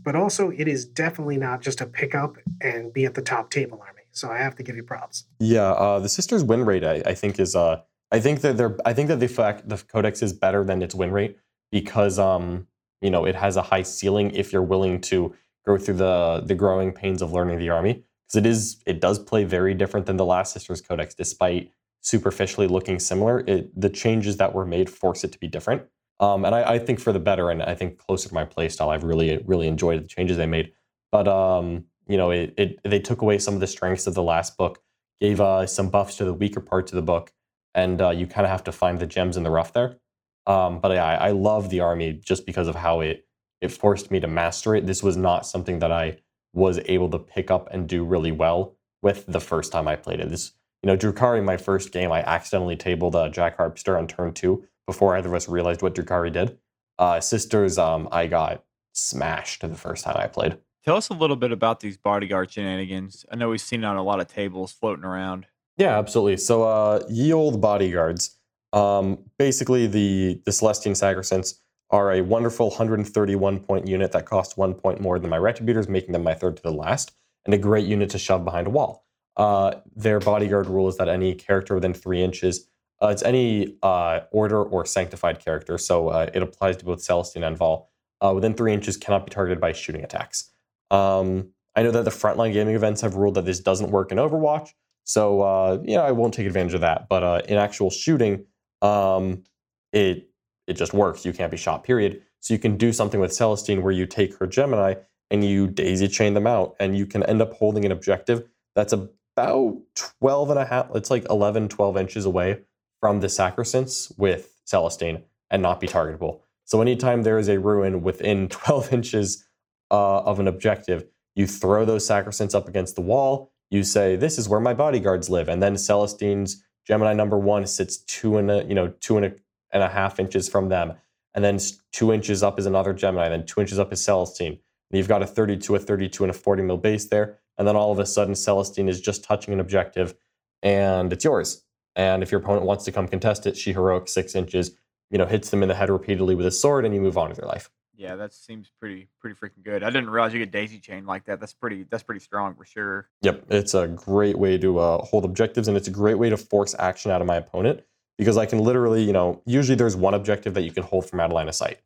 But 0.05 0.15
also, 0.15 0.51
it 0.51 0.69
is 0.69 0.85
definitely 0.85 1.37
not 1.37 1.63
just 1.63 1.81
a 1.81 1.87
pick 1.87 2.15
up 2.15 2.37
and 2.61 2.93
be 2.93 3.07
at 3.07 3.15
the 3.15 3.23
top 3.23 3.51
table 3.51 3.83
army. 3.85 4.03
So 4.13 4.31
I 4.31 4.39
have 4.39 4.55
to 4.57 4.63
give 4.63 4.77
you 4.77 4.85
props. 4.85 5.25
Yeah, 5.41 5.73
uh, 5.73 5.99
the 5.99 6.09
Sisters 6.09 6.45
win 6.45 6.65
rate, 6.65 6.85
I, 6.85 7.03
I 7.07 7.15
think 7.15 7.41
is 7.41 7.57
uh, 7.57 7.83
I 8.13 8.21
think 8.21 8.41
that 8.41 8.57
they're 8.57 8.77
I 8.85 8.93
think 8.93 9.09
that 9.09 9.21
the 9.21 9.29
fact 9.29 9.69
the 9.69 9.77
codex 9.77 10.23
is 10.23 10.33
better 10.33 10.65
than 10.65 10.83
its 10.83 10.95
win 10.95 11.13
rate 11.13 11.39
because 11.71 12.19
um 12.19 12.67
you 13.01 13.11
know 13.11 13.25
it 13.25 13.35
has 13.37 13.57
a 13.57 13.63
high 13.63 13.83
ceiling 13.83 14.31
if 14.35 14.53
you're 14.53 14.63
willing 14.63 15.01
to 15.03 15.35
go 15.67 15.79
through 15.79 15.95
the 15.95 16.43
the 16.45 16.55
growing 16.55 16.93
pains 16.93 17.23
of 17.23 17.33
learning 17.33 17.59
the 17.59 17.69
army 17.69 18.03
because 18.27 18.37
it 18.37 18.47
is 18.47 18.83
it 18.87 19.01
does 19.01 19.19
play 19.19 19.45
very 19.45 19.75
different 19.75 20.07
than 20.07 20.17
the 20.17 20.25
last 20.25 20.53
sisters 20.53 20.81
codex 20.81 21.15
despite 21.15 21.71
superficially 22.01 22.67
looking 22.67 22.99
similar 22.99 23.41
it, 23.47 23.79
the 23.79 23.91
changes 23.91 24.37
that 24.39 24.55
were 24.55 24.67
made 24.67 24.89
force 24.89 25.25
it 25.25 25.33
to 25.33 25.39
be 25.39 25.47
different 25.47 25.83
um, 26.21 26.45
and 26.45 26.55
I, 26.55 26.75
I, 26.75 26.79
think 26.79 27.01
for 27.01 27.13
the 27.13 27.19
better 27.19 27.51
and 27.51 27.63
i 27.63 27.75
think 27.75 27.99
closer 27.99 28.29
to 28.29 28.35
my 28.35 28.45
playstyle 28.45 28.89
i've 28.89 29.05
really 29.05 29.43
really 29.47 29.67
enjoyed 29.67 30.03
the 30.03 30.09
changes 30.09 30.37
they 30.37 30.47
made 30.47 30.73
but 31.13 31.29
um, 31.29 31.85
you 32.07 32.17
know 32.17 32.31
it, 32.31 32.55
it, 32.57 32.81
they 32.85 32.99
took 32.99 33.23
away 33.23 33.39
some 33.39 33.55
of 33.55 33.61
the 33.61 33.67
strengths 33.67 34.07
of 34.07 34.15
the 34.15 34.23
last 34.23 34.57
book 34.57 34.83
gave 35.21 35.41
uh, 35.41 35.67
some 35.67 35.91
buffs 35.91 36.17
to 36.17 36.25
the 36.25 36.33
weaker 36.35 36.61
parts 36.61 36.93
of 36.93 36.97
the 36.97 37.03
book 37.03 37.33
and 37.75 38.01
uh, 38.01 38.11
you 38.11 38.27
kind 38.27 38.45
of 38.45 38.51
have 38.51 38.65
to 38.65 38.73
find 38.73 38.99
the 38.99 39.07
gems 39.07 39.37
in 39.37 39.43
the 39.43 39.51
rough 39.51 39.73
there 39.73 39.99
um, 40.47 40.81
but 40.81 40.93
I, 40.93 41.15
I 41.15 41.31
love 41.33 41.71
the 41.71 41.81
army 41.81 42.13
just 42.13 42.47
because 42.47 42.67
of 42.67 42.75
how 42.75 43.01
it 43.01 43.27
it 43.61 43.71
forced 43.71 44.11
me 44.11 44.21
to 44.21 44.27
master 44.27 44.75
it. 44.75 44.87
This 44.87 45.03
was 45.03 45.17
not 45.17 45.47
something 45.47 45.81
that 45.81 45.93
I 45.93 46.19
was 46.53 46.81
able 46.87 47.11
to 47.11 47.19
pick 47.19 47.51
up 47.51 47.69
and 47.71 47.89
do 47.89 48.05
really 48.05 48.33
well 48.33 48.77
with 49.03 49.27
the 49.27 49.41
first 49.41 49.73
time 49.73 49.87
I 49.87 49.97
played 49.97 50.21
it. 50.21 50.31
This, 50.31 50.53
you 50.83 50.87
know, 50.87 50.97
Drukhari, 50.97 51.45
my 51.45 51.57
first 51.57 51.93
game, 51.93 52.11
I 52.11 52.21
accidentally 52.21 52.77
tabled 52.77 53.15
uh, 53.15 53.29
Jack 53.29 53.59
Harpster 53.59 53.99
on 53.99 54.07
turn 54.07 54.33
two 54.33 54.65
before 54.87 55.17
either 55.17 55.29
of 55.29 55.35
us 55.35 55.49
realized 55.49 55.83
what 55.83 55.95
Drukhari 55.95 56.33
did. 56.33 56.59
Uh, 56.99 57.21
Sisters, 57.21 57.79
um, 57.79 58.09
I 58.11 58.27
got 58.27 58.65
smashed 58.93 59.61
the 59.61 59.75
first 59.75 60.05
time 60.05 60.17
I 60.17 60.27
played. 60.27 60.59
Tell 60.85 60.97
us 60.97 61.11
a 61.11 61.15
little 61.15 61.37
bit 61.37 61.53
about 61.53 61.81
these 61.81 61.99
bodyguard 61.99 62.51
shenanigans. 62.51 63.27
I 63.31 63.37
know 63.37 63.51
we've 63.51 63.61
seen 63.61 63.85
it 63.85 63.87
on 63.87 63.97
a 63.97 64.03
lot 64.03 64.21
of 64.21 64.29
tables 64.29 64.73
floating 64.73 65.05
around. 65.05 65.47
Yeah, 65.77 65.99
absolutely. 65.99 66.39
So, 66.39 66.63
uh, 66.63 67.01
ye 67.09 67.33
old 67.33 67.61
bodyguards. 67.61 68.37
Um, 68.73 69.19
basically, 69.39 69.87
the, 69.87 70.41
the 70.45 70.53
Celestine 70.53 70.93
Sacrosancts 70.93 71.61
are 71.91 72.13
a 72.13 72.23
wonderful 72.23 72.69
131 72.69 73.61
point 73.61 73.87
unit 73.87 74.13
that 74.13 74.25
costs 74.25 74.57
one 74.57 74.75
point 74.75 75.01
more 75.01 75.19
than 75.19 75.29
my 75.29 75.39
Retributors, 75.39 75.89
making 75.89 76.13
them 76.13 76.23
my 76.23 76.35
third 76.35 76.57
to 76.57 76.63
the 76.63 76.73
last, 76.73 77.13
and 77.45 77.53
a 77.53 77.59
great 77.59 77.87
unit 77.87 78.11
to 78.11 78.19
shove 78.19 78.45
behind 78.45 78.67
a 78.67 78.71
wall. 78.71 79.05
Uh, 79.37 79.77
their 79.97 80.21
bodyguard 80.21 80.67
rule 80.67 80.89
is 80.89 80.97
that 80.97 81.09
any 81.09 81.35
character 81.35 81.75
within 81.75 81.95
three 81.95 82.23
inches, 82.23 82.69
uh, 83.03 83.09
it's 83.09 83.23
any 83.23 83.77
uh, 83.83 84.21
order 84.33 84.63
or 84.63 84.85
sanctified 84.85 85.43
character, 85.43 85.79
so 85.79 86.09
uh, 86.09 86.29
it 86.35 86.43
applies 86.43 86.77
to 86.77 86.85
both 86.85 87.01
Celestine 87.01 87.43
and 87.45 87.59
Vahl, 87.59 87.87
uh, 88.21 88.33
within 88.35 88.55
three 88.55 88.73
inches 88.73 88.97
cannot 88.97 89.25
be 89.25 89.31
targeted 89.31 89.61
by 89.61 89.73
shooting 89.73 90.05
attacks. 90.05 90.51
Um, 90.91 91.51
I 91.75 91.83
know 91.83 91.93
that 91.93 92.05
the 92.05 92.11
frontline 92.11 92.53
gaming 92.53 92.75
events 92.75 93.01
have 93.01 93.15
ruled 93.15 93.37
that 93.37 93.45
this 93.45 93.61
doesn't 93.61 93.91
work 93.91 94.13
in 94.13 94.19
Overwatch, 94.19 94.71
so 95.05 95.41
uh, 95.41 95.79
you 95.85 95.97
I 95.97 96.11
won't 96.11 96.35
take 96.35 96.47
advantage 96.47 96.75
of 96.75 96.83
that. 96.83 97.09
But 97.09 97.49
in 97.49 97.57
actual 97.57 97.91
shooting, 97.91 98.45
um, 98.83 99.45
it 99.93 100.29
it 100.67 100.75
just 100.75 100.93
works. 100.93 101.25
You 101.25 101.33
can't 101.33 101.51
be 101.51 101.57
shot, 101.57 101.85
period. 101.85 102.23
So 102.41 102.55
you 102.55 102.61
can 102.61 102.77
do 102.77 102.93
something 102.93 103.21
with 103.21 103.33
Celestine 103.33 103.83
where 103.83 103.93
you 103.93 104.07
take 104.07 104.37
her 104.39 104.47
Gemini 104.47 104.95
and 105.31 105.45
you 105.45 105.69
daisy 105.69 106.09
chain 106.09 106.35
them 106.35 106.47
out, 106.47 106.75
and 106.81 106.99
you 106.99 107.07
can 107.07 107.23
end 107.23 107.41
up 107.41 107.53
holding 107.55 107.85
an 107.85 107.93
objective 107.93 108.49
that's 108.75 108.93
about 109.41 109.77
12 110.21 110.51
and 110.51 110.59
a 110.59 110.65
half, 110.65 110.89
it's 110.95 111.11
like 111.11 111.27
11, 111.31 111.69
12 111.69 111.97
inches 111.97 112.25
away 112.25 112.61
from 113.01 113.21
the 113.21 113.27
Sacrosancts 113.27 114.13
with 114.19 114.61
Celestine 114.67 115.23
and 115.51 115.63
not 115.63 115.81
be 115.81 115.87
targetable. 115.87 116.41
So 116.65 116.81
anytime 116.81 117.23
there 117.23 117.39
is 117.39 117.49
a 117.49 117.59
ruin 117.59 118.03
within 118.03 118.49
12 118.51 118.93
inches 118.93 119.45
uh, 119.91 120.21
of 120.21 120.39
an 120.41 120.49
objective, 120.49 121.07
you 121.35 121.47
throw 121.47 121.85
those 121.85 122.07
Sacrosancts 122.07 122.55
up 122.55 122.69
against 122.69 122.95
the 122.95 123.01
wall. 123.01 123.53
You 123.71 123.85
say, 123.85 124.17
"This 124.17 124.37
is 124.37 124.49
where 124.49 124.61
my 124.61 124.75
bodyguards 124.75 125.31
live," 125.31 125.49
and 125.49 125.63
then 125.63 125.77
Celestine's 125.77 126.65
Gemini 126.87 127.13
number 127.13 127.39
one 127.39 127.67
sits 127.67 127.99
two 127.99 128.37
and 128.37 128.51
a 128.51 128.65
you 128.65 128.75
know 128.75 128.89
two 129.01 129.17
and 129.17 129.27
a 129.27 129.33
and 129.73 129.83
a 129.83 129.89
half 129.89 130.19
inches 130.19 130.49
from 130.49 130.69
them. 130.69 130.95
And 131.35 131.45
then 131.45 131.61
two 131.93 132.13
inches 132.13 132.43
up 132.43 132.59
is 132.59 132.67
another 132.67 132.93
Gemini, 132.93 133.29
then 133.29 133.47
two 133.47 133.61
inches 133.61 133.79
up 133.79 133.93
is 133.93 134.05
Celestine. 134.05 134.59
And 134.91 134.99
you've 134.99 135.07
got 135.07 135.23
a 135.23 135.27
32, 135.27 135.77
a 135.77 135.79
32, 135.79 136.25
and 136.25 136.31
a 136.33 136.35
40 136.35 136.63
mil 136.63 136.77
base 136.77 137.05
there. 137.07 137.39
And 137.61 137.69
then 137.69 137.77
all 137.77 137.93
of 137.93 137.99
a 137.99 138.07
sudden, 138.07 138.35
Celestine 138.35 138.89
is 138.89 139.03
just 139.03 139.23
touching 139.23 139.53
an 139.53 139.61
objective 139.61 140.15
and 140.63 141.13
it's 141.13 141.25
yours. 141.25 141.63
And 141.95 142.23
if 142.23 142.33
your 142.33 142.41
opponent 142.41 142.65
wants 142.65 142.87
to 142.87 142.93
come 142.93 143.07
contest 143.07 143.47
it, 143.47 143.55
she 143.55 143.75
heroic 143.75 144.09
six 144.09 144.35
inches, 144.35 144.71
you 145.11 145.19
know, 145.19 145.27
hits 145.27 145.51
them 145.51 145.63
in 145.63 145.69
the 145.69 145.75
head 145.75 145.91
repeatedly 145.91 146.35
with 146.35 146.47
a 146.47 146.51
sword, 146.51 146.87
and 146.87 146.95
you 146.95 147.03
move 147.03 147.19
on 147.19 147.29
with 147.29 147.37
your 147.37 147.47
life. 147.47 147.69
Yeah, 147.95 148.17
that 148.17 148.33
seems 148.33 148.71
pretty 148.81 149.09
pretty 149.21 149.37
freaking 149.37 149.63
good. 149.63 149.83
I 149.83 149.91
didn't 149.91 150.09
realize 150.09 150.33
you 150.33 150.39
get 150.39 150.51
daisy 150.51 150.79
chain 150.79 151.05
like 151.05 151.27
that. 151.27 151.39
That's 151.39 151.53
pretty 151.53 151.85
that's 151.91 152.03
pretty 152.03 152.21
strong 152.21 152.55
for 152.55 152.65
sure. 152.65 153.11
Yep, 153.21 153.45
it's 153.51 153.75
a 153.75 153.89
great 153.89 154.39
way 154.39 154.57
to 154.57 154.79
uh, 154.79 155.05
hold 155.05 155.27
objectives, 155.27 155.69
and 155.69 155.77
it's 155.77 155.89
a 155.89 155.91
great 155.91 156.17
way 156.17 156.31
to 156.31 156.39
force 156.39 156.75
action 156.79 157.11
out 157.11 157.21
of 157.21 157.27
my 157.27 157.37
opponent 157.37 157.83
because 158.17 158.39
I 158.39 158.47
can 158.47 158.61
literally, 158.61 159.03
you 159.03 159.13
know, 159.13 159.43
usually 159.45 159.77
there's 159.77 159.97
one 159.97 160.15
objective 160.15 160.55
that 160.55 160.63
you 160.63 160.73
can 160.73 160.83
hold 160.83 161.11
from 161.11 161.21
out 161.21 161.27
of 161.27 161.33
line 161.33 161.49
of 161.49 161.55
sight, 161.55 161.81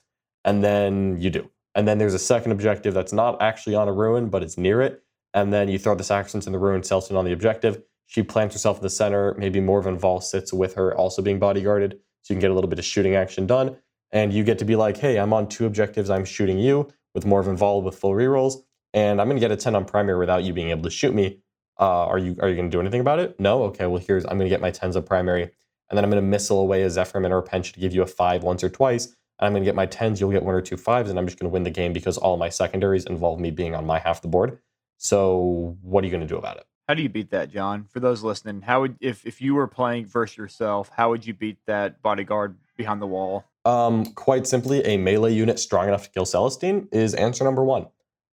and 0.45 0.63
then 0.63 1.21
you 1.21 1.31
do, 1.31 1.51
and 1.75 1.89
then 1.89 1.99
there's 1.99 2.15
a 2.15 2.19
second 2.19 2.53
objective 2.53 2.95
that's 2.95 3.13
not 3.13 3.43
actually 3.43 3.75
on 3.75 3.89
a 3.89 3.93
ruin, 3.93 4.29
but 4.29 4.43
it's 4.45 4.57
near 4.57 4.81
it, 4.83 5.04
and 5.35 5.53
then 5.53 5.69
you 5.69 5.79
throw 5.79 5.95
the 5.95 6.05
Saxons 6.05 6.47
in 6.47 6.53
the 6.53 6.59
ruin, 6.59 6.83
Celestine 6.83 7.17
on 7.17 7.25
the 7.25 7.33
objective. 7.33 7.83
She 8.07 8.23
plants 8.23 8.55
herself 8.55 8.79
in 8.79 8.83
the 8.83 8.91
center. 8.91 9.35
Maybe 9.37 9.61
Morvenn 9.61 9.99
Vahl 9.99 10.23
sits 10.23 10.53
with 10.53 10.75
her, 10.75 10.95
also 10.95 11.21
being 11.21 11.41
bodyguarded, 11.41 11.93
so 12.23 12.33
you 12.33 12.37
can 12.37 12.41
get 12.41 12.51
a 12.51 12.55
little 12.55 12.71
bit 12.71 12.79
of 12.79 12.85
shooting 12.85 13.17
action 13.17 13.47
done. 13.47 13.77
And 14.13 14.33
you 14.33 14.45
get 14.45 14.59
to 14.61 14.65
be 14.65 14.77
like, 14.77 14.97
hey, 14.97 15.19
I'm 15.19 15.33
on 15.33 15.49
two 15.49 15.67
objectives. 15.67 16.09
I'm 16.09 16.25
shooting 16.25 16.59
you 16.59 16.89
with 17.15 17.25
Morvenn 17.25 17.59
Vahl 17.59 17.83
with 17.83 17.99
full 17.99 18.13
rerolls, 18.13 18.63
and 18.93 19.21
I'm 19.21 19.27
going 19.27 19.37
to 19.37 19.41
get 19.41 19.51
a 19.51 19.57
10 19.57 19.75
on 19.75 19.85
primary 19.85 20.19
without 20.19 20.45
you 20.45 20.53
being 20.53 20.71
able 20.71 20.85
to 20.85 20.91
shoot 20.91 21.15
me. 21.15 21.41
Uh, 21.81 22.07
are 22.07 22.19
you 22.19 22.37
are 22.41 22.49
you 22.49 22.55
going 22.55 22.71
to 22.71 22.77
do 22.77 22.81
anything 22.81 23.01
about 23.01 23.19
it? 23.19 23.39
No. 23.41 23.65
Okay. 23.65 23.87
Well, 23.87 24.01
here's 24.01 24.25
I'm 24.25 24.39
going 24.39 24.49
to 24.49 24.49
get 24.49 24.61
my 24.61 24.71
10s 24.71 24.95
of 24.95 25.05
primary, 25.05 25.43
and 25.43 25.97
then 25.97 26.05
I'm 26.05 26.11
going 26.11 26.23
to 26.23 26.29
missile 26.29 26.61
away 26.61 26.83
a 26.83 26.87
Zephyrim 26.87 27.25
and 27.25 27.35
a 27.35 27.43
Repentia 27.43 27.73
to 27.73 27.81
give 27.81 27.93
you 27.93 28.03
a 28.03 28.07
five 28.07 28.45
once 28.45 28.63
or 28.63 28.69
twice. 28.69 29.09
I'm 29.41 29.53
going 29.53 29.65
to 29.65 29.69
get 29.69 29.75
my 29.75 29.89
10s. 29.89 30.21
You'll 30.21 30.31
get 30.31 30.45
one 30.45 30.55
or 30.55 30.61
two 30.61 30.77
fives, 30.77 31.11
and 31.11 31.19
I'm 31.19 31.27
just 31.27 31.41
going 31.41 31.51
to 31.51 31.53
win 31.53 31.65
the 31.65 31.71
game 31.71 31.93
because 31.93 32.17
all 32.17 32.37
my 32.37 32.49
secondaries 32.49 33.05
involve 33.07 33.41
me 33.41 33.51
being 33.51 33.75
on 33.75 33.85
my 33.85 33.99
half 33.99 34.23
the 34.23 34.29
board. 34.29 34.61
So 34.97 35.77
what 35.83 36.03
are 36.03 36.07
you 36.07 36.11
going 36.11 36.23
to 36.23 36.27
do 36.27 36.37
about 36.37 36.57
it? 36.57 36.67
How 36.89 36.95
do 36.95 37.03
you 37.03 37.09
beat 37.09 37.31
that, 37.31 37.51
John? 37.51 37.85
For 37.85 38.01
those 38.01 38.23
listening, 38.23 38.63
how 38.63 38.83
would 38.83 38.97
if 39.01 39.25
if 39.25 39.41
you 39.41 39.55
were 39.55 39.67
playing 39.67 40.07
versus 40.07 40.37
yourself, 40.37 40.91
how 40.95 41.11
would 41.11 41.27
you 41.27 41.33
beat 41.33 41.59
that 41.67 42.03
bodyguard 42.03 42.59
behind 42.77 43.01
the 43.01 43.07
wall? 43.07 43.45
Um, 43.65 44.05
quite 44.05 44.47
simply, 44.47 44.85
a 44.85 44.99
melee 44.99 45.33
unit 45.33 45.59
strong 45.59 45.89
enough 45.89 46.05
to 46.05 46.11
kill 46.11 46.27
Celestine 46.27 46.89
is 46.93 47.15
answer 47.15 47.45
number 47.45 47.65
one. 47.65 47.87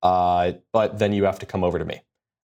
Uh, 0.04 0.54
but 0.72 1.00
then 1.00 1.14
you 1.14 1.24
have 1.24 1.40
to 1.40 1.48
come 1.48 1.64
over 1.64 1.80
to 1.80 1.86
me. 1.86 2.02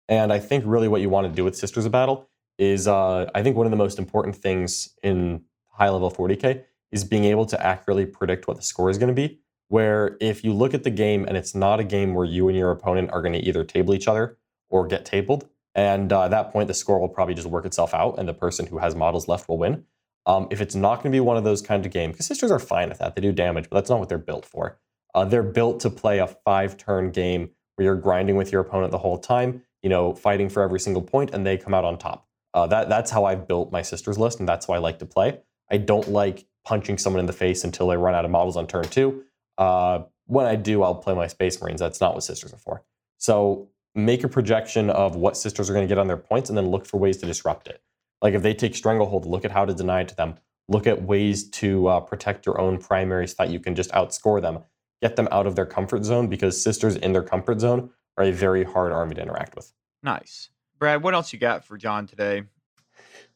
And 0.08 0.32
I 0.32 0.38
think 0.38 0.64
really 0.66 0.88
what 0.88 1.00
you 1.00 1.08
want 1.08 1.26
to 1.26 1.32
do 1.32 1.42
with 1.42 1.56
Sisters 1.56 1.86
of 1.86 1.92
Battle 1.92 2.28
is 2.58 2.86
uh, 2.86 3.30
I 3.34 3.42
think 3.42 3.56
one 3.56 3.66
of 3.66 3.70
the 3.70 3.76
most 3.76 3.98
important 3.98 4.36
things 4.36 4.90
in 5.02 5.42
high 5.72 5.88
level 5.88 6.10
40k 6.10 6.64
is 6.92 7.04
being 7.04 7.24
able 7.24 7.46
to 7.46 7.66
accurately 7.66 8.06
predict 8.06 8.46
what 8.46 8.56
the 8.56 8.62
score 8.62 8.90
is 8.90 8.98
going 8.98 9.08
to 9.08 9.14
be. 9.14 9.40
Where 9.68 10.16
if 10.20 10.44
you 10.44 10.52
look 10.52 10.74
at 10.74 10.84
the 10.84 10.90
game 10.90 11.24
and 11.26 11.36
it's 11.36 11.54
not 11.54 11.80
a 11.80 11.84
game 11.84 12.14
where 12.14 12.24
you 12.24 12.48
and 12.48 12.56
your 12.56 12.70
opponent 12.70 13.10
are 13.10 13.20
going 13.20 13.32
to 13.32 13.40
either 13.40 13.64
table 13.64 13.94
each 13.94 14.06
other 14.08 14.38
or 14.70 14.86
get 14.86 15.04
tabled, 15.04 15.48
and 15.74 16.12
uh, 16.12 16.24
at 16.24 16.30
that 16.30 16.52
point 16.52 16.68
the 16.68 16.74
score 16.74 17.00
will 17.00 17.08
probably 17.08 17.34
just 17.34 17.48
work 17.48 17.66
itself 17.66 17.92
out 17.92 18.18
and 18.18 18.28
the 18.28 18.34
person 18.34 18.66
who 18.66 18.78
has 18.78 18.94
models 18.94 19.28
left 19.28 19.48
will 19.48 19.58
win. 19.58 19.84
Um, 20.24 20.48
if 20.50 20.60
it's 20.60 20.74
not 20.74 20.96
going 20.96 21.12
to 21.12 21.16
be 21.16 21.20
one 21.20 21.36
of 21.36 21.44
those 21.44 21.62
kind 21.62 21.86
of 21.86 21.92
games, 21.92 22.12
because 22.12 22.26
sisters 22.26 22.50
are 22.50 22.58
fine 22.58 22.90
at 22.90 22.98
that, 22.98 23.14
they 23.14 23.22
do 23.22 23.32
damage, 23.32 23.68
but 23.70 23.76
that's 23.76 23.90
not 23.90 24.00
what 24.00 24.08
they're 24.08 24.18
built 24.18 24.44
for. 24.44 24.78
Uh, 25.14 25.24
they're 25.24 25.42
built 25.42 25.80
to 25.80 25.90
play 25.90 26.18
a 26.18 26.26
five 26.26 26.76
turn 26.76 27.10
game 27.10 27.50
where 27.76 27.86
you're 27.86 27.96
grinding 27.96 28.36
with 28.36 28.52
your 28.52 28.60
opponent 28.60 28.90
the 28.90 28.98
whole 28.98 29.18
time, 29.18 29.62
you 29.82 29.88
know, 29.88 30.14
fighting 30.14 30.48
for 30.48 30.62
every 30.62 30.80
single 30.80 31.02
point, 31.02 31.30
and 31.32 31.46
they 31.46 31.56
come 31.56 31.74
out 31.74 31.84
on 31.84 31.96
top. 31.96 32.26
Uh, 32.54 32.66
that 32.66 32.88
that's 32.88 33.10
how 33.10 33.24
I 33.24 33.34
built 33.34 33.70
my 33.70 33.82
sisters 33.82 34.18
list, 34.18 34.40
and 34.40 34.48
that's 34.48 34.66
how 34.66 34.74
I 34.74 34.78
like 34.78 34.98
to 34.98 35.06
play. 35.06 35.40
I 35.70 35.76
don't 35.76 36.08
like 36.08 36.46
punching 36.64 36.98
someone 36.98 37.20
in 37.20 37.26
the 37.26 37.32
face 37.32 37.64
until 37.64 37.86
they 37.88 37.96
run 37.96 38.14
out 38.14 38.24
of 38.24 38.30
models 38.30 38.56
on 38.56 38.66
turn 38.66 38.84
two. 38.84 39.24
Uh, 39.58 40.00
when 40.26 40.46
I 40.46 40.56
do, 40.56 40.82
I'll 40.82 40.94
play 40.94 41.14
my 41.14 41.26
Space 41.26 41.60
Marines. 41.60 41.80
That's 41.80 42.00
not 42.00 42.14
what 42.14 42.24
sisters 42.24 42.52
are 42.52 42.58
for. 42.58 42.82
So 43.18 43.68
make 43.94 44.24
a 44.24 44.28
projection 44.28 44.90
of 44.90 45.16
what 45.16 45.36
sisters 45.36 45.70
are 45.70 45.72
going 45.72 45.86
to 45.86 45.88
get 45.88 45.98
on 45.98 46.06
their 46.06 46.16
points, 46.16 46.50
and 46.50 46.56
then 46.56 46.68
look 46.68 46.86
for 46.86 46.98
ways 46.98 47.16
to 47.18 47.26
disrupt 47.26 47.68
it. 47.68 47.80
Like 48.22 48.34
if 48.34 48.42
they 48.42 48.54
take 48.54 48.74
stranglehold, 48.74 49.26
look 49.26 49.44
at 49.44 49.52
how 49.52 49.64
to 49.64 49.74
deny 49.74 50.00
it 50.00 50.08
to 50.08 50.16
them. 50.16 50.34
Look 50.68 50.86
at 50.86 51.02
ways 51.02 51.48
to 51.50 51.86
uh, 51.86 52.00
protect 52.00 52.44
your 52.44 52.60
own 52.60 52.78
primaries 52.78 53.30
so 53.30 53.44
that 53.44 53.50
you 53.50 53.60
can 53.60 53.74
just 53.74 53.90
outscore 53.92 54.42
them. 54.42 54.60
Get 55.00 55.16
them 55.16 55.28
out 55.30 55.46
of 55.46 55.54
their 55.54 55.66
comfort 55.66 56.04
zone 56.04 56.26
because 56.26 56.60
sisters 56.60 56.96
in 56.96 57.12
their 57.12 57.22
comfort 57.22 57.60
zone 57.60 57.90
are 58.16 58.24
a 58.24 58.32
very 58.32 58.64
hard 58.64 58.92
army 58.92 59.14
to 59.14 59.22
interact 59.22 59.54
with. 59.54 59.72
Nice. 60.02 60.50
Brad, 60.78 61.02
what 61.02 61.14
else 61.14 61.32
you 61.32 61.38
got 61.38 61.64
for 61.64 61.76
John 61.76 62.06
today? 62.06 62.44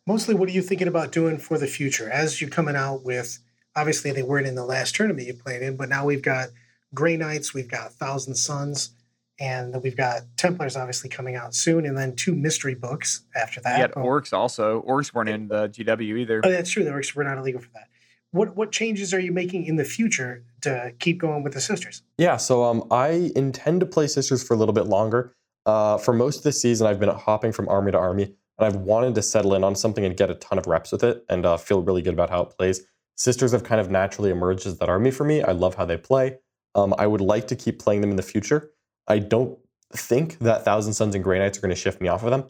Mostly, 0.06 0.34
what 0.34 0.48
are 0.48 0.52
you 0.52 0.62
thinking 0.62 0.88
about 0.88 1.12
doing 1.12 1.38
for 1.38 1.58
the 1.58 1.66
future 1.66 2.10
as 2.10 2.40
you're 2.40 2.50
coming 2.50 2.76
out 2.76 3.04
with? 3.04 3.38
Obviously, 3.76 4.12
they 4.12 4.22
weren't 4.22 4.46
in 4.46 4.54
the 4.54 4.64
last 4.64 4.94
tournament 4.94 5.26
you 5.26 5.34
played 5.34 5.62
in, 5.62 5.76
but 5.76 5.88
now 5.88 6.04
we've 6.04 6.22
got 6.22 6.48
Grey 6.94 7.16
Knights, 7.16 7.54
we've 7.54 7.70
got 7.70 7.92
Thousand 7.92 8.34
Sons, 8.34 8.90
and 9.38 9.82
we've 9.82 9.96
got 9.96 10.22
Templars 10.36 10.76
obviously 10.76 11.08
coming 11.08 11.34
out 11.36 11.54
soon, 11.54 11.86
and 11.86 11.96
then 11.96 12.14
two 12.14 12.34
mystery 12.34 12.74
books 12.74 13.22
after 13.34 13.60
that. 13.62 13.78
Yeah, 13.78 13.86
oh. 13.96 14.04
Orcs 14.04 14.32
also. 14.32 14.82
Orcs 14.82 15.14
weren't 15.14 15.30
in 15.30 15.48
the 15.48 15.68
GW 15.68 16.18
either. 16.18 16.42
Oh, 16.44 16.50
that's 16.50 16.70
true. 16.70 16.84
The 16.84 16.90
Orcs 16.90 17.14
were 17.14 17.24
not 17.24 17.38
illegal 17.38 17.60
for 17.60 17.70
that. 17.74 17.88
What 18.32 18.54
what 18.54 18.70
changes 18.70 19.12
are 19.12 19.18
you 19.18 19.32
making 19.32 19.64
in 19.66 19.76
the 19.76 19.84
future 19.84 20.44
to 20.60 20.92
keep 21.00 21.18
going 21.18 21.42
with 21.42 21.54
the 21.54 21.60
sisters? 21.60 22.02
Yeah, 22.18 22.36
so 22.36 22.62
um, 22.62 22.84
I 22.90 23.32
intend 23.34 23.80
to 23.80 23.86
play 23.86 24.06
sisters 24.06 24.42
for 24.42 24.54
a 24.54 24.56
little 24.56 24.74
bit 24.74 24.86
longer. 24.86 25.34
Uh, 25.66 25.98
for 25.98 26.12
most 26.12 26.38
of 26.38 26.42
the 26.44 26.52
season, 26.52 26.86
I've 26.86 27.00
been 27.00 27.08
hopping 27.08 27.52
from 27.52 27.68
army 27.68 27.92
to 27.92 27.98
army, 27.98 28.24
and 28.24 28.66
I've 28.66 28.76
wanted 28.76 29.14
to 29.16 29.22
settle 29.22 29.54
in 29.54 29.64
on 29.64 29.74
something 29.74 30.04
and 30.04 30.16
get 30.16 30.30
a 30.30 30.34
ton 30.34 30.58
of 30.58 30.66
reps 30.66 30.92
with 30.92 31.02
it, 31.02 31.24
and 31.28 31.44
uh, 31.44 31.56
feel 31.56 31.82
really 31.82 32.02
good 32.02 32.14
about 32.14 32.30
how 32.30 32.42
it 32.42 32.50
plays. 32.56 32.82
Sisters 33.20 33.52
have 33.52 33.64
kind 33.64 33.82
of 33.82 33.90
naturally 33.90 34.30
emerged 34.30 34.66
as 34.66 34.78
that 34.78 34.88
army 34.88 35.10
for 35.10 35.24
me. 35.24 35.42
I 35.42 35.52
love 35.52 35.74
how 35.74 35.84
they 35.84 35.98
play. 35.98 36.38
Um, 36.74 36.94
I 36.96 37.06
would 37.06 37.20
like 37.20 37.48
to 37.48 37.54
keep 37.54 37.78
playing 37.78 38.00
them 38.00 38.08
in 38.08 38.16
the 38.16 38.22
future. 38.22 38.70
I 39.08 39.18
don't 39.18 39.58
think 39.94 40.38
that 40.38 40.64
Thousand 40.64 40.94
Sons 40.94 41.14
and 41.14 41.22
Grey 41.22 41.38
Knights 41.38 41.58
are 41.58 41.60
going 41.60 41.68
to 41.68 41.76
shift 41.76 42.00
me 42.00 42.08
off 42.08 42.22
of 42.22 42.30
them. 42.30 42.44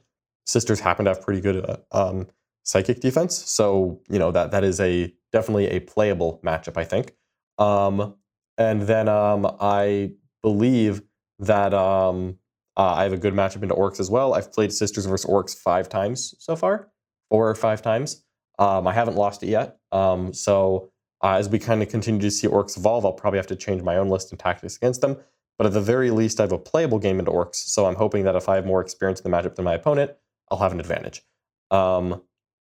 Sisters 0.46 0.78
happen 0.78 1.06
to 1.06 1.11
have 1.11 1.22
pretty 1.22 1.40
good 1.40 1.68
uh, 1.68 1.78
um, 1.90 2.28
psychic 2.62 3.00
defense, 3.00 3.37
so 3.37 4.00
you 4.09 4.20
know 4.20 4.30
that 4.30 4.52
that 4.52 4.62
is 4.62 4.78
a 4.78 5.12
definitely 5.33 5.66
a 5.66 5.80
playable 5.80 6.40
matchup. 6.44 6.76
I 6.76 6.85
think. 6.85 7.14
Um, 7.59 8.14
and 8.56 8.83
then 8.83 9.09
um, 9.09 9.52
I 9.61 10.12
believe 10.40 11.02
that 11.40 11.74
um, 11.74 12.38
uh, 12.76 12.94
I 12.94 13.02
have 13.02 13.12
a 13.12 13.18
good 13.18 13.35
matchup 13.35 13.64
into 13.64 13.74
orcs 13.74 13.98
as 13.98 14.09
well. 14.09 14.35
I've 14.35 14.52
played 14.52 14.72
sisters 14.72 15.04
versus 15.06 15.28
orcs 15.28 15.52
five 15.52 15.88
times 15.88 16.33
so 16.38 16.54
far, 16.54 16.92
four 17.28 17.50
or 17.50 17.56
five 17.56 17.83
times. 17.83 18.22
Um, 18.61 18.87
I 18.87 18.92
haven't 18.92 19.16
lost 19.16 19.42
it 19.42 19.48
yet. 19.48 19.79
Um, 19.92 20.33
so 20.33 20.90
uh, 21.22 21.35
as 21.35 21.48
we 21.48 21.59
kind 21.59 21.83
of 21.83 21.88
continue 21.88 22.20
to 22.20 22.31
see 22.31 22.48
orcs 22.48 22.76
evolve, 22.76 23.05
I'll 23.05 23.12
probably 23.12 23.38
have 23.38 23.46
to 23.48 23.57
change 23.57 23.83
my 23.83 23.96
own 23.96 24.09
list 24.09 24.31
and 24.31 24.38
tactics 24.38 24.76
against 24.76 25.00
them. 25.00 25.16
But 25.59 25.66
at 25.66 25.74
the 25.74 25.81
very 25.81 26.11
least, 26.11 26.40
I 26.40 26.44
have 26.44 26.53
a 26.53 26.59
playable 26.59 26.98
game 26.98 27.18
into 27.18 27.31
orcs, 27.31 27.57
so 27.57 27.85
I'm 27.85 27.96
hoping 27.96 28.24
that 28.24 28.35
if 28.35 28.48
I 28.48 28.55
have 28.55 28.64
more 28.64 28.81
experience 28.81 29.20
in 29.20 29.31
the 29.31 29.37
matchup 29.37 29.57
than 29.57 29.64
my 29.64 29.74
opponent, 29.74 30.12
I'll 30.50 30.59
have 30.59 30.72
an 30.72 30.81
advantage. 30.81 31.22
Um, 31.70 32.22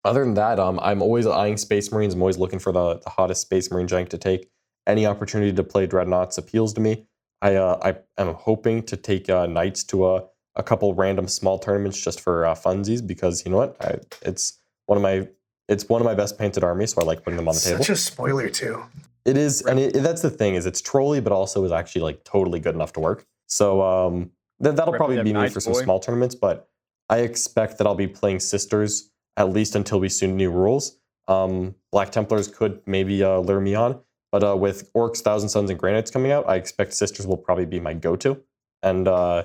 other 0.05 0.23
than 0.23 0.35
that, 0.35 0.57
um, 0.57 0.79
I'm 0.81 1.01
always 1.01 1.27
eyeing 1.27 1.57
Space 1.57 1.91
Marines. 1.91 2.13
I'm 2.13 2.21
always 2.21 2.37
looking 2.37 2.59
for 2.59 2.71
the, 2.71 2.99
the 2.99 3.09
hottest 3.09 3.41
Space 3.41 3.69
Marine 3.71 3.87
jank 3.87 4.07
to 4.09 4.17
take. 4.17 4.49
Any 4.87 5.05
opportunity 5.05 5.51
to 5.51 5.63
play 5.63 5.85
Dreadnoughts 5.85 6.37
appeals 6.37 6.73
to 6.75 6.81
me. 6.81 7.07
I, 7.41 7.55
uh, 7.55 7.77
I 7.83 8.21
am 8.21 8.33
hoping 8.33 8.83
to 8.83 8.95
take 8.95 9.29
uh, 9.29 9.45
Knights 9.47 9.83
to 9.85 10.07
a, 10.07 10.23
a 10.55 10.63
couple 10.63 10.93
random 10.93 11.27
small 11.27 11.59
tournaments 11.59 12.01
just 12.01 12.21
for 12.21 12.45
uh, 12.45 12.55
funsies 12.55 13.05
because 13.05 13.45
you 13.45 13.51
know 13.51 13.57
what? 13.57 13.75
I, 13.81 13.97
it's 14.21 14.59
one 14.85 14.97
of 14.97 15.01
my 15.01 15.27
it's 15.67 15.89
one 15.89 16.01
of 16.01 16.05
my 16.05 16.15
best 16.15 16.37
painted 16.37 16.63
armies, 16.63 16.93
so 16.93 17.01
I 17.01 17.05
like 17.05 17.23
putting 17.23 17.37
them 17.37 17.47
on 17.47 17.55
the 17.55 17.59
Such 17.59 17.71
table. 17.71 17.83
Such 17.83 17.89
a 17.89 17.95
spoiler 17.95 18.49
too. 18.49 18.83
It 19.25 19.35
is, 19.35 19.61
and 19.61 19.79
it, 19.79 19.93
that's 19.93 20.21
the 20.21 20.29
thing 20.29 20.55
is 20.55 20.65
it's 20.65 20.81
trolly, 20.81 21.19
but 21.19 21.33
also 21.33 21.63
is 21.65 21.71
actually 21.71 22.01
like 22.01 22.23
totally 22.23 22.59
good 22.59 22.75
enough 22.75 22.93
to 22.93 23.01
work. 23.01 23.25
So 23.47 23.81
um, 23.81 24.31
th- 24.63 24.75
that'll 24.75 24.93
probably 24.93 25.21
be 25.21 25.33
me 25.33 25.49
for 25.49 25.59
some 25.59 25.73
boy. 25.73 25.83
small 25.83 25.99
tournaments, 25.99 26.35
but 26.35 26.69
I 27.09 27.19
expect 27.19 27.77
that 27.77 27.87
I'll 27.87 27.95
be 27.95 28.07
playing 28.07 28.39
sisters 28.39 29.11
at 29.35 29.49
least 29.49 29.75
until 29.75 29.99
we 29.99 30.09
see 30.09 30.27
new 30.27 30.49
rules. 30.49 30.97
Um, 31.27 31.75
Black 31.91 32.11
Templars 32.11 32.47
could 32.47 32.81
maybe 32.85 33.21
uh, 33.21 33.39
lure 33.39 33.59
me 33.59 33.75
on, 33.75 33.99
but 34.31 34.43
uh, 34.43 34.55
with 34.55 34.91
Orcs, 34.93 35.19
Thousand 35.19 35.49
Sons, 35.49 35.69
and 35.69 35.77
Grey 35.77 35.91
Knights 35.91 36.09
coming 36.09 36.31
out, 36.31 36.47
I 36.47 36.55
expect 36.55 36.93
sisters 36.93 37.27
will 37.27 37.37
probably 37.37 37.65
be 37.65 37.81
my 37.81 37.93
go-to. 37.93 38.41
And 38.81 39.07
uh, 39.07 39.43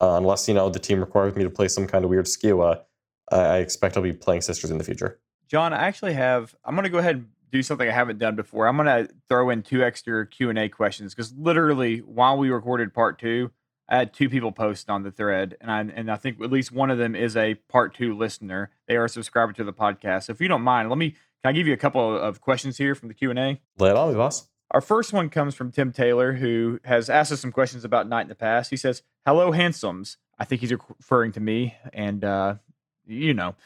uh 0.00 0.16
unless 0.16 0.48
you 0.48 0.54
know 0.54 0.70
the 0.70 0.78
team 0.78 1.00
requires 1.00 1.34
me 1.34 1.42
to 1.44 1.50
play 1.50 1.68
some 1.68 1.86
kind 1.86 2.04
of 2.04 2.10
weird 2.10 2.28
skew, 2.28 2.62
uh, 2.62 2.80
I 3.30 3.58
expect 3.58 3.96
I'll 3.98 4.02
be 4.02 4.14
playing 4.14 4.40
sisters 4.40 4.70
in 4.70 4.78
the 4.78 4.84
future. 4.84 5.20
John, 5.48 5.72
I 5.72 5.86
actually 5.86 6.14
have. 6.14 6.54
I'm 6.64 6.74
going 6.74 6.84
to 6.84 6.90
go 6.90 6.98
ahead 6.98 7.16
and 7.16 7.28
do 7.50 7.62
something 7.62 7.88
I 7.88 7.92
haven't 7.92 8.18
done 8.18 8.36
before. 8.36 8.66
I'm 8.66 8.76
gonna 8.76 9.08
throw 9.28 9.50
in 9.50 9.62
two 9.62 9.82
extra 9.82 10.26
Q 10.26 10.50
and 10.50 10.58
A 10.58 10.68
questions 10.68 11.14
because 11.14 11.32
literally 11.34 11.98
while 11.98 12.36
we 12.36 12.50
recorded 12.50 12.92
part 12.92 13.18
two, 13.18 13.50
I 13.88 13.96
had 13.96 14.12
two 14.12 14.28
people 14.28 14.52
post 14.52 14.90
on 14.90 15.02
the 15.02 15.10
thread, 15.10 15.56
and 15.60 15.70
I 15.70 15.80
and 15.80 16.10
I 16.10 16.16
think 16.16 16.40
at 16.42 16.50
least 16.50 16.72
one 16.72 16.90
of 16.90 16.98
them 16.98 17.14
is 17.14 17.36
a 17.36 17.54
part 17.54 17.94
two 17.94 18.16
listener. 18.16 18.70
They 18.86 18.96
are 18.96 19.06
a 19.06 19.08
subscriber 19.08 19.52
to 19.54 19.64
the 19.64 19.72
podcast. 19.72 20.24
So 20.24 20.32
if 20.32 20.40
you 20.40 20.48
don't 20.48 20.62
mind, 20.62 20.88
let 20.88 20.98
me 20.98 21.10
can 21.42 21.50
I 21.50 21.52
give 21.52 21.66
you 21.66 21.72
a 21.72 21.78
couple 21.78 22.18
of 22.18 22.40
questions 22.40 22.76
here 22.78 22.94
from 22.94 23.08
the 23.08 23.14
Q 23.14 23.30
and 23.30 23.38
A? 23.38 23.50
It 23.50 23.96
on 23.96 24.14
boss. 24.14 24.48
Our 24.70 24.82
first 24.82 25.14
one 25.14 25.30
comes 25.30 25.54
from 25.54 25.72
Tim 25.72 25.92
Taylor, 25.92 26.34
who 26.34 26.78
has 26.84 27.08
asked 27.08 27.32
us 27.32 27.40
some 27.40 27.52
questions 27.52 27.84
about 27.84 28.06
Night 28.06 28.22
in 28.22 28.28
the 28.28 28.34
past. 28.34 28.70
He 28.70 28.76
says, 28.76 29.02
"Hello, 29.24 29.52
handsomes." 29.52 30.18
I 30.38 30.44
think 30.44 30.60
he's 30.60 30.72
referring 30.72 31.32
to 31.32 31.40
me, 31.40 31.76
and 31.92 32.22
uh, 32.22 32.56
you 33.06 33.32
know, 33.32 33.56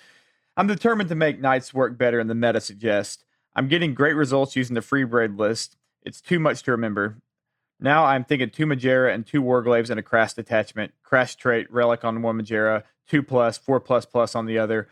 I'm 0.57 0.67
determined 0.67 1.09
to 1.09 1.15
make 1.15 1.41
Knights 1.41 1.73
work 1.73 1.97
better 1.97 2.19
than 2.19 2.27
the 2.27 2.35
meta 2.35 2.61
suggests. 2.61 3.25
I'm 3.55 3.69
getting 3.69 3.95
great 3.95 4.15
results 4.15 4.57
using 4.57 4.75
the 4.75 4.83
free 4.83 5.05
Freeblade 5.05 5.39
list. 5.39 5.77
It's 6.03 6.21
too 6.21 6.39
much 6.39 6.63
to 6.65 6.73
remember. 6.73 7.23
Now 7.81 8.05
I'm 8.05 8.25
thinking 8.25 8.51
two 8.51 8.67
Magaera 8.67 9.15
and 9.15 9.27
two 9.27 9.43
Warglaives 9.43 9.91
and 9.91 9.99
a 9.99 10.03
Crash 10.03 10.35
detachment, 10.35 10.93
Crash 11.03 11.37
trait, 11.37 11.73
Relic 11.73 12.05
on 12.05 12.23
one 12.23 12.41
Magaera, 12.41 12.85
two 13.09 13.23
plus, 13.23 13.59
four 13.59 13.81
plus 13.81 14.07
plus 14.07 14.35
on 14.35 14.47
the 14.47 14.59
other. 14.59 14.89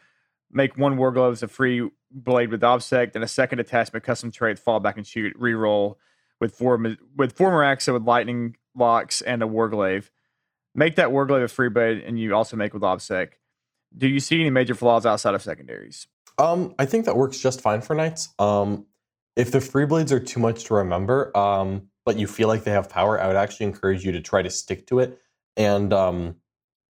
Make 0.50 0.76
one 0.76 0.96
Warglaives 0.96 1.42
a 1.42 1.48
free 1.48 1.88
blade 2.10 2.50
with 2.50 2.62
Obsec, 2.62 3.12
then 3.12 3.22
a 3.22 3.28
second 3.28 3.60
attachment, 3.60 4.04
custom 4.04 4.32
trait, 4.32 4.58
fall 4.58 4.80
back 4.80 4.96
and 4.96 5.06
shoot, 5.06 5.38
reroll 5.38 5.96
with 6.40 6.54
four 6.54 6.76
with 7.16 7.32
four 7.32 7.52
Moirax 7.52 7.92
with 7.92 8.02
lightning 8.02 8.56
locks 8.74 9.20
and 9.20 9.42
a 9.42 9.46
Warglaive. 9.46 10.10
Make 10.74 10.96
that 10.96 11.10
Warglaive 11.10 11.44
a 11.44 11.48
free 11.48 11.68
blade, 11.68 12.02
and 12.04 12.18
you 12.18 12.34
also 12.34 12.56
make 12.56 12.72
with 12.72 12.82
Obsec. 12.82 13.32
Do 13.96 14.08
you 14.08 14.20
see 14.20 14.40
any 14.40 14.50
major 14.50 14.74
flaws 14.74 15.06
outside 15.06 15.34
of 15.34 15.42
secondaries? 15.42 16.06
Um, 16.38 16.74
I 16.78 16.86
think 16.86 17.04
that 17.04 17.16
works 17.16 17.38
just 17.38 17.60
fine 17.60 17.80
for 17.80 17.94
knights. 17.94 18.28
Um, 18.38 18.86
if 19.36 19.50
the 19.50 19.60
free 19.60 19.86
blades 19.86 20.12
are 20.12 20.20
too 20.20 20.40
much 20.40 20.64
to 20.64 20.74
remember, 20.74 21.36
um, 21.36 21.88
but 22.04 22.18
you 22.18 22.26
feel 22.26 22.48
like 22.48 22.64
they 22.64 22.70
have 22.70 22.88
power, 22.88 23.20
I 23.20 23.26
would 23.26 23.36
actually 23.36 23.66
encourage 23.66 24.04
you 24.04 24.12
to 24.12 24.20
try 24.20 24.42
to 24.42 24.50
stick 24.50 24.86
to 24.88 24.98
it 25.00 25.18
and 25.56 25.92
um, 25.92 26.36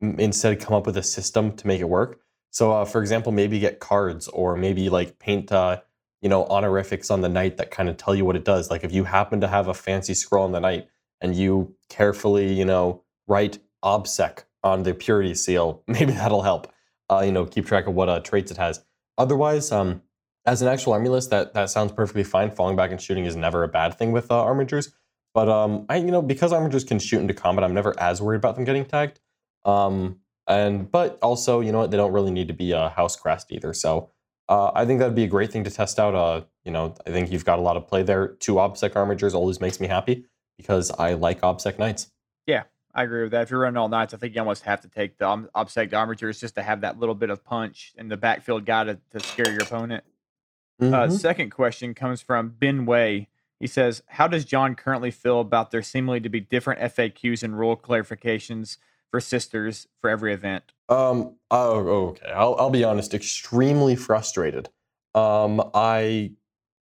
instead 0.01 0.59
come 0.59 0.73
up 0.73 0.85
with 0.85 0.97
a 0.97 1.03
system 1.03 1.55
to 1.57 1.67
make 1.67 1.81
it 1.81 1.89
work. 1.89 2.19
So, 2.51 2.71
uh, 2.71 2.85
for 2.85 3.01
example, 3.01 3.31
maybe 3.31 3.59
get 3.59 3.79
cards 3.79 4.27
or 4.27 4.55
maybe 4.55 4.89
like 4.89 5.19
paint, 5.19 5.51
uh, 5.51 5.81
you 6.21 6.29
know, 6.29 6.45
honorifics 6.45 7.09
on 7.11 7.21
the 7.21 7.29
knight 7.29 7.57
that 7.57 7.71
kind 7.71 7.89
of 7.89 7.97
tell 7.97 8.15
you 8.15 8.25
what 8.25 8.35
it 8.35 8.45
does. 8.45 8.69
Like 8.69 8.83
if 8.83 8.93
you 8.93 9.03
happen 9.03 9.41
to 9.41 9.47
have 9.47 9.67
a 9.67 9.73
fancy 9.73 10.13
scroll 10.13 10.45
on 10.45 10.51
the 10.51 10.59
knight 10.59 10.87
and 11.19 11.35
you 11.35 11.75
carefully, 11.89 12.53
you 12.53 12.65
know, 12.65 13.03
write 13.27 13.59
obsec 13.83 14.43
on 14.63 14.83
the 14.83 14.93
purity 14.93 15.33
seal, 15.35 15.83
maybe 15.87 16.13
that'll 16.13 16.43
help. 16.43 16.72
Uh, 17.13 17.21
you 17.21 17.31
know, 17.31 17.45
keep 17.45 17.65
track 17.65 17.87
of 17.87 17.93
what 17.93 18.09
uh, 18.09 18.19
traits 18.19 18.51
it 18.51 18.57
has. 18.57 18.83
Otherwise, 19.17 19.71
um, 19.71 20.01
as 20.45 20.61
an 20.61 20.67
actual 20.67 20.93
army 20.93 21.09
list, 21.09 21.29
that 21.29 21.53
that 21.53 21.69
sounds 21.69 21.91
perfectly 21.91 22.23
fine. 22.23 22.51
Falling 22.51 22.75
back 22.75 22.91
and 22.91 23.01
shooting 23.01 23.25
is 23.25 23.35
never 23.35 23.63
a 23.63 23.67
bad 23.67 23.97
thing 23.97 24.11
with 24.11 24.31
uh, 24.31 24.43
armigers. 24.43 24.91
But 25.33 25.49
um, 25.49 25.85
I 25.89 25.97
you 25.97 26.11
know 26.11 26.21
because 26.21 26.51
armigers 26.51 26.85
can 26.87 26.99
shoot 26.99 27.19
into 27.19 27.33
combat, 27.33 27.63
I'm 27.63 27.73
never 27.73 27.97
as 27.99 28.21
worried 28.21 28.37
about 28.37 28.55
them 28.55 28.65
getting 28.65 28.85
tagged. 28.85 29.19
Um, 29.65 30.19
and 30.47 30.91
but 30.91 31.17
also 31.21 31.61
you 31.61 31.71
know 31.71 31.79
what 31.79 31.91
they 31.91 31.97
don't 31.97 32.11
really 32.11 32.31
need 32.31 32.47
to 32.49 32.53
be 32.53 32.71
a 32.71 32.89
house 32.89 33.15
crest 33.15 33.51
either. 33.51 33.73
So 33.73 34.09
uh, 34.49 34.71
I 34.75 34.85
think 34.85 34.99
that'd 34.99 35.15
be 35.15 35.23
a 35.23 35.27
great 35.27 35.51
thing 35.51 35.63
to 35.63 35.71
test 35.71 35.99
out. 35.99 36.15
Uh, 36.15 36.41
you 36.65 36.71
know 36.71 36.95
I 37.07 37.11
think 37.11 37.31
you've 37.31 37.45
got 37.45 37.59
a 37.59 37.61
lot 37.61 37.77
of 37.77 37.87
play 37.87 38.03
there. 38.03 38.27
Two 38.27 38.55
obsec 38.55 38.91
armigers 38.91 39.33
always 39.33 39.61
makes 39.61 39.79
me 39.79 39.87
happy 39.87 40.25
because 40.57 40.91
I 40.91 41.13
like 41.13 41.41
obsec 41.41 41.79
knights. 41.79 42.11
Yeah, 42.45 42.63
I 42.95 43.03
agree 43.03 43.23
with 43.23 43.31
that. 43.31 43.43
If 43.43 43.51
you're 43.51 43.61
running 43.61 43.77
all 43.77 43.89
knights, 43.89 44.13
I 44.13 44.17
think 44.17 44.35
you 44.35 44.41
almost 44.41 44.63
have 44.63 44.81
to 44.81 44.87
take 44.87 45.17
the 45.17 45.27
um, 45.27 45.49
obsec 45.55 45.89
armigers 45.89 46.39
just 46.39 46.55
to 46.55 46.63
have 46.63 46.81
that 46.81 46.99
little 46.99 47.15
bit 47.15 47.29
of 47.31 47.43
punch 47.43 47.93
and 47.97 48.11
the 48.11 48.17
backfield 48.17 48.65
guy 48.65 48.83
to, 48.83 48.99
to 49.11 49.19
scare 49.19 49.49
your 49.49 49.63
opponent. 49.63 50.03
Uh, 50.79 50.85
mm-hmm. 50.85 50.93
Uh, 50.93 51.09
second 51.09 51.49
question 51.49 51.93
comes 51.93 52.21
from 52.21 52.49
Ben 52.49 52.85
Way. 52.85 53.29
He 53.59 53.67
says, 53.67 54.03
"How 54.07 54.27
does 54.27 54.45
John 54.45 54.75
currently 54.75 55.11
feel 55.11 55.39
about 55.39 55.71
there 55.71 55.81
seemingly 55.81 56.19
to 56.19 56.29
be 56.29 56.39
different 56.39 56.81
FAQs 56.81 57.43
and 57.43 57.57
rule 57.57 57.77
clarifications 57.77 58.77
for 59.09 59.19
sisters 59.19 59.87
for 59.99 60.09
every 60.09 60.33
event?" 60.33 60.73
Um. 60.89 61.35
Oh, 61.49 62.09
okay. 62.09 62.31
I'll 62.31 62.55
I'll 62.59 62.69
be 62.69 62.83
honest. 62.83 63.13
Extremely 63.13 63.95
frustrated. 63.95 64.69
Um. 65.15 65.61
I, 65.73 66.33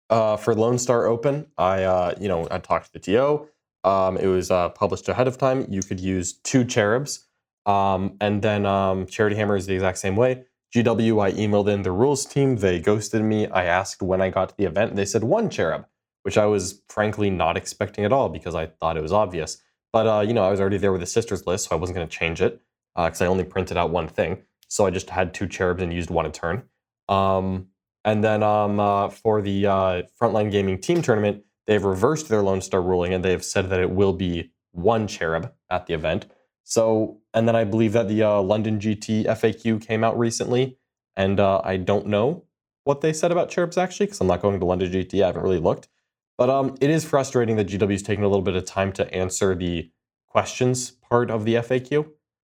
uh, 0.09 0.37
for 0.37 0.55
Lone 0.55 0.79
Star 0.79 1.07
Open, 1.07 1.49
I 1.59 1.83
uh, 1.83 2.15
you 2.21 2.29
know, 2.29 2.47
I 2.51 2.59
talked 2.59 2.87
to 2.87 2.93
the 2.93 3.01
TO. 3.01 3.49
Um, 3.89 4.19
it 4.19 4.27
was 4.27 4.51
uh, 4.51 4.69
published 4.69 5.09
ahead 5.09 5.27
of 5.27 5.39
time. 5.39 5.67
You 5.71 5.83
could 5.83 5.99
use 5.99 6.35
two 6.35 6.65
cherubs. 6.65 7.27
Um, 7.65 8.17
and 8.21 8.43
then 8.43 8.67
um, 8.67 9.07
Charity 9.07 9.37
Hammer 9.37 9.57
is 9.57 9.67
the 9.67 9.75
exact 9.75 9.99
same 9.99 10.17
way. 10.17 10.45
GW, 10.75 11.23
I 11.23 11.33
emailed 11.33 11.69
in 11.73 11.83
the 11.83 11.93
rules 11.93 12.27
team. 12.27 12.57
They 12.57 12.81
ghosted 12.81 13.23
me. 13.23 13.47
I 13.47 13.65
asked 13.65 14.03
when 14.03 14.21
I 14.21 14.29
got 14.29 14.51
to 14.51 14.57
the 14.57 14.65
event. 14.65 14.97
They 14.97 15.07
said 15.07 15.25
one 15.25 15.49
cherub, 15.49 15.87
which 16.23 16.37
I 16.37 16.45
was 16.45 16.83
frankly 16.89 17.31
not 17.31 17.57
expecting 17.57 18.05
at 18.05 18.13
all 18.13 18.29
because 18.29 18.55
I 18.55 18.67
thought 18.67 18.99
it 18.99 19.03
was 19.03 19.13
obvious. 19.13 19.63
But, 19.93 20.07
uh, 20.07 20.21
you 20.21 20.35
know, 20.35 20.45
I 20.45 20.51
was 20.51 20.61
already 20.61 20.77
there 20.77 20.93
with 20.93 21.01
the 21.01 21.07
sisters 21.07 21.47
list, 21.47 21.69
so 21.69 21.77
I 21.77 21.79
wasn't 21.79 21.97
going 21.97 22.09
to 22.09 22.15
change 22.15 22.43
it 22.43 22.61
because 22.95 23.23
uh, 23.23 23.25
I 23.25 23.29
only 23.29 23.45
printed 23.45 23.79
out 23.79 23.89
one 23.89 24.09
thing. 24.09 24.43
So 24.69 24.85
I 24.85 24.91
just 24.91 25.09
had 25.09 25.33
two 25.33 25.47
cherubs 25.47 25.83
and 25.83 25.93
used 25.93 26.11
one 26.11 26.27
a 26.27 26.31
turn. 26.31 26.65
Um, 27.09 27.69
and 28.05 28.23
then 28.23 28.43
um, 28.43 28.79
uh, 28.79 29.09
for 29.09 29.41
the 29.41 29.67
uh, 29.67 30.03
Frontline 30.21 30.51
Gaming 30.51 30.79
Team 30.79 31.01
Tournament, 31.01 31.45
they've 31.69 31.85
reversed 31.85 32.29
their 32.29 32.43
Lone 32.43 32.63
Star 32.63 32.83
ruling 32.83 33.15
and 33.15 33.25
they've 33.25 33.45
said 33.45 33.71
that 33.71 33.79
it 33.79 33.91
will 33.91 34.15
be 34.15 34.51
one 34.73 35.07
cherub 35.07 35.53
at 35.71 35.87
the 35.87 35.95
event. 35.95 36.27
So, 36.65 37.21
and 37.33 37.47
then 37.47 37.55
I 37.55 37.65
believe 37.65 37.93
that 37.93 38.09
the 38.09 38.23
uh, 38.25 38.41
London 38.41 38.81
GT 38.81 39.27
FAQ 39.27 39.81
came 39.87 40.03
out 40.03 40.19
recently, 40.19 40.79
and 41.17 41.39
uh, 41.39 41.61
I 41.65 41.77
don't 41.77 42.07
know 42.07 42.45
what 42.85 43.01
they 43.01 43.13
said 43.13 43.31
about 43.31 43.51
cherubs 43.51 43.79
actually, 43.79 44.07
because 44.07 44.21
I'm 44.21 44.27
not 44.27 44.43
going 44.43 44.59
to 44.59 44.67
London 44.67 44.91
GT. 44.91 45.23
I 45.23 45.27
haven't 45.27 45.43
really 45.43 45.61
looked, 45.61 45.89
but 46.37 46.51
um, 46.51 46.77
it 46.81 46.91
is 46.91 47.05
frustrating 47.05 47.57
that 47.57 47.69
GW 47.69 47.93
is 47.93 48.03
taking 48.03 48.25
a 48.25 48.29
little 48.29 48.43
bit 48.43 48.57
of 48.57 48.65
time 48.65 48.93
to 48.95 49.15
answer 49.15 49.55
the 49.55 49.91
questions 50.27 50.91
part 50.91 51.31
of 51.31 51.45
the 51.45 51.55
FAQ. 51.55 52.07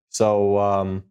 So, 0.08 0.58
um, 0.58 1.04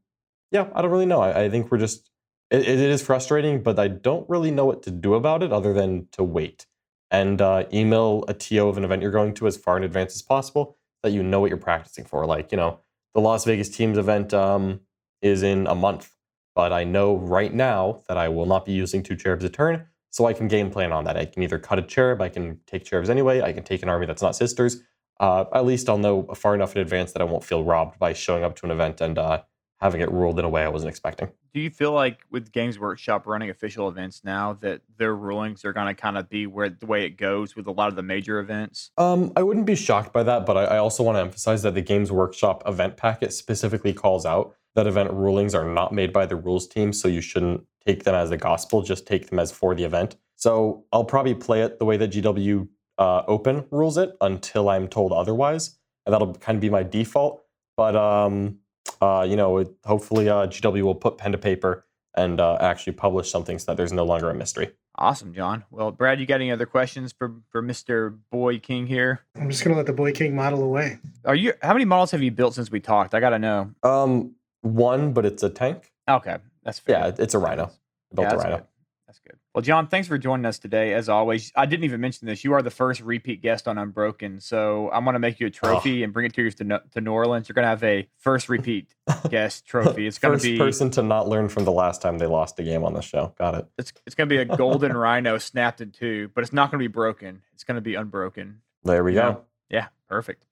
yeah, 0.51 0.67
I 0.73 0.81
don't 0.81 0.91
really 0.91 1.05
know. 1.05 1.21
I, 1.21 1.43
I 1.43 1.49
think 1.49 1.71
we're 1.71 1.77
just 1.77 2.09
it, 2.51 2.61
it 2.61 2.79
is 2.79 3.01
frustrating, 3.03 3.61
but 3.61 3.77
I 3.79 3.87
don't 3.87 4.27
really 4.29 4.51
know 4.51 4.65
what 4.65 4.83
to 4.83 4.91
do 4.91 5.13
about 5.13 5.43
it 5.43 5.51
other 5.51 5.73
than 5.73 6.07
to 6.13 6.23
wait 6.23 6.65
and 7.11 7.41
uh, 7.41 7.65
email 7.73 8.23
a 8.27 8.33
TO 8.33 8.67
of 8.67 8.77
an 8.77 8.83
event 8.83 9.01
you're 9.01 9.11
going 9.11 9.33
to 9.35 9.47
as 9.47 9.57
far 9.57 9.77
in 9.77 9.83
advance 9.83 10.15
as 10.15 10.21
possible 10.21 10.77
that 11.03 11.11
you 11.11 11.23
know 11.23 11.39
what 11.39 11.49
you're 11.49 11.57
practicing 11.57 12.05
for. 12.05 12.25
Like, 12.25 12.51
you 12.51 12.57
know, 12.57 12.79
the 13.13 13.21
Las 13.21 13.45
Vegas 13.45 13.69
Teams 13.69 13.97
event 13.97 14.33
um, 14.33 14.81
is 15.21 15.43
in 15.43 15.67
a 15.67 15.75
month, 15.75 16.13
but 16.55 16.71
I 16.71 16.83
know 16.83 17.15
right 17.15 17.53
now 17.53 18.01
that 18.07 18.17
I 18.17 18.29
will 18.29 18.45
not 18.45 18.65
be 18.65 18.73
using 18.73 19.01
two 19.01 19.15
cherubs 19.15 19.43
a 19.43 19.49
turn, 19.49 19.87
so 20.11 20.25
I 20.25 20.33
can 20.33 20.47
game 20.47 20.69
plan 20.69 20.91
on 20.91 21.05
that. 21.05 21.17
I 21.17 21.25
can 21.25 21.41
either 21.43 21.59
cut 21.59 21.79
a 21.79 21.81
cherub, 21.81 22.21
I 22.21 22.29
can 22.29 22.59
take 22.67 22.85
cherubs 22.85 23.09
anyway, 23.09 23.41
I 23.41 23.53
can 23.53 23.63
take 23.63 23.81
an 23.81 23.89
army 23.89 24.05
that's 24.05 24.21
not 24.21 24.35
sisters. 24.35 24.81
Uh, 25.19 25.45
at 25.53 25.65
least 25.65 25.89
I'll 25.89 25.97
know 25.97 26.23
far 26.35 26.55
enough 26.55 26.75
in 26.75 26.81
advance 26.81 27.11
that 27.11 27.21
I 27.21 27.25
won't 27.25 27.43
feel 27.43 27.63
robbed 27.63 27.99
by 27.99 28.13
showing 28.13 28.43
up 28.43 28.55
to 28.57 28.65
an 28.65 28.71
event 28.71 29.01
and 29.01 29.17
uh, 29.17 29.41
having 29.79 30.01
it 30.01 30.11
ruled 30.11 30.37
in 30.39 30.45
a 30.45 30.49
way 30.49 30.63
I 30.63 30.67
wasn't 30.67 30.89
expecting. 30.89 31.29
Do 31.53 31.61
you 31.61 31.69
feel 31.69 31.93
like 31.93 32.19
with 32.29 32.51
Games 32.51 32.77
Workshop 32.77 33.25
running 33.25 33.49
official 33.49 33.87
events 33.87 34.21
now 34.23 34.53
that 34.61 34.81
their 34.97 35.15
rulings 35.15 35.63
are 35.63 35.73
going 35.73 35.87
to 35.87 35.93
kind 35.93 36.17
of 36.17 36.29
be 36.29 36.47
where 36.47 36.69
the 36.69 36.85
way 36.85 37.05
it 37.05 37.11
goes 37.11 37.55
with 37.55 37.65
a 37.65 37.71
lot 37.71 37.87
of 37.87 37.95
the 37.95 38.03
major 38.03 38.39
events? 38.39 38.91
Um, 38.97 39.31
I 39.35 39.43
wouldn't 39.43 39.65
be 39.65 39.75
shocked 39.75 40.11
by 40.11 40.23
that, 40.23 40.45
but 40.45 40.57
I, 40.57 40.65
I 40.65 40.77
also 40.77 41.01
want 41.01 41.15
to 41.15 41.21
emphasize 41.21 41.63
that 41.63 41.75
the 41.75 41.81
Games 41.81 42.11
Workshop 42.11 42.63
event 42.67 42.97
packet 42.97 43.33
specifically 43.33 43.93
calls 43.93 44.25
out 44.25 44.53
that 44.75 44.85
event 44.85 45.11
rulings 45.11 45.55
are 45.55 45.65
not 45.65 45.93
made 45.93 46.13
by 46.13 46.25
the 46.25 46.35
rules 46.35 46.67
team, 46.67 46.93
so 46.93 47.07
you 47.07 47.21
shouldn't 47.21 47.65
take 47.85 48.03
them 48.03 48.15
as 48.15 48.29
the 48.29 48.37
gospel. 48.37 48.81
Just 48.81 49.07
take 49.07 49.29
them 49.29 49.39
as 49.39 49.51
for 49.51 49.73
the 49.73 49.83
event. 49.83 50.15
So 50.35 50.85
I'll 50.91 51.05
probably 51.05 51.35
play 51.35 51.63
it 51.63 51.79
the 51.79 51.85
way 51.85 51.97
that 51.97 52.11
GW 52.11 52.67
uh, 52.97 53.23
Open 53.27 53.65
rules 53.71 53.97
it 53.97 54.15
until 54.21 54.69
I'm 54.69 54.87
told 54.87 55.11
otherwise, 55.11 55.77
and 56.05 56.13
that'll 56.13 56.33
kind 56.35 56.57
of 56.57 56.61
be 56.61 56.69
my 56.69 56.83
default. 56.83 57.43
But 57.75 57.95
um, 57.95 58.59
uh, 59.01 59.25
you 59.27 59.35
know, 59.35 59.65
hopefully 59.85 60.29
uh, 60.29 60.47
GW 60.47 60.81
will 60.81 60.95
put 60.95 61.17
pen 61.17 61.31
to 61.31 61.37
paper 61.37 61.85
and 62.15 62.39
uh, 62.39 62.57
actually 62.59 62.93
publish 62.93 63.31
something 63.31 63.59
so 63.59 63.71
that 63.71 63.77
there's 63.77 63.93
no 63.93 64.03
longer 64.03 64.29
a 64.29 64.33
mystery. 64.33 64.71
Awesome, 64.95 65.33
John. 65.33 65.63
Well, 65.71 65.91
Brad, 65.91 66.19
you 66.19 66.25
got 66.25 66.35
any 66.35 66.51
other 66.51 66.65
questions 66.65 67.13
for 67.17 67.35
for 67.51 67.63
Mr. 67.63 68.17
Boy 68.31 68.59
King 68.59 68.85
here? 68.85 69.21
I'm 69.35 69.49
just 69.49 69.63
gonna 69.63 69.77
let 69.77 69.85
the 69.85 69.93
Boy 69.93 70.11
King 70.11 70.35
model 70.35 70.61
away. 70.61 70.99
Are 71.23 71.35
you? 71.35 71.53
How 71.61 71.71
many 71.71 71.85
models 71.85 72.11
have 72.11 72.21
you 72.21 72.31
built 72.31 72.55
since 72.55 72.69
we 72.69 72.81
talked? 72.81 73.13
I 73.13 73.21
gotta 73.21 73.39
know. 73.39 73.71
Um, 73.81 74.35
one, 74.61 75.13
but 75.13 75.25
it's 75.25 75.41
a 75.41 75.49
tank. 75.49 75.93
Okay, 76.09 76.37
that's 76.63 76.79
fair. 76.79 76.99
Yeah, 76.99 77.11
it's 77.17 77.33
a 77.33 77.39
Rhino. 77.39 77.71
I 78.11 78.15
built 78.15 78.27
yeah, 78.27 78.33
a 78.33 78.37
Rhino. 78.37 78.57
Good. 78.57 78.65
That's 79.09 79.17
good. 79.17 79.39
Well, 79.55 79.63
John, 79.63 79.87
thanks 79.87 80.07
for 80.07 80.19
joining 80.19 80.45
us 80.45 80.59
today. 80.59 80.93
As 80.93 81.09
always, 81.09 81.51
I 81.55 81.65
didn't 81.65 81.83
even 81.83 81.99
mention 81.99 82.27
this. 82.27 82.43
You 82.43 82.53
are 82.53 82.61
the 82.61 82.69
first 82.69 83.01
repeat 83.01 83.41
guest 83.41 83.67
on 83.67 83.79
Unbroken, 83.79 84.39
so 84.39 84.91
I'm 84.93 85.03
going 85.03 85.15
to 85.15 85.19
make 85.19 85.39
you 85.39 85.47
a 85.47 85.49
oh. 85.49 85.51
trophy 85.51 86.01
oh. 86.01 86.03
and 86.03 86.13
bring 86.13 86.27
it 86.27 86.35
to 86.35 86.43
you 86.43 86.51
to, 86.51 86.83
to 86.91 87.01
New 87.01 87.11
Orleans. 87.11 87.49
You're 87.49 87.55
going 87.55 87.63
to 87.63 87.69
have 87.69 87.83
a 87.83 88.07
first 88.19 88.49
repeat 88.49 88.93
guest 89.31 89.65
trophy. 89.65 90.05
It's 90.05 90.19
going 90.19 90.37
to 90.37 90.43
be 90.43 90.59
person 90.59 90.91
to 90.91 91.01
not 91.01 91.27
learn 91.27 91.49
from 91.49 91.65
the 91.65 91.71
last 91.71 92.03
time 92.03 92.19
they 92.19 92.27
lost 92.27 92.59
a 92.59 92.63
game 92.63 92.83
on 92.83 92.93
the 92.93 93.01
show. 93.01 93.33
Got 93.39 93.55
it. 93.55 93.65
It's 93.79 93.91
it's 94.05 94.13
going 94.13 94.29
to 94.29 94.35
be 94.35 94.41
a 94.41 94.45
golden 94.45 94.95
rhino 94.97 95.39
snapped 95.39 95.81
in 95.81 95.89
two, 95.89 96.29
but 96.35 96.43
it's 96.43 96.53
not 96.53 96.69
going 96.69 96.79
to 96.79 96.87
be 96.87 96.93
broken. 96.93 97.41
It's 97.55 97.63
going 97.63 97.77
to 97.77 97.81
be 97.81 97.95
unbroken. 97.95 98.61
There 98.83 99.03
we 99.03 99.15
go. 99.15 99.41
Yeah, 99.71 99.87
perfect. 100.07 100.43